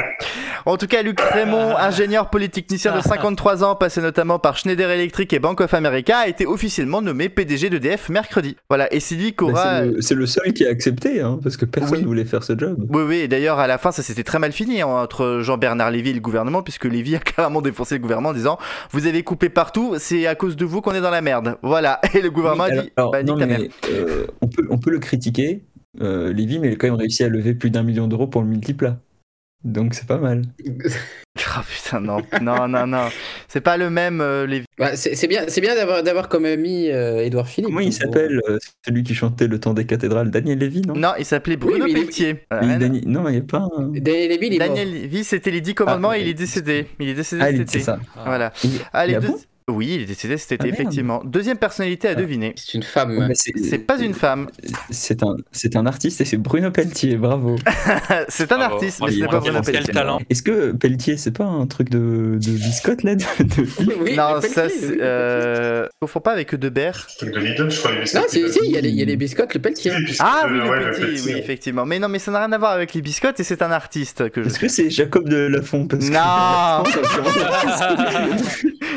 En 0.64 0.78
tout 0.78 0.86
cas, 0.86 1.02
Luc 1.02 1.20
Raymond, 1.20 1.76
ingénieur 1.76 2.30
polytechnicien 2.30 2.96
de 2.96 3.02
53 3.02 3.64
ans, 3.64 3.74
passé 3.76 4.00
notamment 4.00 4.38
par 4.38 4.56
Schneider 4.56 4.90
Electric 4.90 5.30
et 5.34 5.38
Bank 5.38 5.60
of 5.60 5.74
America, 5.74 6.18
a 6.20 6.26
été 6.28 6.46
officiellement 6.46 7.02
nommé 7.02 7.28
PDG 7.28 7.68
d'EDF 7.68 8.08
mercredi. 8.08 8.56
Voilà, 8.70 8.90
et 8.94 9.00
c'est 9.00 9.14
lui 9.14 9.34
Bah, 9.38 9.80
c'est 9.82 9.86
le- 9.86 10.00
c'est 10.00 10.14
le, 10.14 10.26
seul 10.26 10.52
qui 10.54 10.64
a 10.64 10.70
accepté, 10.70 11.20
hein, 11.20 11.38
parce 11.42 11.58
que 11.58 11.66
personne 11.66 11.98
Oui. 11.98 12.04
voulait 12.04 12.24
faire 12.24 12.42
ce 12.44 12.58
job. 12.58 12.76
Oui, 12.88 13.02
oui, 13.06 13.16
et 13.16 13.28
d'ailleurs, 13.28 13.58
à 13.58 13.66
la 13.66 13.76
fin, 13.76 13.92
ça 13.92 14.02
s'était 14.02 14.24
très 14.24 14.38
mal 14.38 14.52
fini 14.52 14.80
hein, 14.80 14.86
entre 14.86 15.40
Jean-Bernard 15.42 15.90
Lévy 15.90 16.10
et 16.10 16.14
le 16.14 16.20
gouvernement, 16.20 16.62
puisque 16.62 16.84
Lévy 16.86 17.14
a 17.16 17.18
carrément 17.36 17.60
défoncé 17.60 17.96
le 17.96 18.00
gouvernement 18.00 18.30
en 18.30 18.34
disant 18.34 18.58
Vous 18.92 19.06
avez 19.06 19.22
coupé 19.22 19.50
partout, 19.50 19.96
c'est 19.98 20.26
à 20.26 20.34
cause 20.34 20.56
de 20.56 20.64
vous 20.64 20.80
qu'on 20.80 20.92
est 20.94 21.00
dans 21.02 21.10
la 21.10 21.20
merde. 21.20 21.56
Voilà, 21.62 22.00
et 22.14 22.22
le 22.22 22.30
gouvernement 22.30 22.64
Oui, 22.70 22.78
a 22.78 22.82
dit 22.82 22.92
alors, 22.96 23.10
Bah, 23.10 23.22
ta 23.22 23.34
mère. 23.34 23.58
mais 23.60 23.68
euh, 23.92 24.26
on, 24.40 24.46
peut, 24.48 24.66
on 24.70 24.78
peut 24.78 24.90
le 24.90 24.98
critiquer, 24.98 25.57
euh, 26.00 26.32
Lévy, 26.32 26.58
mais 26.58 26.68
il 26.68 26.72
a 26.74 26.76
quand 26.76 26.86
même 26.88 26.96
réussi 26.96 27.24
à 27.24 27.28
lever 27.28 27.54
plus 27.54 27.70
d'un 27.70 27.82
million 27.82 28.06
d'euros 28.08 28.26
pour 28.26 28.42
le 28.42 28.48
multiplat. 28.48 28.98
Donc 29.64 29.94
c'est 29.94 30.06
pas 30.06 30.18
mal. 30.18 30.42
Oh 31.56 31.60
putain, 31.66 32.00
non, 32.00 32.18
non, 32.42 32.66
non, 32.66 32.86
non. 32.86 33.08
C'est 33.46 33.60
pas 33.60 33.76
le 33.76 33.90
même, 33.90 34.20
euh, 34.20 34.44
les... 34.44 34.64
Bah, 34.76 34.96
c'est 34.96 35.26
bien, 35.28 35.44
c'est 35.46 35.60
bien 35.60 35.76
d'avoir 35.76 36.02
d'avoir 36.02 36.28
comme 36.28 36.44
ami 36.44 36.90
euh, 36.90 37.24
Édouard 37.24 37.46
Philippe. 37.48 37.68
Comment 37.68 37.78
il 37.80 37.92
s'appelle 37.92 38.40
euh, 38.48 38.58
celui 38.84 39.04
qui 39.04 39.14
chantait 39.14 39.46
le 39.46 39.60
temps 39.60 39.72
des 39.72 39.86
cathédrales? 39.86 40.32
Daniel 40.32 40.58
Lévy, 40.58 40.82
non? 40.82 40.94
Non, 40.96 41.12
il 41.16 41.24
s'appelait 41.24 41.56
Bruno 41.56 41.84
Oui, 41.84 41.92
il- 41.92 41.94
Pelletier. 42.00 42.44
Dani- 42.50 43.06
Non, 43.06 43.28
il 43.28 43.32
n'y 43.32 43.38
a 43.38 43.42
pas 43.42 43.68
un. 43.76 43.88
Daniel 43.92 44.30
Lévy, 44.30 44.46
il 44.48 44.54
est 44.54 44.58
mort. 44.58 44.68
Daniel 44.68 44.92
Lévy, 44.92 45.22
c'était 45.24 45.52
les 45.52 45.60
10 45.60 45.74
commandements 45.76 46.10
Ah, 46.10 46.18
et 46.18 46.22
il 46.22 46.28
est 46.28 46.34
décédé. 46.34 46.88
Il 46.98 47.08
est 47.08 47.14
décédé 47.14 47.42
Ah, 47.42 47.46
cet 47.46 47.54
il- 47.56 47.62
été. 47.62 47.70
c'est 47.78 47.84
ça. 47.84 48.00
Voilà. 48.26 48.52
Il- 48.64 48.70
Allez, 48.92 49.14
deux- 49.14 49.28
bon 49.28 49.38
Oui, 49.68 49.92
il 49.96 50.02
est 50.02 50.06
décédé 50.06 50.36
cet 50.38 50.52
été, 50.52 50.64
Ah, 50.64 50.68
effectivement. 50.74 51.22
Deuxième 51.24 51.58
personnalité 51.58 52.08
à 52.08 52.12
Ah. 52.12 52.14
deviner. 52.14 52.54
C'est 52.56 52.74
une 52.74 52.82
femme. 52.82 53.30
C'est 53.34 53.78
pas 53.78 53.98
une 53.98 54.14
femme. 54.14 54.48
c'est 54.90 55.22
un, 55.22 55.36
c'est 55.52 55.76
un 55.76 55.86
artiste 55.86 56.20
et 56.20 56.24
c'est 56.24 56.36
Bruno 56.38 56.70
Pelletier, 56.70 57.16
bravo. 57.16 57.56
c'est 58.28 58.50
un 58.52 58.56
Bravo. 58.58 58.74
artiste, 58.76 59.00
mais 59.04 59.12
ce 59.12 59.18
n'est 59.20 59.26
pas 59.26 59.40
Bruno 59.40 59.58
a 59.58 59.62
quel 59.62 59.72
Pelletier. 59.74 59.92
talent. 59.94 60.20
Est-ce 60.30 60.42
que 60.42 60.72
Pelletier, 60.72 61.16
c'est 61.16 61.36
pas 61.36 61.44
un 61.44 61.66
truc 61.66 61.90
de, 61.90 62.38
de 62.40 62.50
biscotte 62.50 63.02
là 63.02 63.14
de, 63.14 63.24
Oui, 64.02 64.16
non, 64.16 64.34
le 64.36 64.40
ça, 64.40 64.62
Pelletier, 64.62 64.78
c'est. 64.80 64.96
Euh... 65.00 65.86
Confond 66.00 66.20
pas 66.20 66.32
avec 66.32 66.54
Debert. 66.54 67.06
Truc 67.18 67.34
de 67.34 67.40
Lidl, 67.40 67.70
je 67.70 67.78
crois, 67.78 67.92
les. 67.92 67.98
Non, 68.14 68.22
si, 68.28 68.50
si, 68.50 68.58
il 68.64 68.70
y, 68.72 68.78
a 68.78 68.80
les- 68.80 68.88
il 68.88 68.96
y 68.96 69.02
a 69.02 69.04
les 69.04 69.16
biscottes, 69.16 69.52
le 69.54 69.60
Pelletier. 69.60 69.92
Ah 70.20 70.44
oui, 70.50 70.58
le 70.58 70.70
ouais, 70.70 70.90
Pelletier, 70.92 71.34
oui, 71.34 71.38
effectivement. 71.38 71.84
Mais 71.84 71.98
non, 71.98 72.08
mais 72.08 72.18
ça 72.18 72.30
n'a 72.30 72.38
rien 72.38 72.52
à 72.52 72.58
voir 72.58 72.72
avec 72.72 72.94
les 72.94 73.02
biscottes 73.02 73.38
et 73.40 73.44
c'est 73.44 73.62
un 73.62 73.70
artiste 73.70 74.30
que 74.30 74.42
je. 74.42 74.48
Est-ce 74.48 74.58
que 74.58 74.68
c'est 74.68 74.88
Jacob 74.90 75.28
de 75.28 75.36
Lafont 75.36 75.86
Non 75.92 76.84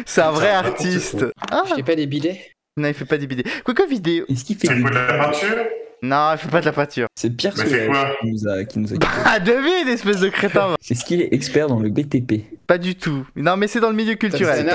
C'est 0.05 0.22
un 0.22 0.32
vrai 0.32 0.49
Ça, 0.49 0.61
artiste. 0.66 1.26
Ah 1.51 1.64
Je 1.70 1.76
fais 1.76 1.84
pas 1.84 1.95
des 1.95 2.07
bidets. 2.07 2.39
Non, 2.78 2.88
il 2.88 2.93
fait 2.93 3.05
pas 3.05 3.18
des 3.18 3.28
vidéos. 3.28 3.43
Quoique 3.64 3.88
vidéo. 3.88 4.26
Est-ce 4.30 4.45
qu'il 4.45 4.55
fait 4.57 4.68
quoi 4.68 4.89
de 4.89 4.95
la 4.95 5.14
peinture 5.26 5.57
Non, 6.01 6.30
il 6.34 6.38
fait 6.38 6.47
pas 6.49 6.62
de 6.62 6.66
la 6.66 6.72
peinture. 6.72 7.07
C'est 7.16 7.30
Pierre 7.36 7.53
quoi 7.53 7.64
qui 7.66 8.28
nous 8.28 8.47
a, 8.47 8.64
qui 8.64 8.80
nous 8.80 8.88
a 8.88 8.93
quittés. 8.93 9.07
Ah, 9.26 9.39
devine, 9.39 9.89
espèce 9.89 10.22
de 10.22 10.30
crétin. 10.30 10.76
Est-ce 10.89 11.03
qu'il 11.03 11.22
est 11.22 11.34
expert 11.34 11.68
dans 11.68 11.80
le 11.80 11.89
BTP 11.89 12.45
Pas 12.66 12.78
du 12.78 12.95
tout. 12.95 13.26
Non, 13.36 13.57
mais 13.57 13.68
c'est 13.68 13.82
dans 13.82 13.89
le 13.89 13.95
milieu 13.95 14.12
C'est 14.14 14.18
culturel. 14.18 14.66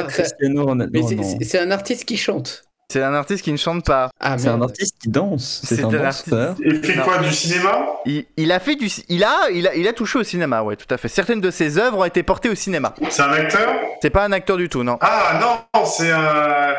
c'est 1.41 1.59
un 1.59 1.71
artiste 1.71 2.05
qui 2.05 2.17
chante. 2.19 2.66
C'est 2.93 3.03
un 3.03 3.15
artiste 3.15 3.43
qui 3.43 3.51
ne 3.51 3.57
chante 3.57 3.85
pas. 3.85 4.11
Ah, 4.21 4.39
C'est 4.39 4.47
un 4.49 4.63
artiste 4.63 4.97
qui 5.03 5.09
danse. 5.09 5.61
C'est 5.65 5.83
un 5.83 5.89
un 5.89 5.91
danseur. 6.05 6.55
Il 6.65 6.85
fait 6.85 6.95
quoi 7.01 7.19
Du 7.19 7.33
cinéma 7.33 7.85
Il, 8.07 8.25
il 8.37 8.53
a 8.53 8.61
fait 8.61 8.77
du. 8.77 8.89
Il 9.09 9.25
a, 9.25 9.51
il 9.53 9.67
a, 9.67 9.75
il 9.75 9.89
a 9.89 9.93
touché 9.93 10.21
au 10.21 10.23
cinéma, 10.23 10.63
ouais, 10.63 10.77
tout 10.77 10.87
à 10.95 10.97
fait. 10.97 11.09
Certaines 11.09 11.41
de 11.41 11.51
ses 11.51 11.79
œuvres 11.79 11.99
ont 11.99 12.05
été 12.05 12.23
portées 12.23 12.49
au 12.49 12.55
cinéma. 12.55 12.95
C'est 13.11 13.23
un 13.23 13.33
acteur 13.33 13.75
C'est 14.01 14.11
pas 14.11 14.25
un 14.25 14.31
acteur 14.31 14.57
du 14.57 14.69
tout, 14.69 14.85
non. 14.85 14.99
Ah 15.01 15.41
non, 15.75 15.83
c'est 15.85 16.13
un. 16.13 16.77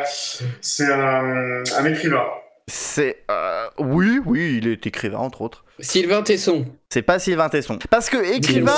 C'est 0.61 0.91
un, 0.91 1.63
un 1.77 1.85
écrivain. 1.85 2.23
C'est. 2.67 3.23
euh, 3.29 3.67
Oui, 3.77 4.21
oui, 4.25 4.59
il 4.61 4.67
est 4.69 4.87
écrivain, 4.87 5.17
entre 5.19 5.41
autres. 5.41 5.65
Sylvain 5.79 6.23
Tesson. 6.23 6.65
C'est 6.89 7.01
pas 7.01 7.19
Sylvain 7.19 7.49
Tesson. 7.49 7.77
Parce 7.89 8.09
que 8.09 8.35
écrivain. 8.35 8.73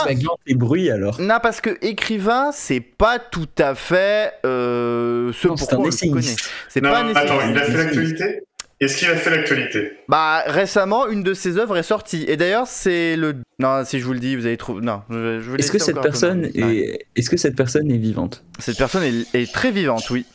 Et 0.48 0.56
bruit 0.56 0.90
alors. 0.90 1.20
Non, 1.22 1.38
parce 1.42 1.62
que 1.62 1.78
écrivain, 1.82 2.52
c'est 2.52 2.82
pas 2.82 3.20
tout 3.20 3.48
à 3.58 3.76
fait 3.76 4.34
euh, 4.46 5.32
ce 5.34 5.48
Non, 5.48 5.56
pourquoi 5.56 5.80
on 5.80 5.84
le 5.86 6.12
connaît. 6.12 6.36
C'est 6.68 6.82
Non, 6.82 6.92
pas 6.92 7.02
un 7.02 7.16
attends, 7.16 7.40
il 7.50 7.58
a 7.58 7.64
fait 7.64 7.78
l'actualité? 7.78 8.44
Est-ce 8.82 8.98
qu'il 8.98 9.10
a 9.10 9.16
fait 9.18 9.30
l'actualité? 9.30 9.92
Bah 10.08 10.44
récemment, 10.48 11.08
une 11.10 11.22
de 11.22 11.34
ses 11.34 11.58
œuvres 11.58 11.76
est 11.78 11.84
sortie. 11.84 12.24
Et 12.30 12.38
d'ailleurs, 12.38 12.66
c'est 12.66 13.18
le. 13.18 13.36
Non, 13.60 13.84
si 13.84 14.00
je 14.00 14.06
vous 14.06 14.14
le 14.14 14.20
dis, 14.20 14.38
vous 14.38 14.46
allez 14.46 14.56
trouver. 14.56 14.82
Non, 14.82 15.02
je, 15.10 15.42
je 15.42 15.52
vais 15.52 15.60
Est-ce 15.60 15.72
que 15.72 15.80
cette 15.80 16.00
personne 16.02 16.46
est, 16.56 17.08
est-ce 17.16 17.30
que 17.30 17.36
cette 17.36 17.58
personne 17.58 17.92
est 17.92 17.98
vivante? 17.98 18.44
Cette 18.58 18.78
personne 18.78 19.04
est, 19.04 19.36
est 19.36 19.52
très 19.54 19.72
vivante, 19.72 20.10
oui. 20.10 20.26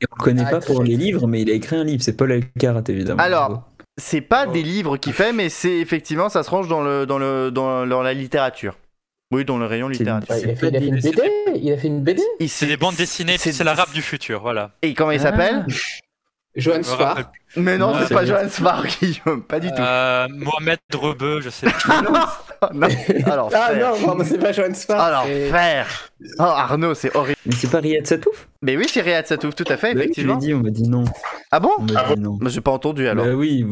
Et 0.00 0.06
on 0.10 0.16
le 0.16 0.24
connaît 0.24 0.44
Ah, 0.46 0.50
pas 0.50 0.60
pour 0.60 0.82
les 0.82 0.96
livres, 0.96 1.28
mais 1.28 1.42
il 1.42 1.50
a 1.50 1.54
écrit 1.54 1.76
un 1.76 1.84
livre. 1.84 2.02
C'est 2.02 2.16
Paul 2.16 2.32
Alcarat 2.32 2.82
évidemment. 2.88 3.22
Alors, 3.22 3.67
C'est 3.98 4.20
pas 4.22 4.46
Oh. 4.48 4.52
des 4.52 4.62
livres 4.62 4.96
qu'il 4.96 5.12
fait, 5.12 5.32
mais 5.32 5.48
c'est 5.50 5.76
effectivement, 5.78 6.28
ça 6.28 6.42
se 6.42 6.50
range 6.50 6.68
dans 6.68 6.80
le 6.82 7.04
dans 7.04 7.18
le 7.18 7.50
dans, 7.50 7.86
dans 7.86 8.02
la 8.02 8.14
littérature. 8.14 8.76
Oui, 9.30 9.44
dans 9.44 9.58
le 9.58 9.66
rayon 9.66 9.88
littérature. 9.88 10.28
Ah, 10.30 10.38
il, 10.38 10.50
a 10.50 10.56
fait, 10.56 10.68
il 10.68 10.76
a 10.76 10.80
fait 10.80 10.86
une 10.86 11.00
BD. 11.00 11.22
Il 11.56 11.72
a 11.72 11.76
fait 11.76 11.86
une 11.88 12.00
BD. 12.02 12.22
Il 12.40 12.48
C'est 12.48 12.64
des 12.66 12.78
bandes 12.78 12.94
dessinées, 12.96 13.36
c'est- 13.36 13.52
c'est 13.52 13.64
la 13.64 13.74
rap 13.74 13.92
du 13.92 14.00
futur, 14.00 14.40
voilà. 14.40 14.70
Et 14.80 14.94
comment 14.94 15.10
il 15.10 15.20
s'appelle? 15.20 15.66
Johan 16.56 16.82
Sfar. 16.82 17.30
Mais 17.56 17.76
non, 17.78 17.92
Ah, 17.94 18.04
c'est 18.08 18.14
pas 18.14 18.48
Farr, 18.48 18.86
Guillaume, 18.86 19.42
pas 19.42 19.60
du 19.60 19.68
tout. 19.68 19.74
Euh, 19.80 20.26
Mohamed 20.30 20.78
Drebeu, 20.90 21.40
je 21.40 21.50
sais 21.50 21.66
pas. 21.86 22.02
non. 22.02 22.88
Alors, 23.26 23.50
Ah 23.54 23.70
non, 23.74 24.16
c'est 24.24 24.38
pas 24.38 24.52
Johan 24.52 24.72
Sfar. 24.74 24.98
Alors, 25.00 25.26
frère. 25.50 26.07
Oh, 26.38 26.42
Arnaud, 26.42 26.94
c'est 26.94 27.14
horrible. 27.14 27.38
Mais 27.46 27.52
c'est 27.54 27.70
pas 27.70 27.78
Riyad 27.78 28.04
Satouf 28.06 28.48
Mais 28.60 28.76
oui, 28.76 28.86
c'est 28.92 29.02
Riyad 29.02 29.26
Satouf, 29.26 29.54
tout 29.54 29.64
à 29.68 29.76
fait, 29.76 29.88
Oui, 29.88 29.92
Je 29.92 29.98
l'ai 29.98 30.04
effectivement. 30.04 30.36
dit, 30.36 30.52
on 30.52 30.58
m'a 30.60 30.70
dit 30.70 30.88
non. 30.88 31.04
Ah 31.52 31.60
bon 31.60 31.70
On 31.78 31.82
m'a 31.84 31.92
Ah 32.04 32.14
dit 32.14 32.20
non. 32.20 32.34
Bah, 32.40 32.50
J'ai 32.50 32.60
pas 32.60 32.72
entendu 32.72 33.06
alors. 33.06 33.24
Bah 33.24 33.32
oui, 33.34 33.64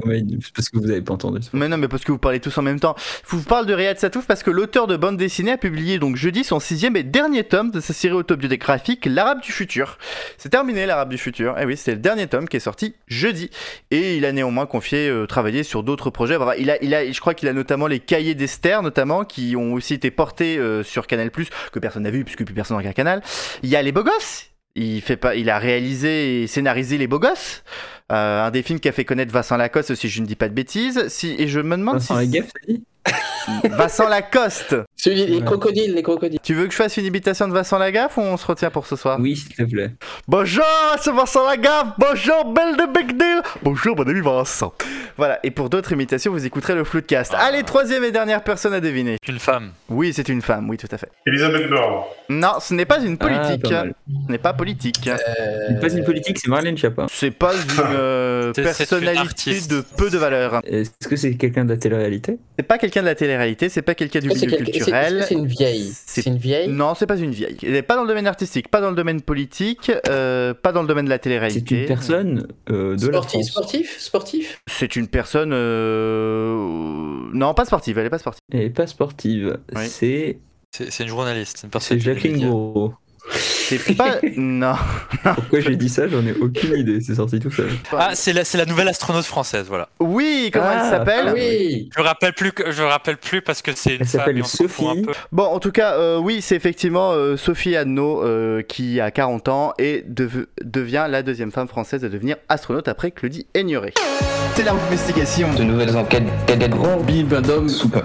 c'est 0.43 0.53
parce 0.55 0.69
que 0.69 0.79
vous 0.79 0.89
avez 0.91 1.03
pas 1.03 1.13
entendu. 1.15 1.41
Mais 1.53 1.69
non, 1.69 1.77
mais 1.77 1.89
parce 1.89 2.05
que 2.05 2.13
vous 2.13 2.19
parlez 2.19 2.39
tous 2.39 2.57
en 2.57 2.63
même 2.63 2.79
temps. 2.79 2.95
Je 3.29 3.35
vous 3.37 3.43
parle 3.43 3.67
de 3.67 3.75
Riyad 3.75 3.99
Satouf 3.99 4.27
parce 4.27 4.45
que 4.45 4.51
l'auteur 4.53 4.87
de 4.87 4.97
bande 4.97 5.17
dessinée 5.17 5.51
a 5.53 5.59
publié 5.59 5.99
donc 5.99 6.15
jeudi 6.15 6.45
son 6.45 6.61
sixième 6.61 6.97
et 6.97 7.03
dernier 7.03 7.43
tome 7.43 7.73
de 7.73 7.81
sa 7.81 7.93
série 7.93 8.15
autobiographique 8.15 9.07
L'Arabe 9.07 9.41
du 9.41 9.51
futur. 9.51 9.99
C'est 10.39 10.51
terminé 10.51 10.87
l'Arabe 10.87 11.09
du 11.09 11.19
futur. 11.19 11.59
Et 11.59 11.65
oui, 11.67 11.77
c'était 11.77 11.93
le 11.97 12.01
dernier 12.01 12.29
tome 12.29 12.49
qui 12.49 12.57
est 12.57 12.61
sorti 12.61 12.95
jeudi. 13.09 13.51
Et 13.91 14.17
il 14.17 14.25
a 14.25 14.31
néanmoins 14.31 14.67
confié 14.67 15.09
euh, 15.09 15.27
travailler 15.27 15.65
sur 15.65 15.83
d'autres 15.83 16.11
projets. 16.11 16.37
Enfin, 16.37 16.53
il 16.59 16.71
a, 16.71 16.83
il 16.83 16.95
a, 16.95 17.11
je 17.11 17.21
crois 17.21 17.35
qu'il 17.35 17.49
a 17.49 17.53
notamment 17.53 17.89
les 17.89 17.99
cahiers 17.99 18.37
d'Esther, 18.37 18.83
notamment, 18.83 19.25
qui 19.25 19.57
ont 19.57 19.73
aussi 19.75 19.95
été 19.95 20.13
portés 20.13 20.59
euh, 20.59 20.85
sur 20.85 21.09
Canal+, 21.09 21.31
que 21.31 21.79
personne 21.81 22.05
n'a 22.05 22.11
vu 22.11 22.25
puisque 22.37 22.47
plus 22.47 22.55
personne 22.55 22.77
regarde 22.77 22.95
Canal. 22.95 23.23
Il 23.63 23.69
y 23.69 23.77
a 23.77 23.83
Les 23.83 23.93
Beaux 23.93 24.05
Gosses. 24.05 24.51
Il, 24.75 25.01
fait 25.01 25.17
pas, 25.17 25.35
il 25.35 25.49
a 25.49 25.59
réalisé 25.59 26.43
et 26.43 26.47
scénarisé 26.47 26.99
Les 26.99 27.07
Beaux 27.07 27.19
Gosses. 27.19 27.65
Euh, 28.13 28.45
un 28.45 28.51
des 28.51 28.63
films 28.63 28.79
qui 28.79 28.89
a 28.89 28.93
fait 28.93 29.05
connaître 29.05 29.33
Vincent 29.33 29.57
Lacoste, 29.57 29.95
si 29.95 30.09
je 30.09 30.21
ne 30.21 30.27
dis 30.27 30.37
pas 30.37 30.49
de 30.49 30.55
bêtises. 30.55 31.09
Si, 31.09 31.35
et 31.39 31.49
je 31.49 31.61
me 31.61 31.77
demande 31.77 31.97
Vincent 31.97 32.21
si... 32.21 32.85
Vincent 33.71 34.09
Lacoste 34.09 34.75
Celui, 34.97 35.27
les 35.27 35.41
crocodiles, 35.43 35.95
les 35.95 36.03
crocodiles. 36.03 36.41
Tu 36.43 36.55
veux 36.55 36.65
que 36.67 36.73
je 36.73 36.77
fasse 36.77 36.97
une 36.97 37.05
imitation 37.05 37.47
de 37.47 37.53
Vincent 37.53 37.79
Lagaffe 37.79 38.17
ou 38.17 38.21
on 38.23 38.37
se 38.37 38.47
retient 38.47 38.71
pour 38.71 38.87
ce 38.87 38.97
soir? 38.97 39.19
Oui, 39.21 39.37
s'il 39.37 39.55
te 39.55 39.63
plaît. 39.63 39.91
Bonjour, 40.27 40.65
c'est 41.01 41.13
Vincent 41.13 41.45
Lagaffe 41.47 41.89
Bonjour, 41.99 42.53
belle 42.53 42.77
de 42.77 42.87
Big 42.93 43.17
Deal 43.17 43.43
Bonjour, 43.63 43.97
mon 43.97 44.03
ami 44.05 44.21
Vincent 44.21 44.73
Voilà, 45.17 45.39
et 45.45 45.51
pour 45.51 45.71
d'autres 45.71 45.93
imitations, 45.93 46.33
vous 46.33 46.45
écouterez 46.45 46.75
le 46.75 46.85
Floodcast. 46.85 47.33
Ah. 47.37 47.45
Allez, 47.47 47.63
troisième 47.63 48.03
et 48.05 48.11
dernière 48.11 48.43
personne 48.43 48.75
à 48.75 48.81
deviner. 48.81 49.19
Une 49.29 49.39
femme. 49.39 49.71
Oui, 49.89 50.13
c'est 50.15 50.29
une 50.29 50.43
femme, 50.43 50.69
oui, 50.69 50.77
tout 50.77 50.89
à 50.91 50.99
fait. 50.99 51.09
Elisabeth 51.27 51.69
Borne. 51.71 52.03
Non, 52.29 52.55
ce 52.61 52.75
n'est 52.75 52.85
pas 52.87 52.99
une 53.01 53.17
Ah, 53.21 53.27
politique. 53.27 53.63
pas 53.71 53.85
ce 54.27 54.33
n'est 54.33 54.39
pas 54.39 54.53
politique. 54.53 55.07
Euh, 55.09 55.81
Pas 55.81 55.89
une 55.93 56.05
politique, 56.05 56.39
c'est 56.39 56.49
Marlène 56.49 56.77
Chapin. 56.77 57.07
C'est 57.09 57.31
pas 57.31 57.53
une 57.55 57.61
euh, 57.95 58.53
une 58.57 58.65
personnalité 58.65 59.61
de 59.69 59.83
peu 59.97 60.11
de 60.11 60.19
valeur. 60.19 60.61
Est-ce 60.65 61.07
que 61.09 61.15
c'est 61.17 61.35
quelqu'un 61.37 61.65
de 61.65 61.71
la 61.71 61.77
télé-réalité? 61.77 62.39
C'est 62.59 62.65
pas 62.67 62.79
quelqu'un 62.79 62.96
de 63.01 63.07
la 63.07 63.15
télé-réalité, 63.15 63.69
c'est 63.69 63.83
pas 63.83 63.95
quelqu'un 63.95 64.21
du 64.21 64.29
milieu 64.29 64.41
c'est 64.41 64.47
culturel. 64.57 65.25
c'est 65.29 65.35
une 65.35 65.47
vieille 65.47 65.93
C'est- 65.95 66.23
C'est 66.23 66.31
une 66.31 66.37
vieille 66.39 66.69
Non, 66.69 66.95
c'est 66.95 67.07
pas 67.07 67.17
une 67.17 67.31
vieille. 67.31 67.57
Elle 67.63 67.73
n'est 67.73 67.83
pas 67.83 67.97
dans 67.97 68.03
le 68.03 68.09
domaine 68.09 68.27
artistique, 68.27 68.69
pas 68.69 68.81
dans 68.81 68.91
le 68.91 68.97
domaine 68.97 69.21
politique, 69.23 69.91
euh, 70.09 70.55
pas 70.55 70.73
dans 70.73 70.83
le 70.83 70.89
domaine 70.89 71.05
de 71.07 71.11
la 71.11 71.17
C'est 71.17 71.21
télé-réalité. 71.23 71.81
une 71.83 71.87
personne 71.87 72.47
euh, 72.71 72.97
de 72.97 73.07
la 73.09 73.13
Sportif, 73.13 73.41
France. 73.41 73.47
sportif, 73.51 74.01
sportif. 74.01 74.61
C'est 74.69 74.97
une 74.97 75.09
personne. 75.09 75.53
euh, 75.53 76.57
Non, 77.33 77.55
pas 77.55 77.65
sportive, 77.65 77.99
elle 77.99 78.07
est 78.07 78.11
pas 78.11 78.19
sportive. 78.19 78.41
Et 78.53 78.71
pas 78.71 78.87
sportive. 78.87 79.59
Oui. 79.75 79.83
C'est 79.89 80.39
C'est 80.73 80.91
c'est 80.91 81.05
une 81.05 81.09
journaliste. 81.09 81.59
Une 81.65 81.69
c'est 81.69 81.73
personne 81.73 81.99
Jacqueline 82.01 82.49
Gouraud. 82.49 82.95
C'est 83.31 83.97
pas. 83.97 84.17
non. 84.37 84.75
Pourquoi 85.35 85.61
j'ai 85.61 85.77
dit 85.77 85.89
ça 85.89 86.07
J'en 86.09 86.25
ai 86.27 86.33
aucune 86.33 86.77
idée. 86.77 87.01
C'est 87.01 87.15
sorti 87.17 87.41
tout 87.41 87.51
seul. 87.51 87.69
Ah, 87.93 88.11
c'est 88.15 88.33
la, 88.33 88.45
c'est 88.45 88.59
la 88.59 88.65
nouvelle 88.67 88.89
astronaute 88.89 89.25
française, 89.25 89.67
voilà. 89.69 89.89
Oui, 90.01 90.51
comment 90.53 90.67
Ah, 90.69 90.81
elle 90.85 90.91
s'appelle 90.91 91.25
Ah 91.29 91.33
oui 91.35 91.91
Je 91.97 92.01
rappelle 92.03 92.33
plus, 92.35 92.53
que- 92.53 92.71
je 92.71 92.83
rappelle 92.83 93.17
plus 93.17 93.43
parce 93.43 93.63
que 93.63 93.73
c'est 93.75 93.95
une 93.97 94.03
Elle 94.03 94.07
s'appelle 94.09 94.45
Sophie. 94.45 94.87
un 94.87 95.03
peu. 95.03 95.13
Bon, 95.33 95.45
en 95.45 95.59
tout 95.59 95.73
cas, 95.73 95.95
euh, 95.95 96.19
oui, 96.19 96.41
c'est 96.41 96.55
effectivement 96.57 97.13
euh, 97.13 97.37
Sophie 97.37 97.77
Adno 97.77 98.23
euh, 98.25 98.63
qui 98.63 99.01
a 99.01 99.11
40 99.11 99.49
ans 99.49 99.73
et 99.79 100.05
devient 100.07 101.07
la 101.09 101.23
deuxième 101.23 101.51
femme 101.51 101.69
française 101.69 102.05
à 102.05 102.09
devenir 102.09 102.37
astronaute 102.49 102.89
après 102.89 103.11
Claudie 103.11 103.47
Aigneret. 103.55 103.95
C'est 104.55 104.63
l'investigation. 104.63 105.53
De 105.55 105.65
nouvelles 105.65 105.97
enquêtes 105.97 106.25
Bim 106.47 107.25
Bam 107.29 107.69
sous 107.69 107.91
le 107.93 108.01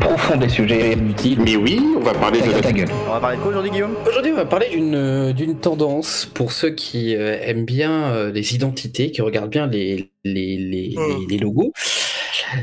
profond 0.00 0.36
des 0.36 0.48
sujets 0.48 0.94
inutiles. 0.94 1.38
Mais 1.44 1.54
oui, 1.56 1.80
on 1.96 2.00
va 2.00 2.12
parler 2.12 2.40
de 2.40 2.50
ta 2.60 2.72
gueule. 2.72 2.88
On 3.08 3.12
va 3.12 3.20
parler 3.20 3.36
de 3.36 3.42
quoi 3.42 3.50
aujourd'hui, 3.50 3.70
Guillaume? 3.70 3.94
Aujourd'hui, 4.08 4.32
on 4.32 4.36
va 4.36 4.44
parler 4.44 4.61
d'une 4.70 4.94
euh, 4.94 5.32
d'une 5.32 5.58
tendance 5.58 6.26
pour 6.34 6.52
ceux 6.52 6.70
qui 6.70 7.14
euh, 7.16 7.38
aiment 7.42 7.64
bien 7.64 8.12
euh, 8.12 8.32
les 8.32 8.54
identités, 8.54 9.10
qui 9.10 9.22
regardent 9.22 9.50
bien 9.50 9.66
les, 9.66 10.10
les, 10.24 10.56
les, 10.56 10.94
les, 10.96 11.26
les 11.28 11.38
logos. 11.38 11.72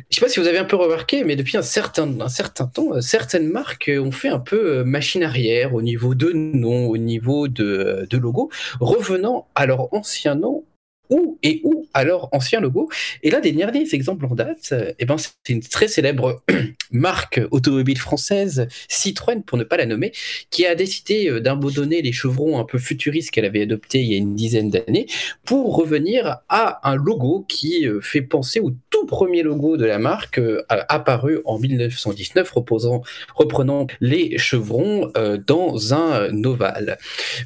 Je 0.09 0.15
sais 0.15 0.21
pas 0.21 0.29
si 0.29 0.39
vous 0.39 0.47
avez 0.47 0.59
un 0.59 0.65
peu 0.65 0.75
remarqué, 0.75 1.23
mais 1.23 1.35
depuis 1.35 1.57
un 1.57 1.63
certain, 1.63 2.19
un 2.21 2.29
certain 2.29 2.67
temps, 2.67 3.01
certaines 3.01 3.47
marques 3.47 3.89
ont 3.91 4.11
fait 4.11 4.27
un 4.27 4.39
peu 4.39 4.83
machine 4.83 5.23
arrière 5.23 5.73
au 5.73 5.81
niveau 5.81 6.13
de 6.13 6.31
nom, 6.31 6.87
au 6.87 6.97
niveau 6.97 7.47
de, 7.47 8.05
de 8.07 8.17
logo, 8.17 8.51
revenant 8.79 9.47
à 9.55 9.65
leur 9.65 9.91
ancien 9.93 10.35
nom 10.35 10.63
ou 11.09 11.37
et 11.43 11.61
à 11.93 12.03
leur 12.03 12.33
ancien 12.33 12.59
logo. 12.59 12.89
Et 13.23 13.31
l'un 13.31 13.39
des 13.39 13.51
derniers 13.51 13.93
exemples 13.93 14.25
en 14.25 14.35
date, 14.35 14.73
eh 14.99 15.05
ben, 15.05 15.17
c'est 15.17 15.31
une 15.49 15.61
très 15.61 15.87
célèbre 15.87 16.43
marque 16.91 17.41
automobile 17.51 17.97
française, 17.97 18.67
Citroën 18.87 19.41
pour 19.43 19.57
ne 19.57 19.63
pas 19.63 19.77
la 19.77 19.85
nommer, 19.85 20.11
qui 20.49 20.65
a 20.65 20.75
décidé 20.75 21.29
euh, 21.29 21.39
d'abandonner 21.39 22.01
les 22.01 22.11
chevrons 22.11 22.59
un 22.59 22.63
peu 22.63 22.77
futuristes 22.77 23.31
qu'elle 23.31 23.45
avait 23.45 23.63
adoptés 23.63 24.01
il 24.01 24.11
y 24.11 24.15
a 24.15 24.17
une 24.17 24.35
dizaine 24.35 24.69
d'années 24.69 25.07
pour 25.45 25.75
revenir 25.75 26.37
à 26.49 26.89
un 26.89 26.95
logo 26.95 27.45
qui 27.47 27.87
euh, 27.87 28.01
fait 28.01 28.21
penser 28.21 28.59
au 28.59 28.71
tout 28.89 29.05
premier 29.05 29.43
logo 29.43 29.77
de 29.77 29.85
la 29.85 29.99
marque 29.99 30.39
euh, 30.39 30.63
apparu 30.69 31.39
en 31.45 31.59
1919 31.59 32.49
reposant, 32.51 33.01
reprenant 33.35 33.87
les 34.01 34.37
chevrons 34.37 35.11
euh, 35.17 35.37
dans 35.37 35.93
un 35.93 36.43
ovale. 36.43 36.97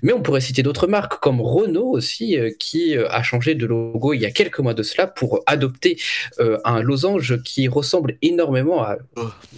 Mais 0.01 0.13
on 0.13 0.21
pourrait 0.21 0.41
citer 0.41 0.63
d'autres 0.63 0.87
marques 0.87 1.19
comme 1.21 1.41
Renault 1.41 1.89
aussi 1.89 2.37
qui 2.59 2.95
a 2.95 3.23
changé 3.23 3.52
de 3.55 3.65
logo 3.65 4.13
il 4.13 4.21
y 4.21 4.25
a 4.25 4.31
quelques 4.31 4.59
mois 4.59 4.73
de 4.73 4.83
cela 4.83 5.07
pour 5.07 5.41
adopter 5.45 5.97
euh, 6.39 6.57
un 6.65 6.81
losange 6.81 7.41
qui 7.43 7.67
ressemble 7.67 8.17
énormément 8.21 8.83
à, 8.83 8.97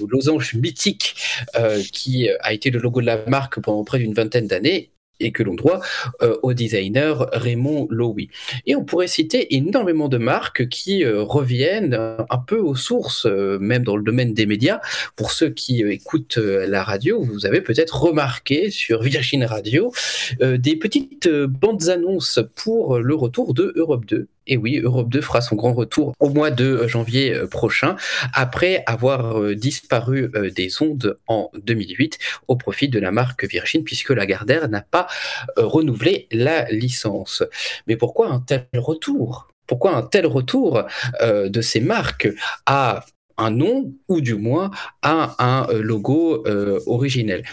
au 0.01 0.07
losange 0.07 0.55
mythique 0.55 1.15
euh, 1.55 1.81
qui 1.91 2.29
a 2.41 2.53
été 2.53 2.69
le 2.69 2.79
logo 2.79 3.01
de 3.01 3.05
la 3.05 3.25
marque 3.27 3.59
pendant 3.59 3.83
près 3.83 3.99
d'une 3.99 4.13
vingtaine 4.13 4.47
d'années 4.47 4.91
et 5.19 5.31
que 5.31 5.43
l'on 5.43 5.55
doit 5.55 5.81
euh, 6.21 6.37
au 6.43 6.53
designer 6.53 7.27
Raymond 7.31 7.87
Loewy. 7.89 8.29
Et 8.65 8.75
on 8.75 8.83
pourrait 8.83 9.07
citer 9.07 9.55
énormément 9.55 10.07
de 10.07 10.17
marques 10.17 10.67
qui 10.67 11.03
euh, 11.03 11.23
reviennent 11.23 11.93
un 11.93 12.37
peu 12.37 12.57
aux 12.57 12.75
sources, 12.75 13.25
euh, 13.25 13.57
même 13.59 13.83
dans 13.83 13.95
le 13.95 14.03
domaine 14.03 14.33
des 14.33 14.45
médias. 14.45 14.79
Pour 15.15 15.31
ceux 15.31 15.49
qui 15.49 15.81
écoutent 15.81 16.37
la 16.37 16.83
radio, 16.83 17.21
vous 17.21 17.45
avez 17.45 17.61
peut-être 17.61 18.01
remarqué 18.01 18.69
sur 18.69 19.01
Virgin 19.01 19.43
Radio 19.43 19.91
des 20.41 20.75
petites 20.75 21.29
bandes 21.29 21.89
annonces 21.89 22.39
pour 22.55 22.99
le 22.99 23.15
retour 23.15 23.53
de 23.53 23.73
Europe 23.75 24.05
2. 24.05 24.27
Et 24.47 24.57
oui, 24.57 24.79
Europe 24.79 25.09
2 25.09 25.21
fera 25.21 25.41
son 25.41 25.55
grand 25.55 25.73
retour 25.73 26.13
au 26.19 26.29
mois 26.29 26.51
de 26.51 26.65
euh, 26.65 26.87
janvier 26.87 27.33
euh, 27.33 27.47
prochain, 27.47 27.95
après 28.33 28.83
avoir 28.85 29.41
euh, 29.41 29.55
disparu 29.55 30.31
des 30.55 30.81
ondes 30.81 31.17
en 31.27 31.49
2008 31.63 32.19
au 32.47 32.55
profit 32.55 32.87
de 32.89 32.99
la 32.99 33.11
marque 33.11 33.45
Virgin, 33.45 33.83
puisque 33.83 34.09
Lagardère 34.09 34.69
n'a 34.69 34.81
pas 34.81 35.07
renouvelé 35.57 36.27
la 36.31 36.65
licence. 36.71 37.43
Mais 37.87 37.95
pourquoi 37.95 38.29
un 38.29 38.39
tel 38.39 38.67
retour? 38.75 39.47
Pourquoi 39.67 39.95
un 39.95 40.03
tel 40.03 40.25
retour 40.25 40.83
de 41.21 41.61
ces 41.61 41.79
marques 41.79 42.27
à 42.65 43.05
un 43.37 43.51
nom 43.51 43.93
ou 44.07 44.21
du 44.21 44.35
moins 44.35 44.71
à 45.01 45.35
un 45.43 45.69
euh, 45.69 45.81
logo 45.81 46.45
euh, 46.47 46.79
originel. 46.85 47.43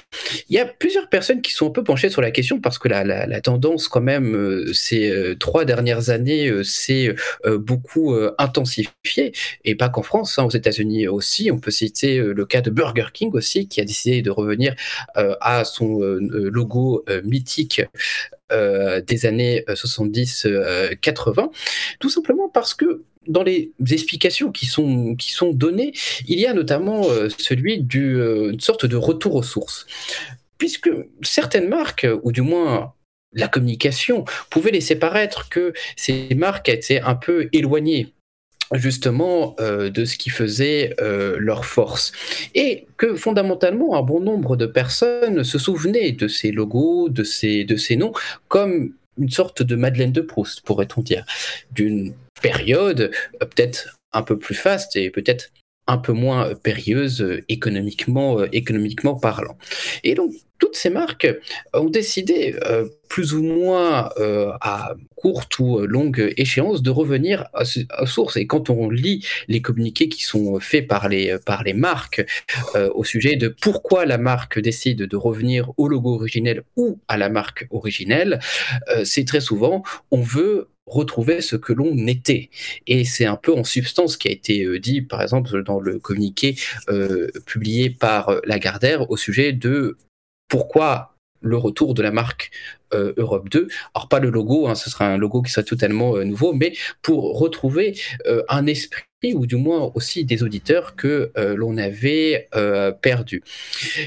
Il 0.49 0.55
y 0.55 0.59
a 0.59 0.67
plusieurs 0.67 1.09
personnes 1.09 1.43
qui 1.43 1.53
sont 1.53 1.69
un 1.69 1.71
peu 1.71 1.83
penchées 1.83 2.09
sur 2.09 2.23
la 2.23 2.31
question 2.31 2.61
parce 2.61 2.79
que 2.79 2.89
la, 2.89 3.41
tendance 3.41 3.89
quand 3.89 4.01
même 4.01 4.35
euh, 4.37 4.73
ces 4.73 5.11
euh, 5.11 5.35
trois 5.35 5.65
dernières 5.65 6.11
années 6.11 6.51
s'est 6.65 7.15
beaucoup 7.45 8.15
intensifiée 8.39 9.33
et 9.65 9.75
pas 9.75 9.89
qu'en 9.89 10.03
France, 10.03 10.39
hein, 10.39 10.45
aux 10.45 10.51
États-Unis 10.51 11.09
aussi. 11.09 11.51
On 11.51 11.59
peut 11.59 11.71
citer 11.71 12.19
le 12.19 12.45
cas 12.47 12.61
de 12.61 12.71
Burger 12.71 13.07
King 13.13 13.31
aussi 13.33 13.69
qui 13.69 13.81
a 13.81 13.85
décidé 13.85 14.23
de 14.23 14.31
revenir 14.31 14.75
à 15.15 15.65
son 15.65 15.99
logo 16.01 17.05
mythique 17.25 17.83
des 18.51 19.27
années 19.27 19.65
70-80, 19.69 21.51
tout 21.99 22.11
simplement 22.11 22.49
parce 22.49 22.75
que 22.75 23.03
dans 23.27 23.43
les 23.43 23.73
explications 23.91 24.51
qui 24.51 24.67
sont, 24.67 25.17
données, 25.53 25.93
il 26.29 26.39
y 26.39 26.47
a 26.47 26.55
notamment 26.55 27.09
euh, 27.09 27.29
celui 27.39 27.79
d'une 27.79 28.21
euh, 28.21 28.53
sorte 28.59 28.87
de 28.87 28.97
retour 28.97 29.35
aux 29.35 29.43
sources. 29.43 29.87
Puisque 30.59 30.91
certaines 31.23 31.69
marques, 31.69 32.07
ou 32.23 32.33
du 32.33 32.43
moins 32.43 32.95
la 33.33 33.49
communication, 33.49 34.25
pouvaient 34.51 34.71
laisser 34.71 34.97
paraître 34.97 35.49
que 35.49 35.73
ces 35.97 36.29
marques 36.35 36.69
étaient 36.69 37.01
un 37.01 37.15
peu 37.15 37.49
éloignées 37.53 38.13
justement 38.75 39.55
euh, 39.61 39.91
de 39.91 40.05
ce 40.05 40.17
qui 40.17 40.31
faisait 40.31 40.95
leur 41.01 41.65
force. 41.65 42.13
Et 42.55 42.87
que 42.97 43.17
fondamentalement, 43.17 43.97
un 43.97 44.03
bon 44.03 44.21
nombre 44.21 44.57
de 44.57 44.67
personnes 44.67 45.45
se 45.45 45.59
souvenaient 45.59 46.13
de 46.13 46.29
ces 46.29 46.53
logos, 46.53 47.09
de 47.09 47.25
ces 47.25 47.97
noms, 47.97 48.13
comme 48.49 48.95
une 49.19 49.31
sorte 49.31 49.63
de 49.63 49.77
Madeleine 49.77 50.13
de 50.13 50.21
Proust, 50.21 50.63
pourrait-on 50.63 51.03
dire, 51.03 51.25
d'une 51.71 52.15
période 52.41 53.13
euh, 53.43 53.47
peut-être 53.47 53.99
un 54.13 54.23
peu 54.23 54.39
plus 54.39 54.55
faste 54.55 54.97
et 54.97 55.11
peut-être 55.11 55.51
un 55.87 55.99
peu 55.99 56.13
moins 56.13 56.49
euh, 56.49 56.55
périlleuse 56.55 57.23
euh, 57.23 57.45
économiquement, 57.49 58.41
euh, 58.41 58.49
économiquement 58.53 59.15
parlant. 59.15 59.57
Et 60.05 60.15
donc, 60.15 60.33
toutes 60.59 60.77
ces 60.77 60.91
marques 60.91 61.27
ont 61.75 61.91
décidé, 61.91 62.55
plus 63.09 63.35
ou 63.35 63.43
moins 63.43 64.11
à 64.61 64.95
courte 65.17 65.59
ou 65.59 65.81
longue 65.81 66.33
échéance, 66.37 66.83
de 66.83 66.91
revenir 66.91 67.47
à, 67.53 67.65
à 67.89 68.07
source. 68.07 68.37
Et 68.37 68.47
quand 68.47 68.71
on 68.71 68.89
lit 68.89 69.27
les 69.49 69.61
communiqués 69.61 70.09
qui 70.09 70.23
sont 70.23 70.61
faits 70.61 70.87
par 70.87 71.09
les, 71.09 71.37
par 71.45 71.65
les 71.65 71.73
marques 71.75 72.25
au 72.95 73.03
sujet 73.03 73.35
de 73.35 73.49
pourquoi 73.49 74.07
la 74.07 74.19
marque 74.19 74.61
décide 74.61 75.03
de 75.03 75.17
revenir 75.17 75.73
au 75.79 75.89
logo 75.89 76.15
originel 76.15 76.63
ou 76.77 77.01
à 77.09 77.17
la 77.17 77.29
marque 77.29 77.67
originelle, 77.73 78.39
c'est 79.03 79.25
très 79.25 79.41
souvent 79.41 79.83
on 80.13 80.21
veut 80.21 80.69
retrouver 80.87 81.41
ce 81.41 81.57
que 81.57 81.73
l'on 81.73 82.07
était. 82.07 82.51
Et 82.87 83.05
c'est 83.05 83.25
un 83.25 83.37
peu 83.37 83.53
en 83.53 83.65
substance 83.65 84.15
ce 84.15 84.19
qui 84.19 84.29
a 84.29 84.33
été 84.33 84.65
euh, 84.65 84.79
dit, 84.79 85.03
par 85.03 85.23
exemple, 85.23 85.63
dans 85.63 85.81
le 85.81 85.99
communiqué 85.99 86.57
euh, 86.89 87.29
publié 87.47 87.91
par 87.91 88.29
euh, 88.29 88.41
Lagardère 88.45 89.11
au 89.11 89.17
sujet 89.17 89.53
de 89.53 89.97
pourquoi 90.49 91.12
le 91.43 91.57
retour 91.57 91.95
de 91.95 92.03
la 92.03 92.11
marque 92.11 92.51
euh, 92.95 93.13
Europe 93.17 93.49
2. 93.49 93.69
Alors 93.95 94.09
pas 94.09 94.21
le 94.21 94.31
logo, 94.31 94.67
hein, 94.67 94.75
ce 94.75 94.91
sera 94.91 95.07
un 95.07 95.17
logo 95.17 95.43
qui 95.43 95.51
sera 95.51 95.65
totalement 95.65 96.17
euh, 96.17 96.25
nouveau, 96.25 96.53
mais 96.53 96.75
pour 97.01 97.39
retrouver 97.39 97.99
euh, 98.27 98.43
un 98.49 98.67
esprit 98.67 99.03
ou 99.35 99.47
du 99.47 99.55
moins 99.55 99.93
aussi 99.95 100.25
des 100.25 100.43
auditeurs 100.43 100.97
que 100.97 101.31
l'on 101.37 101.77
avait 101.77 102.49
perdu. 103.03 103.41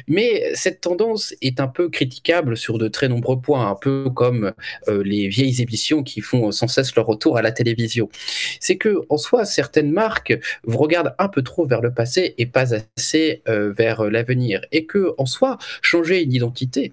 Mais 0.09 0.51
cette 0.55 0.81
tendance 0.81 1.33
est 1.41 1.61
un 1.61 1.69
peu 1.69 1.87
critiquable 1.87 2.57
sur 2.57 2.77
de 2.77 2.89
très 2.89 3.07
nombreux 3.07 3.39
points, 3.39 3.69
un 3.69 3.75
peu 3.75 4.09
comme 4.13 4.51
les 4.89 5.29
vieilles 5.29 5.61
émissions 5.61 6.03
qui 6.03 6.19
font 6.19 6.51
sans 6.51 6.67
cesse 6.67 6.93
leur 6.97 7.05
retour 7.05 7.37
à 7.37 7.41
la 7.41 7.53
télévision. 7.53 8.09
C'est 8.59 8.75
que 8.75 9.05
en 9.07 9.15
soi, 9.15 9.45
certaines 9.45 9.89
marques 9.89 10.37
regardent 10.67 11.15
un 11.17 11.29
peu 11.29 11.43
trop 11.43 11.65
vers 11.65 11.79
le 11.79 11.93
passé 11.93 12.35
et 12.37 12.45
pas 12.45 12.73
assez 12.73 13.41
vers 13.47 14.03
l'avenir, 14.09 14.65
et 14.73 14.85
que 14.85 15.13
en 15.17 15.25
soi, 15.25 15.57
changer 15.81 16.23
une 16.23 16.33
identité 16.33 16.91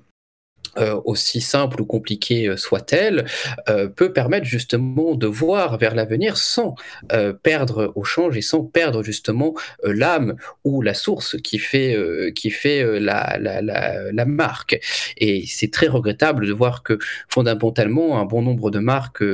euh, 0.78 1.00
aussi 1.04 1.40
simple 1.40 1.82
ou 1.82 1.84
compliquée 1.86 2.48
euh, 2.48 2.56
soit-elle, 2.56 3.26
euh, 3.68 3.88
peut 3.88 4.12
permettre 4.12 4.46
justement 4.46 5.14
de 5.14 5.26
voir 5.26 5.78
vers 5.78 5.94
l'avenir 5.94 6.36
sans 6.36 6.74
euh, 7.12 7.32
perdre 7.32 7.92
au 7.94 8.04
change 8.04 8.36
et 8.36 8.42
sans 8.42 8.62
perdre 8.64 9.02
justement 9.02 9.54
euh, 9.84 9.92
l'âme 9.92 10.36
ou 10.64 10.82
la 10.82 10.94
source 10.94 11.36
qui 11.42 11.58
fait, 11.58 11.94
euh, 11.94 12.30
qui 12.30 12.50
fait 12.50 13.00
la, 13.00 13.36
la, 13.38 13.60
la, 13.60 14.12
la 14.12 14.24
marque. 14.24 14.80
Et 15.18 15.44
c'est 15.46 15.70
très 15.70 15.88
regrettable 15.88 16.46
de 16.46 16.52
voir 16.52 16.82
que 16.82 16.98
fondamentalement 17.28 18.18
un 18.18 18.24
bon 18.24 18.42
nombre 18.42 18.70
de 18.70 18.78
marques 18.78 19.24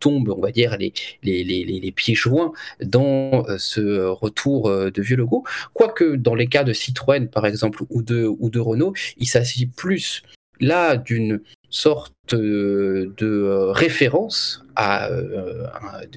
tombent, 0.00 0.34
on 0.36 0.40
va 0.40 0.50
dire, 0.50 0.76
les, 0.76 0.92
les, 1.22 1.44
les, 1.44 1.64
les, 1.64 1.92
pieds 1.92 2.14
joints 2.14 2.52
dans 2.82 3.44
ce 3.58 4.06
retour 4.06 4.70
de 4.70 5.02
vieux 5.02 5.16
logos. 5.16 5.44
Quoique 5.72 6.16
dans 6.16 6.34
les 6.34 6.46
cas 6.46 6.64
de 6.64 6.72
Citroën 6.72 7.28
par 7.28 7.46
exemple 7.46 7.82
ou 7.90 8.02
de, 8.02 8.26
ou 8.26 8.50
de 8.50 8.58
Renault, 8.58 8.94
il 9.18 9.28
s'agit 9.28 9.66
plus 9.66 10.22
là 10.60 10.96
d'une 10.96 11.40
sorte 11.70 12.14
euh, 12.32 13.12
de 13.16 13.26
euh, 13.26 13.72
référence 13.72 14.64
euh, 14.78 15.66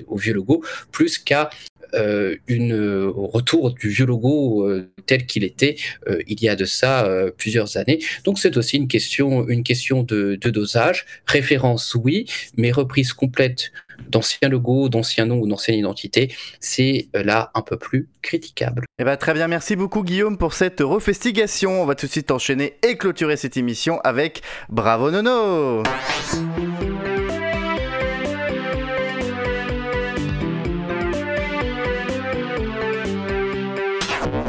au 0.08 0.16
vieux 0.16 0.34
logo 0.34 0.64
plus 0.92 1.18
qu'à 1.18 1.50
euh, 1.94 2.36
une 2.48 3.06
retour 3.08 3.74
du 3.74 3.90
vieux 3.90 4.06
logo 4.06 4.70
tel 5.06 5.26
qu'il 5.26 5.44
était 5.44 5.78
il 6.28 6.42
y 6.42 6.50
a 6.50 6.56
de 6.56 6.66
ça 6.66 7.10
plusieurs 7.38 7.78
années. 7.78 8.00
Donc 8.26 8.40
c'est 8.40 8.58
aussi 8.58 8.78
une 8.78 8.90
question 8.90 9.48
une 9.48 9.64
question 9.64 10.04
de 10.04 10.36
dosage. 10.36 11.06
Référence 11.26 11.96
oui, 11.96 12.26
mais 12.58 12.72
reprise 12.72 13.14
complète 13.14 13.72
d'anciens 14.10 14.50
logos, 14.50 14.90
d'anciens 14.90 15.26
noms 15.26 15.40
ou 15.40 15.48
d'ancienne 15.48 15.78
identité, 15.78 16.34
c'est 16.60 17.10
euh, 17.16 17.24
là 17.24 17.52
un 17.54 17.62
peu 17.62 17.78
plus 17.78 18.08
critiquable. 18.22 18.86
Eh 19.00 19.04
ben, 19.04 19.18
très 19.18 19.34
bien, 19.34 19.48
merci 19.48 19.76
beaucoup 19.76 20.04
Guillaume 20.04 20.38
pour 20.38 20.54
cette 20.54 20.80
refestigation. 20.82 21.82
On 21.82 21.86
va 21.86 21.96
tout 21.96 22.08
de 22.08 22.12
suite 22.12 22.32
enchaîner 22.32 22.76
et 22.88 22.98
clôturer 22.98 23.38
cette 23.38 23.58
émission 23.58 24.00
avec 24.04 24.42
Bravo 24.70 25.12
Nono 25.12 25.84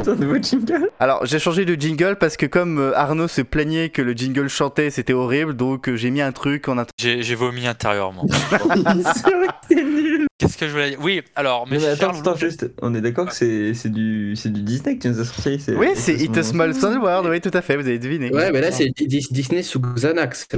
un 0.09 0.15
nouveau 0.15 0.37
jingle 0.41 0.89
Alors 0.99 1.25
j'ai 1.25 1.39
changé 1.39 1.65
de 1.65 1.79
jingle 1.79 2.17
parce 2.19 2.37
que 2.37 2.45
comme 2.45 2.79
euh, 2.79 2.97
Arnaud 2.97 3.27
se 3.27 3.41
plaignait 3.41 3.89
que 3.89 4.01
le 4.01 4.13
jingle 4.13 4.47
chantait, 4.49 4.89
c'était 4.89 5.13
horrible, 5.13 5.55
donc 5.55 5.87
euh, 5.89 5.95
j'ai 5.95 6.11
mis 6.11 6.21
un 6.21 6.31
truc 6.31 6.67
en 6.67 6.75
J'ai 6.99 7.21
j'ai 7.23 7.35
vomi 7.35 7.67
intérieurement. 7.67 8.25
C'est 9.69 9.75
nul 9.83 10.25
Qu'est-ce 10.39 10.57
que 10.57 10.67
je 10.67 10.71
voulais 10.71 10.89
dire? 10.91 10.99
Oui, 11.01 11.21
alors, 11.35 11.67
mais 11.69 11.85
attends, 11.85 12.11
attends, 12.17 12.35
juste, 12.35 12.65
on 12.81 12.95
est 12.95 13.01
d'accord 13.01 13.25
que 13.27 13.33
c'est 13.35 13.73
c'est 13.73 13.89
du, 13.89 14.35
c'est 14.37 14.51
du 14.53 14.61
Disney 14.61 14.95
que 14.97 15.01
tu 15.01 15.09
nous 15.09 15.19
as 15.19 15.25
sorti 15.25 15.59
c'est- 15.59 15.75
Oui, 15.75 15.89
c'est 15.95 16.17
ce 16.17 16.23
It 16.23 16.37
a 16.37 16.43
Small. 16.43 16.73
Sun 16.73 16.97
World, 16.97 17.27
oui 17.29 17.41
tout 17.41 17.51
à 17.53 17.61
fait, 17.61 17.75
vous 17.75 17.85
avez 17.85 17.99
deviné. 17.99 18.31
Ouais, 18.33 18.49
mais 18.51 18.61
là 18.61 18.71
c'est 18.71 18.87
Dis- 18.95 19.27
Disney 19.31 19.63
sous 19.63 19.79
Xanax. 19.79 20.47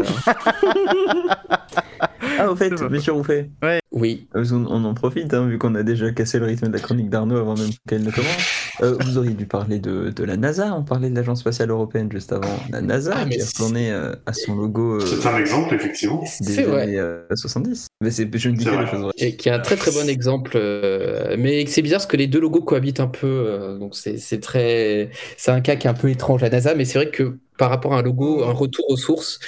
Ah, 2.40 2.52
au 2.52 2.56
fait, 2.56 2.70
sûr, 3.00 3.16
on 3.18 3.24
fait. 3.24 3.50
Oui. 3.92 4.28
On, 4.34 4.42
on 4.66 4.86
en 4.86 4.94
profite, 4.94 5.34
hein, 5.34 5.48
vu 5.48 5.58
qu'on 5.58 5.76
a 5.76 5.84
déjà 5.84 6.12
cassé 6.12 6.40
le 6.40 6.46
rythme 6.46 6.68
de 6.68 6.74
la 6.74 6.80
chronique 6.80 7.10
d'Arnaud 7.10 7.38
avant 7.38 7.56
même 7.56 7.70
qu'elle 7.88 8.04
ne 8.04 8.12
commence. 8.12 8.38
Euh, 8.82 8.96
vous 9.02 9.18
auriez 9.18 9.34
dû 9.34 9.46
parler 9.46 9.80
de, 9.80 10.10
de 10.10 10.24
la 10.24 10.38
NASA, 10.38 10.74
on 10.74 10.84
parlait 10.84 11.10
de 11.10 11.16
l'Agence 11.16 11.42
spatiale 11.42 11.70
européenne 11.70 12.10
juste 12.12 12.32
avant. 12.32 12.58
La 12.72 12.82
NASA 12.82 13.14
Ah, 13.16 13.26
qui 13.26 13.36
est 13.36 13.40
c'est- 13.40 13.58
retournée 13.58 13.92
euh, 13.92 14.14
à 14.26 14.34
son 14.34 14.56
logo 14.56 14.96
euh, 14.96 15.00
C'est 15.02 15.28
un 15.28 15.38
exemple, 15.38 15.76
effectivement. 15.76 16.22
des 16.22 16.28
C'est 16.54 16.64
vrai. 16.64 16.84
années 16.84 17.00
euh, 17.00 17.22
70. 17.36 17.88
Mais 18.02 18.12
c'est, 18.12 18.30
je 18.34 18.50
ne 18.50 18.56
dis 18.56 18.64
vrai. 18.66 18.86
les 18.86 18.90
choses 18.90 19.02
vraies. 19.02 19.12
Et 19.18 19.36
qui 19.36 19.50
est 19.50 19.52
un 19.52 19.60
très 19.60 19.76
très 19.76 19.92
bon 19.92 20.08
exemple. 20.10 20.54
euh, 20.56 21.36
mais 21.38 21.66
c'est 21.68 21.82
bizarre 21.82 22.00
parce 22.00 22.08
que 22.08 22.18
les 22.18 22.28
deux 22.28 22.40
logos 22.40 22.62
cohabitent 22.62 23.02
un 23.02 23.08
peu. 23.08 23.28
euh, 23.28 23.78
donc 23.78 23.96
c'est 23.96 24.18
c'est 24.18 24.40
très. 24.40 25.10
C'est 25.38 25.52
un 25.52 25.62
cas 25.62 25.76
qui 25.76 25.88
est 25.88 25.90
un 25.90 25.94
peu 25.94 26.10
étrange, 26.10 26.42
la 26.42 26.50
NASA. 26.50 26.74
Mais 26.74 26.86
c'est 26.86 26.98
vrai 26.98 27.12
que 27.12 27.38
par 27.62 27.70
rapport 27.70 27.94
à 27.94 28.00
un 28.00 28.02
logo, 28.02 28.44
un 28.44 28.54
retour 28.54 28.90
aux 28.90 28.98
sources, 28.98 29.40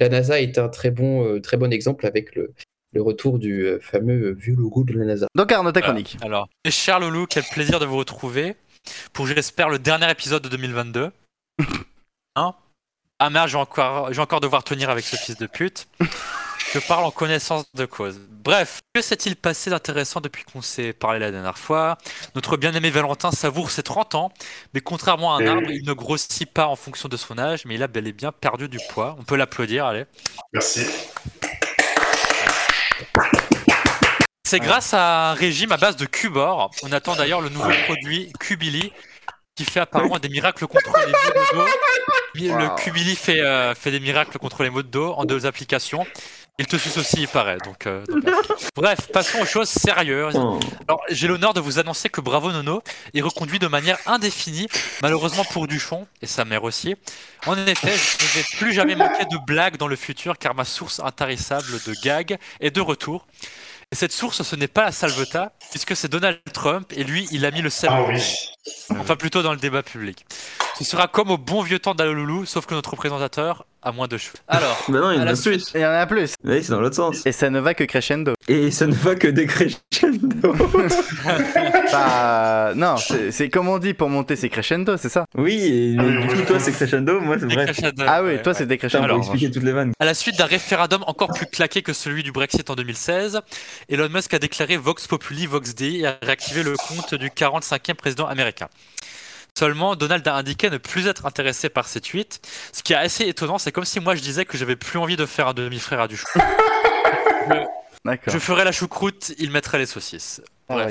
la 0.00 0.08
NASA 0.08 0.40
est 0.40 0.58
un 0.58 0.68
très 0.68 0.90
bon, 0.90 1.24
euh, 1.24 1.40
très 1.40 1.56
bon 1.56 1.72
exemple 1.72 2.04
avec 2.04 2.34
le, 2.34 2.52
le 2.92 3.00
retour 3.00 3.38
du 3.38 3.64
euh, 3.64 3.78
fameux 3.80 4.30
euh, 4.30 4.32
vieux 4.32 4.56
logo 4.56 4.82
de 4.82 4.92
la 4.94 5.04
NASA. 5.04 5.28
Donc 5.36 5.52
Arnaud, 5.52 5.70
ta 5.70 5.80
chronique. 5.80 6.18
Alors, 6.20 6.48
mes 6.64 6.72
chers 6.72 6.98
loulous, 6.98 7.26
quel 7.30 7.44
plaisir 7.44 7.78
de 7.78 7.86
vous 7.86 7.96
retrouver 7.96 8.56
pour, 9.12 9.28
j'espère, 9.28 9.68
le 9.68 9.78
dernier 9.78 10.10
épisode 10.10 10.42
de 10.42 10.48
2022. 10.48 11.12
Hein? 12.34 12.54
Ah 13.20 13.30
merde, 13.30 13.48
je 13.48 13.54
vais, 13.54 13.60
encore, 13.60 14.08
je 14.08 14.16
vais 14.16 14.22
encore 14.22 14.40
devoir 14.40 14.64
tenir 14.64 14.90
avec 14.90 15.04
ce 15.04 15.14
fils 15.14 15.36
de 15.36 15.46
pute. 15.46 15.86
Je 16.72 16.78
parle 16.78 17.04
en 17.04 17.10
connaissance 17.10 17.64
de 17.74 17.84
cause. 17.84 18.20
Bref, 18.30 18.80
que 18.94 19.02
s'est-il 19.02 19.34
passé 19.34 19.70
d'intéressant 19.70 20.20
depuis 20.20 20.44
qu'on 20.44 20.62
s'est 20.62 20.92
parlé 20.92 21.18
la 21.18 21.30
dernière 21.30 21.58
fois? 21.58 21.98
Notre 22.34 22.56
bien-aimé 22.56 22.90
Valentin 22.90 23.32
savoure 23.32 23.70
ses 23.70 23.82
30 23.82 24.14
ans, 24.14 24.32
mais 24.72 24.80
contrairement 24.80 25.34
à 25.34 25.42
un 25.42 25.46
arbre, 25.46 25.70
il 25.70 25.84
ne 25.84 25.92
grossit 25.92 26.48
pas 26.48 26.66
en 26.66 26.76
fonction 26.76 27.08
de 27.08 27.16
son 27.16 27.38
âge, 27.38 27.64
mais 27.64 27.74
il 27.74 27.82
a 27.82 27.88
bel 27.88 28.06
et 28.06 28.12
bien 28.12 28.30
perdu 28.30 28.68
du 28.68 28.78
poids. 28.90 29.16
On 29.18 29.24
peut 29.24 29.36
l'applaudir, 29.36 29.86
allez. 29.86 30.04
Merci. 30.52 30.86
C'est 34.46 34.60
grâce 34.60 34.94
à 34.94 35.30
un 35.30 35.34
régime 35.34 35.72
à 35.72 35.76
base 35.76 35.96
de 35.96 36.06
Cubor. 36.06 36.70
On 36.82 36.92
attend 36.92 37.14
d'ailleurs 37.16 37.40
le 37.40 37.48
nouveau 37.48 37.70
produit 37.86 38.32
Cubili 38.40 38.92
qui 39.54 39.64
fait 39.64 39.80
apparemment 39.80 40.18
des 40.18 40.28
miracles 40.28 40.66
contre 40.66 40.92
les 40.98 41.06
maux 41.06 41.12
de 41.12 41.56
dos. 41.56 42.58
Le. 42.58 42.74
Cubili 42.76 43.14
fait, 43.14 43.40
euh, 43.40 43.74
fait 43.74 43.90
des 43.90 44.00
miracles 44.00 44.38
contre 44.38 44.62
les 44.62 44.70
maux 44.70 44.82
de 44.82 44.88
dos 44.88 45.12
en 45.12 45.24
deux 45.24 45.46
applications. 45.46 46.06
Il 46.58 46.66
te 46.66 46.76
suce 46.76 46.96
aussi, 46.98 47.22
il 47.22 47.28
paraît. 47.28 47.58
Donc, 47.64 47.86
euh, 47.86 48.04
donc, 48.06 48.22
Bref, 48.76 49.08
passons 49.12 49.40
aux 49.40 49.46
choses 49.46 49.68
sérieuses. 49.68 50.36
Oh. 50.36 50.60
Alors, 50.88 51.02
j'ai 51.08 51.26
l'honneur 51.26 51.54
de 51.54 51.60
vous 51.60 51.78
annoncer 51.78 52.08
que 52.08 52.20
Bravo 52.20 52.52
Nono 52.52 52.82
est 53.14 53.20
reconduit 53.22 53.58
de 53.58 53.66
manière 53.66 53.98
indéfinie, 54.06 54.68
malheureusement 55.02 55.44
pour 55.44 55.66
Duchon 55.66 56.06
et 56.20 56.26
sa 56.26 56.44
mère 56.44 56.64
aussi. 56.64 56.96
En 57.46 57.56
effet, 57.66 57.94
je 57.96 58.24
ne 58.24 58.30
vais 58.42 58.48
plus 58.58 58.72
jamais 58.72 58.94
manquer 58.94 59.24
de 59.24 59.38
blagues 59.46 59.76
dans 59.76 59.88
le 59.88 59.96
futur 59.96 60.36
car 60.38 60.54
ma 60.54 60.64
source 60.64 61.00
intarissable 61.00 61.80
de 61.86 61.94
gags 62.02 62.38
est 62.60 62.70
de 62.70 62.80
retour. 62.80 63.26
Et 63.92 63.96
cette 63.96 64.12
source, 64.12 64.42
ce 64.42 64.54
n'est 64.54 64.68
pas 64.68 64.84
la 64.84 64.92
Salveta, 64.92 65.52
puisque 65.70 65.96
c'est 65.96 66.06
Donald 66.06 66.38
Trump 66.52 66.92
et 66.94 67.02
lui, 67.02 67.26
il 67.32 67.44
a 67.44 67.50
mis 67.50 67.60
le 67.60 67.70
sel. 67.70 67.90
Ah 67.92 68.04
oui. 68.04 68.22
Enfin, 68.90 69.16
plutôt 69.16 69.42
dans 69.42 69.52
le 69.52 69.58
débat 69.58 69.82
public. 69.82 70.24
Ce 70.80 70.86
sera 70.86 71.08
comme 71.08 71.30
au 71.30 71.36
bon 71.36 71.60
vieux 71.60 71.78
temps 71.78 71.94
d'Aloloulou, 71.94 72.46
sauf 72.46 72.64
que 72.64 72.72
notre 72.72 72.96
présentateur 72.96 73.66
a 73.82 73.92
moins 73.92 74.08
de 74.08 74.16
cheveux. 74.16 74.38
Alors, 74.48 74.82
Bah 74.88 75.00
non, 75.00 75.10
il 75.10 75.18
y 75.18 75.22
en 75.22 75.26
a 75.26 75.34
plus. 75.36 75.72
Il 75.74 75.80
y 75.82 75.84
en 75.84 75.90
a 75.90 76.06
plus. 76.06 76.32
Oui, 76.42 76.64
c'est 76.64 76.70
dans 76.70 76.80
l'autre 76.80 76.96
sens. 76.96 77.26
Et 77.26 77.32
ça 77.32 77.50
ne 77.50 77.60
va 77.60 77.74
que 77.74 77.84
crescendo. 77.84 78.32
Et 78.48 78.70
ça 78.70 78.86
ne 78.86 78.94
va 78.94 79.14
que 79.14 79.28
décrescendo. 79.28 79.76
Bah, 81.92 82.72
non, 82.74 82.96
c'est 82.96 83.50
comme 83.50 83.68
on 83.68 83.78
dit 83.78 83.92
pour 83.92 84.08
monter, 84.08 84.36
c'est 84.36 84.48
crescendo, 84.48 84.96
c'est 84.96 85.10
ça? 85.10 85.26
Oui, 85.36 85.60
et 85.60 85.96
Ah 85.98 86.02
oui, 86.02 86.28
du 86.28 86.34
coup, 86.36 86.42
toi, 86.46 86.58
c'est 86.58 86.72
crescendo, 86.72 87.20
moi, 87.20 87.36
c'est 87.38 87.52
vrai. 87.52 87.66
Ah 88.06 88.22
oui, 88.22 88.28
ouais, 88.28 88.42
toi 88.42 88.52
ouais. 88.52 88.58
c'est 88.58 88.66
décrescendo. 88.66 89.12
en 89.12 89.18
expliquer 89.18 89.50
toutes 89.50 89.64
les 89.64 89.72
vannes. 89.72 89.92
À 89.98 90.06
la 90.06 90.14
suite 90.14 90.38
d'un 90.38 90.46
référendum 90.46 91.04
encore 91.06 91.28
plus 91.28 91.46
claqué 91.46 91.82
que 91.82 91.92
celui 91.92 92.22
du 92.22 92.32
Brexit 92.32 92.70
en 92.70 92.74
2016, 92.74 93.40
Elon 93.90 94.08
Musk 94.08 94.32
a 94.32 94.38
déclaré 94.38 94.78
Vox 94.78 95.06
Populi, 95.06 95.46
Vox 95.46 95.74
Dei 95.74 96.00
et 96.00 96.06
a 96.06 96.18
réactivé 96.22 96.62
le 96.62 96.74
compte 96.76 97.14
du 97.14 97.28
45e 97.28 97.94
président 97.94 98.26
américain. 98.26 98.68
Seulement, 99.58 99.96
Donald 99.96 100.26
a 100.26 100.34
indiqué 100.36 100.70
ne 100.70 100.78
plus 100.78 101.06
être 101.06 101.26
intéressé 101.26 101.68
par 101.68 101.86
ces 101.88 102.00
tweets. 102.00 102.40
Ce 102.72 102.82
qui 102.82 102.92
est 102.92 102.96
assez 102.96 103.26
étonnant, 103.26 103.58
c'est 103.58 103.72
comme 103.72 103.84
si 103.84 104.00
moi 104.00 104.14
je 104.14 104.20
disais 104.22 104.44
que 104.44 104.56
j'avais 104.56 104.76
plus 104.76 104.98
envie 104.98 105.16
de 105.16 105.26
faire 105.26 105.48
un 105.48 105.54
demi-frère 105.54 106.00
à 106.00 106.08
Duchon. 106.08 106.26
D'accord. 108.04 108.32
Je 108.32 108.38
ferais 108.38 108.64
la 108.64 108.72
choucroute, 108.72 109.32
il 109.38 109.50
mettrait 109.50 109.78
les 109.78 109.86
saucisses. 109.86 110.40
Ah. 110.70 110.86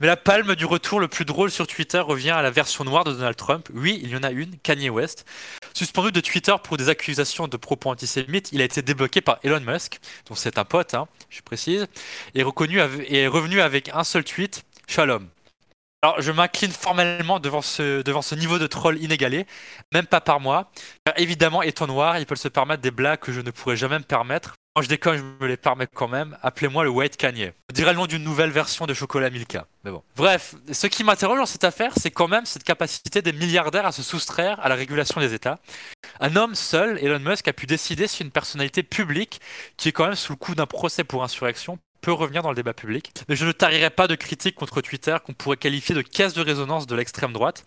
Mais 0.00 0.06
la 0.06 0.16
palme 0.16 0.54
du 0.56 0.64
retour 0.64 0.98
le 0.98 1.08
plus 1.08 1.24
drôle 1.26 1.50
sur 1.50 1.66
Twitter 1.66 1.98
revient 2.00 2.30
à 2.30 2.42
la 2.42 2.50
version 2.50 2.84
noire 2.84 3.04
de 3.04 3.12
Donald 3.12 3.36
Trump. 3.36 3.68
Oui, 3.74 4.00
il 4.02 4.08
y 4.10 4.16
en 4.16 4.22
a 4.22 4.30
une, 4.30 4.56
Kanye 4.58 4.88
West. 4.88 5.26
Suspendu 5.74 6.10
de 6.10 6.20
Twitter 6.20 6.54
pour 6.62 6.76
des 6.78 6.88
accusations 6.88 7.46
de 7.46 7.56
propos 7.56 7.90
antisémites, 7.90 8.48
il 8.52 8.62
a 8.62 8.64
été 8.64 8.80
débloqué 8.82 9.20
par 9.20 9.38
Elon 9.44 9.60
Musk, 9.60 9.98
dont 10.28 10.34
c'est 10.34 10.56
un 10.58 10.64
pote, 10.64 10.94
hein, 10.94 11.06
je 11.28 11.42
précise, 11.42 11.86
et, 12.34 12.42
reconnu 12.42 12.80
av- 12.80 13.02
et 13.02 13.22
est 13.22 13.26
revenu 13.28 13.60
avec 13.60 13.90
un 13.92 14.04
seul 14.04 14.24
tweet 14.24 14.64
Shalom. 14.88 15.28
Alors, 16.04 16.20
je 16.20 16.32
m'incline 16.32 16.70
formellement 16.70 17.40
devant 17.40 17.62
ce, 17.62 18.34
niveau 18.34 18.58
de 18.58 18.66
troll 18.66 19.02
inégalé, 19.02 19.46
même 19.90 20.04
pas 20.04 20.20
par 20.20 20.38
moi, 20.38 20.70
évidemment, 21.16 21.62
étant 21.62 21.86
noir, 21.86 22.18
il 22.18 22.26
peut 22.26 22.36
se 22.36 22.48
permettre 22.48 22.82
des 22.82 22.90
blagues 22.90 23.20
que 23.20 23.32
je 23.32 23.40
ne 23.40 23.50
pourrais 23.50 23.76
jamais 23.76 23.98
me 23.98 24.04
permettre. 24.04 24.52
Quand 24.76 24.82
je 24.82 24.88
déconne, 24.88 25.16
je 25.16 25.22
me 25.22 25.48
les 25.48 25.56
permets 25.56 25.86
quand 25.86 26.08
même. 26.08 26.36
Appelez-moi 26.42 26.84
le 26.84 26.90
White 26.90 27.16
Kanye. 27.16 27.52
Je 27.70 27.74
dirais 27.74 27.92
le 27.92 27.96
nom 27.96 28.06
d'une 28.06 28.22
nouvelle 28.22 28.50
version 28.50 28.84
de 28.84 28.92
chocolat 28.92 29.30
Milka. 29.30 29.66
Mais 29.82 29.90
bon. 29.90 30.02
Bref, 30.14 30.56
ce 30.70 30.86
qui 30.88 31.04
m'interroge 31.04 31.38
dans 31.38 31.46
cette 31.46 31.64
affaire, 31.64 31.94
c'est 31.96 32.10
quand 32.10 32.28
même 32.28 32.44
cette 32.44 32.64
capacité 32.64 33.22
des 33.22 33.32
milliardaires 33.32 33.86
à 33.86 33.92
se 33.92 34.02
soustraire 34.02 34.60
à 34.60 34.68
la 34.68 34.74
régulation 34.74 35.22
des 35.22 35.32
États. 35.32 35.58
Un 36.20 36.36
homme 36.36 36.54
seul, 36.54 36.98
Elon 37.02 37.20
Musk, 37.20 37.48
a 37.48 37.54
pu 37.54 37.64
décider 37.64 38.08
si 38.08 38.22
une 38.22 38.30
personnalité 38.30 38.82
publique, 38.82 39.40
qui 39.78 39.88
est 39.88 39.92
quand 39.92 40.04
même 40.04 40.16
sous 40.16 40.32
le 40.32 40.36
coup 40.36 40.54
d'un 40.54 40.66
procès 40.66 41.02
pour 41.02 41.24
insurrection, 41.24 41.78
peut 42.04 42.12
revenir 42.12 42.42
dans 42.42 42.50
le 42.50 42.54
débat 42.54 42.74
public. 42.74 43.12
Mais 43.28 43.36
je 43.36 43.46
ne 43.46 43.52
tarirai 43.52 43.88
pas 43.90 44.06
de 44.06 44.14
critiques 44.14 44.54
contre 44.56 44.82
Twitter 44.82 45.16
qu'on 45.24 45.32
pourrait 45.32 45.56
qualifier 45.56 45.94
de 45.94 46.02
caisse 46.02 46.34
de 46.34 46.42
résonance 46.42 46.86
de 46.86 46.94
l'extrême 46.94 47.32
droite. 47.32 47.64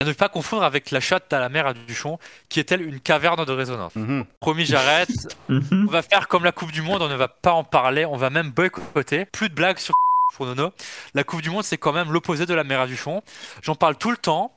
À 0.00 0.04
ne 0.04 0.12
pas 0.12 0.28
confondre 0.28 0.62
avec 0.62 0.90
la 0.90 1.00
chatte 1.00 1.32
à 1.32 1.40
la 1.40 1.48
mer 1.48 1.66
à 1.66 1.72
Duchon, 1.74 2.18
qui 2.48 2.60
est-elle 2.60 2.82
une 2.82 3.00
caverne 3.00 3.44
de 3.44 3.52
résonance? 3.52 3.96
Mhm. 3.96 4.26
Promis, 4.40 4.66
j'arrête. 4.66 5.08
Mhm. 5.48 5.86
On 5.88 5.90
va 5.90 6.02
faire 6.02 6.28
comme 6.28 6.44
la 6.44 6.52
Coupe 6.52 6.72
du 6.72 6.82
Monde, 6.82 7.00
on 7.00 7.08
ne 7.08 7.14
va 7.14 7.28
pas 7.28 7.52
en 7.52 7.64
parler, 7.64 8.04
on 8.04 8.16
va 8.16 8.28
même 8.28 8.50
boycotter. 8.50 9.24
Plus 9.24 9.48
de 9.48 9.54
blagues 9.54 9.78
sur 9.78 9.94
pour 10.36 10.44
Nono. 10.44 10.70
La 11.14 11.24
Coupe 11.24 11.40
du 11.40 11.48
Monde, 11.48 11.64
c'est 11.64 11.78
quand 11.78 11.94
même 11.94 12.12
l'opposé 12.12 12.44
de 12.44 12.52
la 12.52 12.64
mer 12.64 12.82
à 12.82 12.86
Duchon. 12.86 13.22
J'en 13.62 13.74
parle 13.74 13.96
tout 13.96 14.10
le 14.10 14.18
temps. 14.18 14.54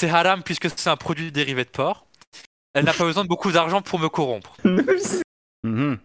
C'est 0.00 0.08
haram 0.08 0.44
puisque 0.44 0.70
c'est 0.70 0.88
un 0.88 0.96
produit 0.96 1.32
dérivé 1.32 1.64
de 1.64 1.70
porc. 1.70 2.06
Elle 2.74 2.84
n'a 2.84 2.92
pas 2.92 3.04
besoin 3.04 3.24
de 3.24 3.28
beaucoup 3.28 3.50
d'argent 3.50 3.82
pour 3.82 3.98
me 3.98 4.08
corrompre. 4.08 4.56
Mhm. 5.62 5.98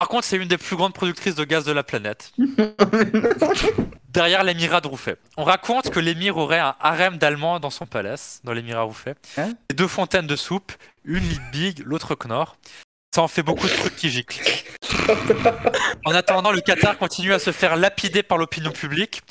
Par 0.00 0.08
contre, 0.08 0.24
c'est 0.24 0.38
une 0.38 0.48
des 0.48 0.56
plus 0.56 0.76
grandes 0.76 0.94
productrices 0.94 1.34
de 1.34 1.44
gaz 1.44 1.64
de 1.64 1.72
la 1.72 1.82
planète. 1.82 2.32
Derrière 4.08 4.42
l'émirat 4.42 4.80
de 4.80 4.88
Rouffet. 4.88 5.16
On 5.36 5.44
raconte 5.44 5.90
que 5.90 6.00
l'émir 6.00 6.38
aurait 6.38 6.58
un 6.58 6.74
harem 6.80 7.18
d'Allemands 7.18 7.60
dans 7.60 7.68
son 7.68 7.84
palace, 7.84 8.40
dans 8.42 8.54
l'émirat 8.54 8.80
Rouffet. 8.80 9.14
Hein 9.36 9.52
Et 9.68 9.74
deux 9.74 9.86
fontaines 9.86 10.26
de 10.26 10.36
soupe, 10.36 10.72
une 11.04 11.22
Lidbig, 11.22 11.82
l'autre 11.84 12.14
Knorr. 12.14 12.56
Ça 13.14 13.20
en 13.20 13.28
fait 13.28 13.42
beaucoup 13.42 13.66
de 13.66 13.72
trucs 13.72 13.96
qui 13.96 14.08
giclent. 14.10 14.42
En 16.06 16.14
attendant, 16.14 16.52
le 16.52 16.60
Qatar 16.60 16.96
continue 16.96 17.32
à 17.32 17.38
se 17.38 17.52
faire 17.52 17.76
lapider 17.76 18.22
par 18.22 18.38
l'opinion 18.38 18.70
publique, 18.70 19.22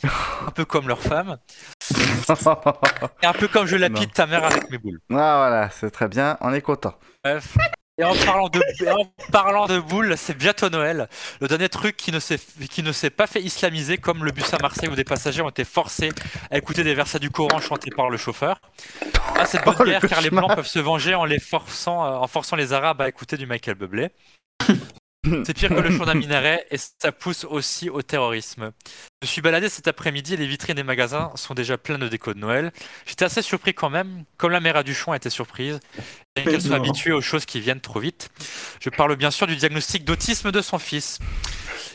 un 0.46 0.52
peu 0.52 0.66
comme 0.66 0.88
leurs 0.88 1.02
femmes, 1.02 1.38
et 3.24 3.26
un 3.26 3.34
peu 3.34 3.48
comme 3.48 3.66
je 3.66 3.78
lapide 3.78 4.12
ta 4.14 4.28
mère 4.28 4.44
avec 4.44 4.70
mes 4.70 4.78
boules. 4.78 5.00
Ah 5.10 5.38
voilà, 5.38 5.70
c'est 5.72 5.90
très 5.90 6.10
bien, 6.10 6.38
on 6.42 6.54
est 6.54 6.62
content. 6.62 6.96
Bref. 7.24 7.58
Et 8.00 8.04
en 8.06 8.16
parlant 8.16 8.48
de, 8.48 8.62
et 8.82 8.90
en 8.90 9.06
parlant 9.30 9.66
de 9.66 9.78
boules, 9.78 10.16
c'est 10.18 10.38
bientôt 10.38 10.70
Noël. 10.70 11.10
Le 11.42 11.50
dernier 11.50 11.68
truc 11.68 11.98
qui 11.98 12.14
ne 12.14 12.20
s'est 12.20 12.40
qui 12.70 12.82
ne 12.82 12.94
s'est 12.94 13.10
pas 13.10 13.28
fait 13.28 13.42
islamiser, 13.42 13.98
comme 13.98 14.24
le 14.24 14.32
bus 14.32 14.54
à 14.54 14.58
Marseille 14.58 14.88
où 14.88 14.96
des 14.96 15.04
passagers 15.04 15.42
ont 15.42 15.50
été 15.50 15.66
forcés 15.66 16.12
à 16.50 16.58
écouter 16.58 16.86
des 16.86 16.94
versets 16.94 17.20
du 17.20 17.30
Coran 17.30 17.60
chantés 17.60 17.92
par 17.92 18.10
le 18.10 18.16
chauffeur. 18.16 18.62
Ah, 19.36 19.46
c'est 19.46 19.60
de 19.60 19.66
bonne 19.66 19.76
Oh, 19.78 19.84
le 19.84 19.90
guerre 19.92 20.08
car 20.08 20.22
les. 20.22 20.30
Blancs 20.30 20.56
peuvent 20.56 20.66
se 20.66 20.80
venger 20.80 21.14
en 21.14 21.26
les 21.26 21.40
forçant, 21.40 22.06
euh, 22.06 22.12
en 22.12 22.28
forçant 22.28 22.56
les 22.56 22.72
Arabes 22.72 23.02
à 23.02 23.10
écouter 23.10 23.36
du 23.36 23.46
Michael 23.46 23.76
Bublé. 23.76 24.12
C'est 25.46 25.54
pire 25.54 25.70
que 25.70 25.76
le 25.76 25.92
chant 25.92 26.06
d'un 26.06 26.14
minaret 26.16 26.66
et 26.72 26.78
ça 26.78 27.12
pousse 27.12 27.44
aussi 27.44 27.90
au 27.90 28.02
terrorisme. 28.02 28.72
Je 29.22 29.28
suis 29.28 29.42
baladé 29.42 29.68
cet 29.68 29.88
après-midi 29.88 30.36
et 30.36 30.38
les 30.38 30.48
vitrines 30.48 30.76
des 30.76 30.84
magasins 30.84 31.32
sont 31.36 31.54
déjà 31.54 31.78
pleines 31.78 32.00
de 32.00 32.08
déco 32.08 32.34
de 32.34 32.40
Noël. 32.40 32.72
J'étais 33.06 33.26
assez 33.26 33.42
surpris 33.42 33.74
quand 33.74 33.90
même, 33.90 34.24
comme 34.38 34.52
la 34.52 34.62
mère 34.62 34.78
à 34.78 34.84
Duchon 34.84 35.14
était 35.14 35.30
surprise, 35.30 35.80
et 36.38 36.44
qu'elle 36.44 36.62
soit 36.62 36.78
habituée 36.78 37.12
aux 37.12 37.22
choses 37.22 37.46
qui 37.46 37.60
viennent 37.60 37.82
trop 37.82 38.00
vite. 38.00 38.30
Je 38.80 38.90
parle 38.90 39.16
bien 39.18 39.32
sûr 39.32 39.46
du 39.46 39.58
diagnostic 39.58 40.06
d'autisme 40.06 40.52
de 40.52 40.62
son 40.62 40.80
fils. 40.80 41.20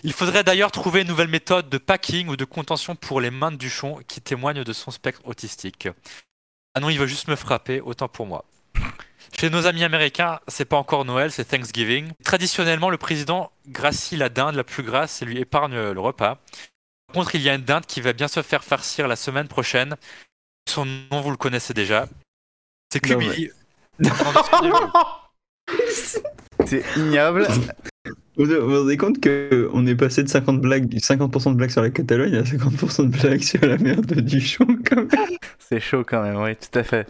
Il 0.02 0.12
faudrait 0.12 0.44
d'ailleurs 0.44 0.70
trouver 0.70 1.00
une 1.00 1.08
nouvelle 1.08 1.28
méthode 1.28 1.70
de 1.70 1.78
packing 1.78 2.28
ou 2.28 2.36
de 2.36 2.44
contention 2.44 2.94
pour 2.94 3.22
les 3.22 3.30
mains 3.30 3.52
de 3.52 3.56
Duchon 3.56 4.00
qui 4.06 4.20
témoigne 4.20 4.64
de 4.64 4.72
son 4.74 4.90
spectre 4.90 5.22
autistique. 5.24 5.88
Ah 6.74 6.80
non, 6.80 6.90
il 6.90 6.98
veut 6.98 7.06
juste 7.06 7.28
me 7.28 7.36
frapper, 7.36 7.80
autant 7.80 8.08
pour 8.08 8.26
moi. 8.26 8.44
Chez 9.38 9.50
nos 9.50 9.66
amis 9.66 9.84
américains, 9.84 10.38
c'est 10.48 10.64
pas 10.64 10.76
encore 10.76 11.04
Noël, 11.04 11.30
c'est 11.32 11.44
Thanksgiving. 11.44 12.12
Traditionnellement, 12.24 12.88
le 12.88 12.98
président 12.98 13.50
gracie 13.68 14.16
la 14.16 14.28
dinde 14.28 14.54
la 14.54 14.64
plus 14.64 14.82
grasse 14.82 15.22
et 15.22 15.24
lui 15.24 15.38
épargne 15.38 15.74
le 15.74 16.00
repas. 16.00 16.38
Par 17.08 17.14
contre, 17.14 17.34
il 17.34 17.42
y 17.42 17.48
a 17.48 17.54
une 17.54 17.62
dinde 17.64 17.86
qui 17.86 18.00
va 18.00 18.12
bien 18.12 18.28
se 18.28 18.42
faire 18.42 18.64
farcir 18.64 19.08
la 19.08 19.16
semaine 19.16 19.48
prochaine. 19.48 19.96
Son 20.68 20.84
nom, 20.84 21.20
vous 21.20 21.30
le 21.30 21.36
connaissez 21.36 21.74
déjà. 21.74 22.08
C'est 22.92 23.04
mais 23.16 23.50
c'est- 26.64 26.84
ignoble. 26.96 27.46
Vous 28.36 28.46
vous 28.46 28.78
rendez 28.80 28.96
compte 28.96 29.22
qu'on 29.22 29.86
est 29.86 29.94
passé 29.94 30.22
de 30.22 30.28
50 30.28 30.60
blagues, 30.60 30.92
50% 30.92 31.52
de 31.52 31.56
blagues 31.56 31.70
sur 31.70 31.82
la 31.82 31.90
Catalogne 31.90 32.34
à 32.36 32.42
50% 32.42 33.10
de 33.10 33.16
blagues 33.16 33.42
sur 33.42 33.60
la 33.64 33.78
merde 33.78 34.06
de 34.06 34.20
même. 34.20 34.73
C'est 35.58 35.80
chaud 35.80 36.02
quand 36.06 36.22
même, 36.22 36.36
oui, 36.42 36.56
tout 36.56 36.78
à 36.78 36.82
fait. 36.82 37.06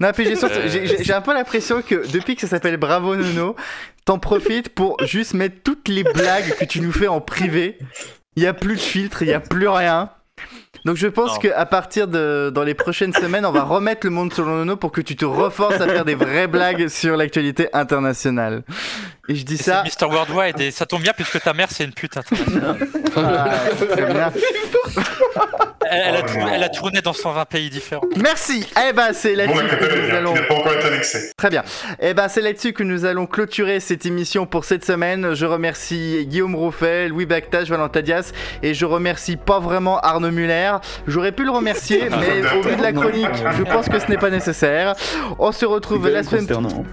Non, 0.00 0.10
puis 0.12 0.24
j'ai 0.24 0.36
surtout- 0.36 0.60
j'ai- 0.66 0.86
j'ai 0.86 1.04
j'ai 1.04 1.12
un 1.12 1.20
peu 1.20 1.32
l'impression 1.34 1.82
que 1.82 2.10
depuis 2.10 2.34
que 2.34 2.40
ça 2.42 2.48
s'appelle 2.48 2.76
Bravo 2.76 3.14
Nono, 3.16 3.54
t'en 4.04 4.18
profites 4.18 4.70
pour 4.70 4.96
juste 5.04 5.34
mettre 5.34 5.56
toutes 5.62 5.88
les 5.88 6.04
blagues 6.04 6.54
que 6.58 6.64
tu 6.64 6.80
nous 6.80 6.92
fais 6.92 7.08
en 7.08 7.20
privé. 7.20 7.78
Il 8.36 8.42
y 8.42 8.46
a 8.46 8.54
plus 8.54 8.76
de 8.76 8.80
filtre, 8.80 9.22
il 9.22 9.28
y 9.28 9.34
a 9.34 9.40
plus 9.40 9.68
rien. 9.68 10.10
Donc 10.84 10.96
je 10.96 11.08
pense 11.08 11.34
Non. 11.34 11.38
qu'à 11.40 11.66
partir 11.66 12.06
de 12.06 12.50
dans 12.54 12.62
les 12.62 12.74
prochaines 12.74 13.12
semaines, 13.12 13.44
on 13.44 13.50
va 13.50 13.64
remettre 13.64 14.06
le 14.06 14.10
monde 14.10 14.32
selon 14.32 14.56
Nono 14.58 14.76
pour 14.76 14.92
que 14.92 15.00
tu 15.00 15.16
te 15.16 15.24
reforces 15.24 15.80
à 15.80 15.88
faire 15.88 16.04
des 16.04 16.14
vraies 16.14 16.46
blagues 16.46 16.86
sur 16.88 17.16
l'actualité 17.16 17.68
internationale. 17.72 18.62
Et 19.28 19.34
je 19.34 19.44
dis 19.44 19.54
Et 19.54 19.62
ça. 19.62 19.84
C'est 19.86 20.02
Mr. 20.06 20.10
Worldwide 20.12 20.60
et 20.60 20.70
ça 20.70 20.86
tombe 20.86 21.02
bien 21.02 21.12
puisque 21.14 21.40
ta 21.42 21.52
mère 21.52 21.68
c'est 21.70 21.84
une 21.84 21.92
pute 21.92 22.16
internationale. 22.16 22.76
Ah, 23.16 23.48
bien. 23.96 24.32
Elle, 25.90 26.02
elle 26.04 26.16
a 26.16 26.20
Oh, 26.20 26.26
tourné, 26.26 26.44
non. 26.44 26.50
elle 26.54 26.62
a 26.62 26.68
tourné 26.68 27.00
dans 27.00 27.12
120 27.12 27.44
pays 27.46 27.70
différents. 27.70 28.02
Merci. 28.16 28.66
Eh 28.88 28.92
ben 28.92 29.12
c'est 29.12 29.34
là-dessus 29.34 29.62
la 29.62 29.76
que 29.76 30.06
nous 30.10 30.14
allons. 30.14 30.34
pas 30.34 30.54
encore 30.54 30.72
été. 30.72 30.88
Très 31.36 31.50
bien. 31.50 31.62
Eh 32.00 32.14
ben, 32.14 32.28
c'est 32.28 32.40
là-dessus 32.42 32.72
que 32.72 32.82
nous 32.82 33.04
allons 33.04 33.26
clôturer 33.26 33.80
cette 33.80 34.04
émission 34.06 34.46
pour 34.46 34.64
cette 34.64 34.84
semaine. 34.84 35.34
Je 35.34 35.46
remercie 35.46 36.26
Guillaume 36.26 36.54
Rouffet, 36.54 37.08
Louis 37.08 37.26
Bactage, 37.26 37.68
Valentin 37.70 38.02
Dias 38.02 38.32
et 38.62 38.74
je 38.74 38.84
remercie 38.84 39.36
pas 39.36 39.60
vraiment 39.60 39.98
Arnaud 40.00 40.30
Muller. 40.30 40.72
J'aurais 41.06 41.32
pu 41.32 41.44
le 41.44 41.50
remercier, 41.50 42.08
mais 42.10 42.42
au 42.56 42.62
vu 42.62 42.76
de 42.76 42.82
la 42.82 42.92
chronique, 42.92 43.28
je 43.56 43.62
pense 43.64 43.88
que 43.88 43.98
ce 43.98 44.06
n'est 44.08 44.18
pas 44.18 44.30
nécessaire. 44.30 44.94
On 45.38 45.52
se 45.52 45.64
retrouve 45.64 46.08
la 46.08 46.22
semaine 46.22 46.46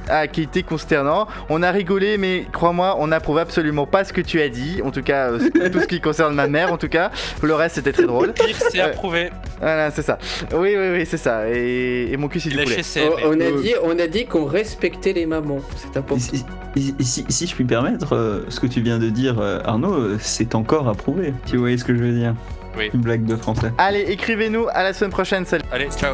ah, 0.10 0.28
qui 0.28 0.44
était 0.44 0.64
consternant. 0.64 1.28
On 1.50 1.64
a 1.64 1.72
rigolé, 1.72 2.18
mais 2.18 2.25
crois-moi, 2.52 2.96
on 3.00 3.08
n'approuve 3.08 3.38
absolument 3.40 3.86
pas 3.86 4.04
ce 4.04 4.14
que 4.14 4.22
tu 4.22 4.42
as 4.42 4.50
dit. 4.50 4.82
En 4.84 4.92
tout 4.92 5.02
cas, 5.02 5.32
euh, 5.32 5.40
tout 5.72 5.80
ce 5.80 5.88
qui 5.88 6.00
concerne 6.02 6.34
ma 6.36 6.48
mère, 6.48 6.72
en 6.74 6.78
tout 6.78 6.90
cas. 6.90 7.12
Le 7.42 7.54
reste, 7.54 7.76
c'était 7.76 7.92
très 7.94 8.06
drôle. 8.06 8.34
Pire, 8.34 8.56
c'est 8.72 8.80
Euh, 8.80 8.86
approuvé. 8.88 9.30
Voilà, 9.60 9.92
c'est 9.92 10.02
ça. 10.02 10.18
Oui, 10.54 10.76
oui, 10.78 10.90
oui, 10.94 11.06
c'est 11.06 11.18
ça. 11.18 11.50
Et, 11.50 12.12
et 12.12 12.18
mon 12.18 12.28
cul, 12.28 12.40
c'est 12.40 12.50
du 12.50 12.58
poulet. 12.58 12.78
On, 13.24 13.30
on 13.30 13.40
a 13.40 13.52
dit, 13.62 13.74
on 13.84 14.00
a 14.00 14.08
dit 14.08 14.26
qu'on 14.26 14.46
respectait 14.46 15.14
les 15.14 15.26
mamans. 15.26 15.60
C'est 15.76 15.98
important. 15.98 16.22
Si, 16.24 16.44
si- 16.76 16.96
si- 17.00 17.26
si 17.30 17.48
je 17.48 17.56
puis 17.56 17.64
me 17.64 17.70
permettre, 17.70 18.14
euh, 18.16 18.46
ce 18.50 18.60
que 18.60 18.68
tu 18.68 18.82
viens 18.82 19.00
de 19.00 19.10
dire, 19.10 19.40
euh, 19.40 19.60
Arnaud, 19.64 20.18
c'est 20.20 20.56
encore 20.56 20.88
approuvé. 20.90 21.34
Tu 21.46 21.58
voyez 21.58 21.78
ce 21.78 21.86
que 21.86 21.96
je 21.96 22.04
veux 22.04 22.12
dire? 22.12 22.34
Oui. 22.78 22.90
Une 22.94 23.00
blague 23.02 23.24
de 23.26 23.38
français. 23.38 23.72
Allez, 23.78 24.02
écrivez-nous. 24.10 24.68
À 24.74 24.84
la 24.84 24.92
semaine 24.92 25.12
prochaine. 25.12 25.46
Salut. 25.46 25.64
Allez, 25.72 25.88
ciao. 25.98 26.14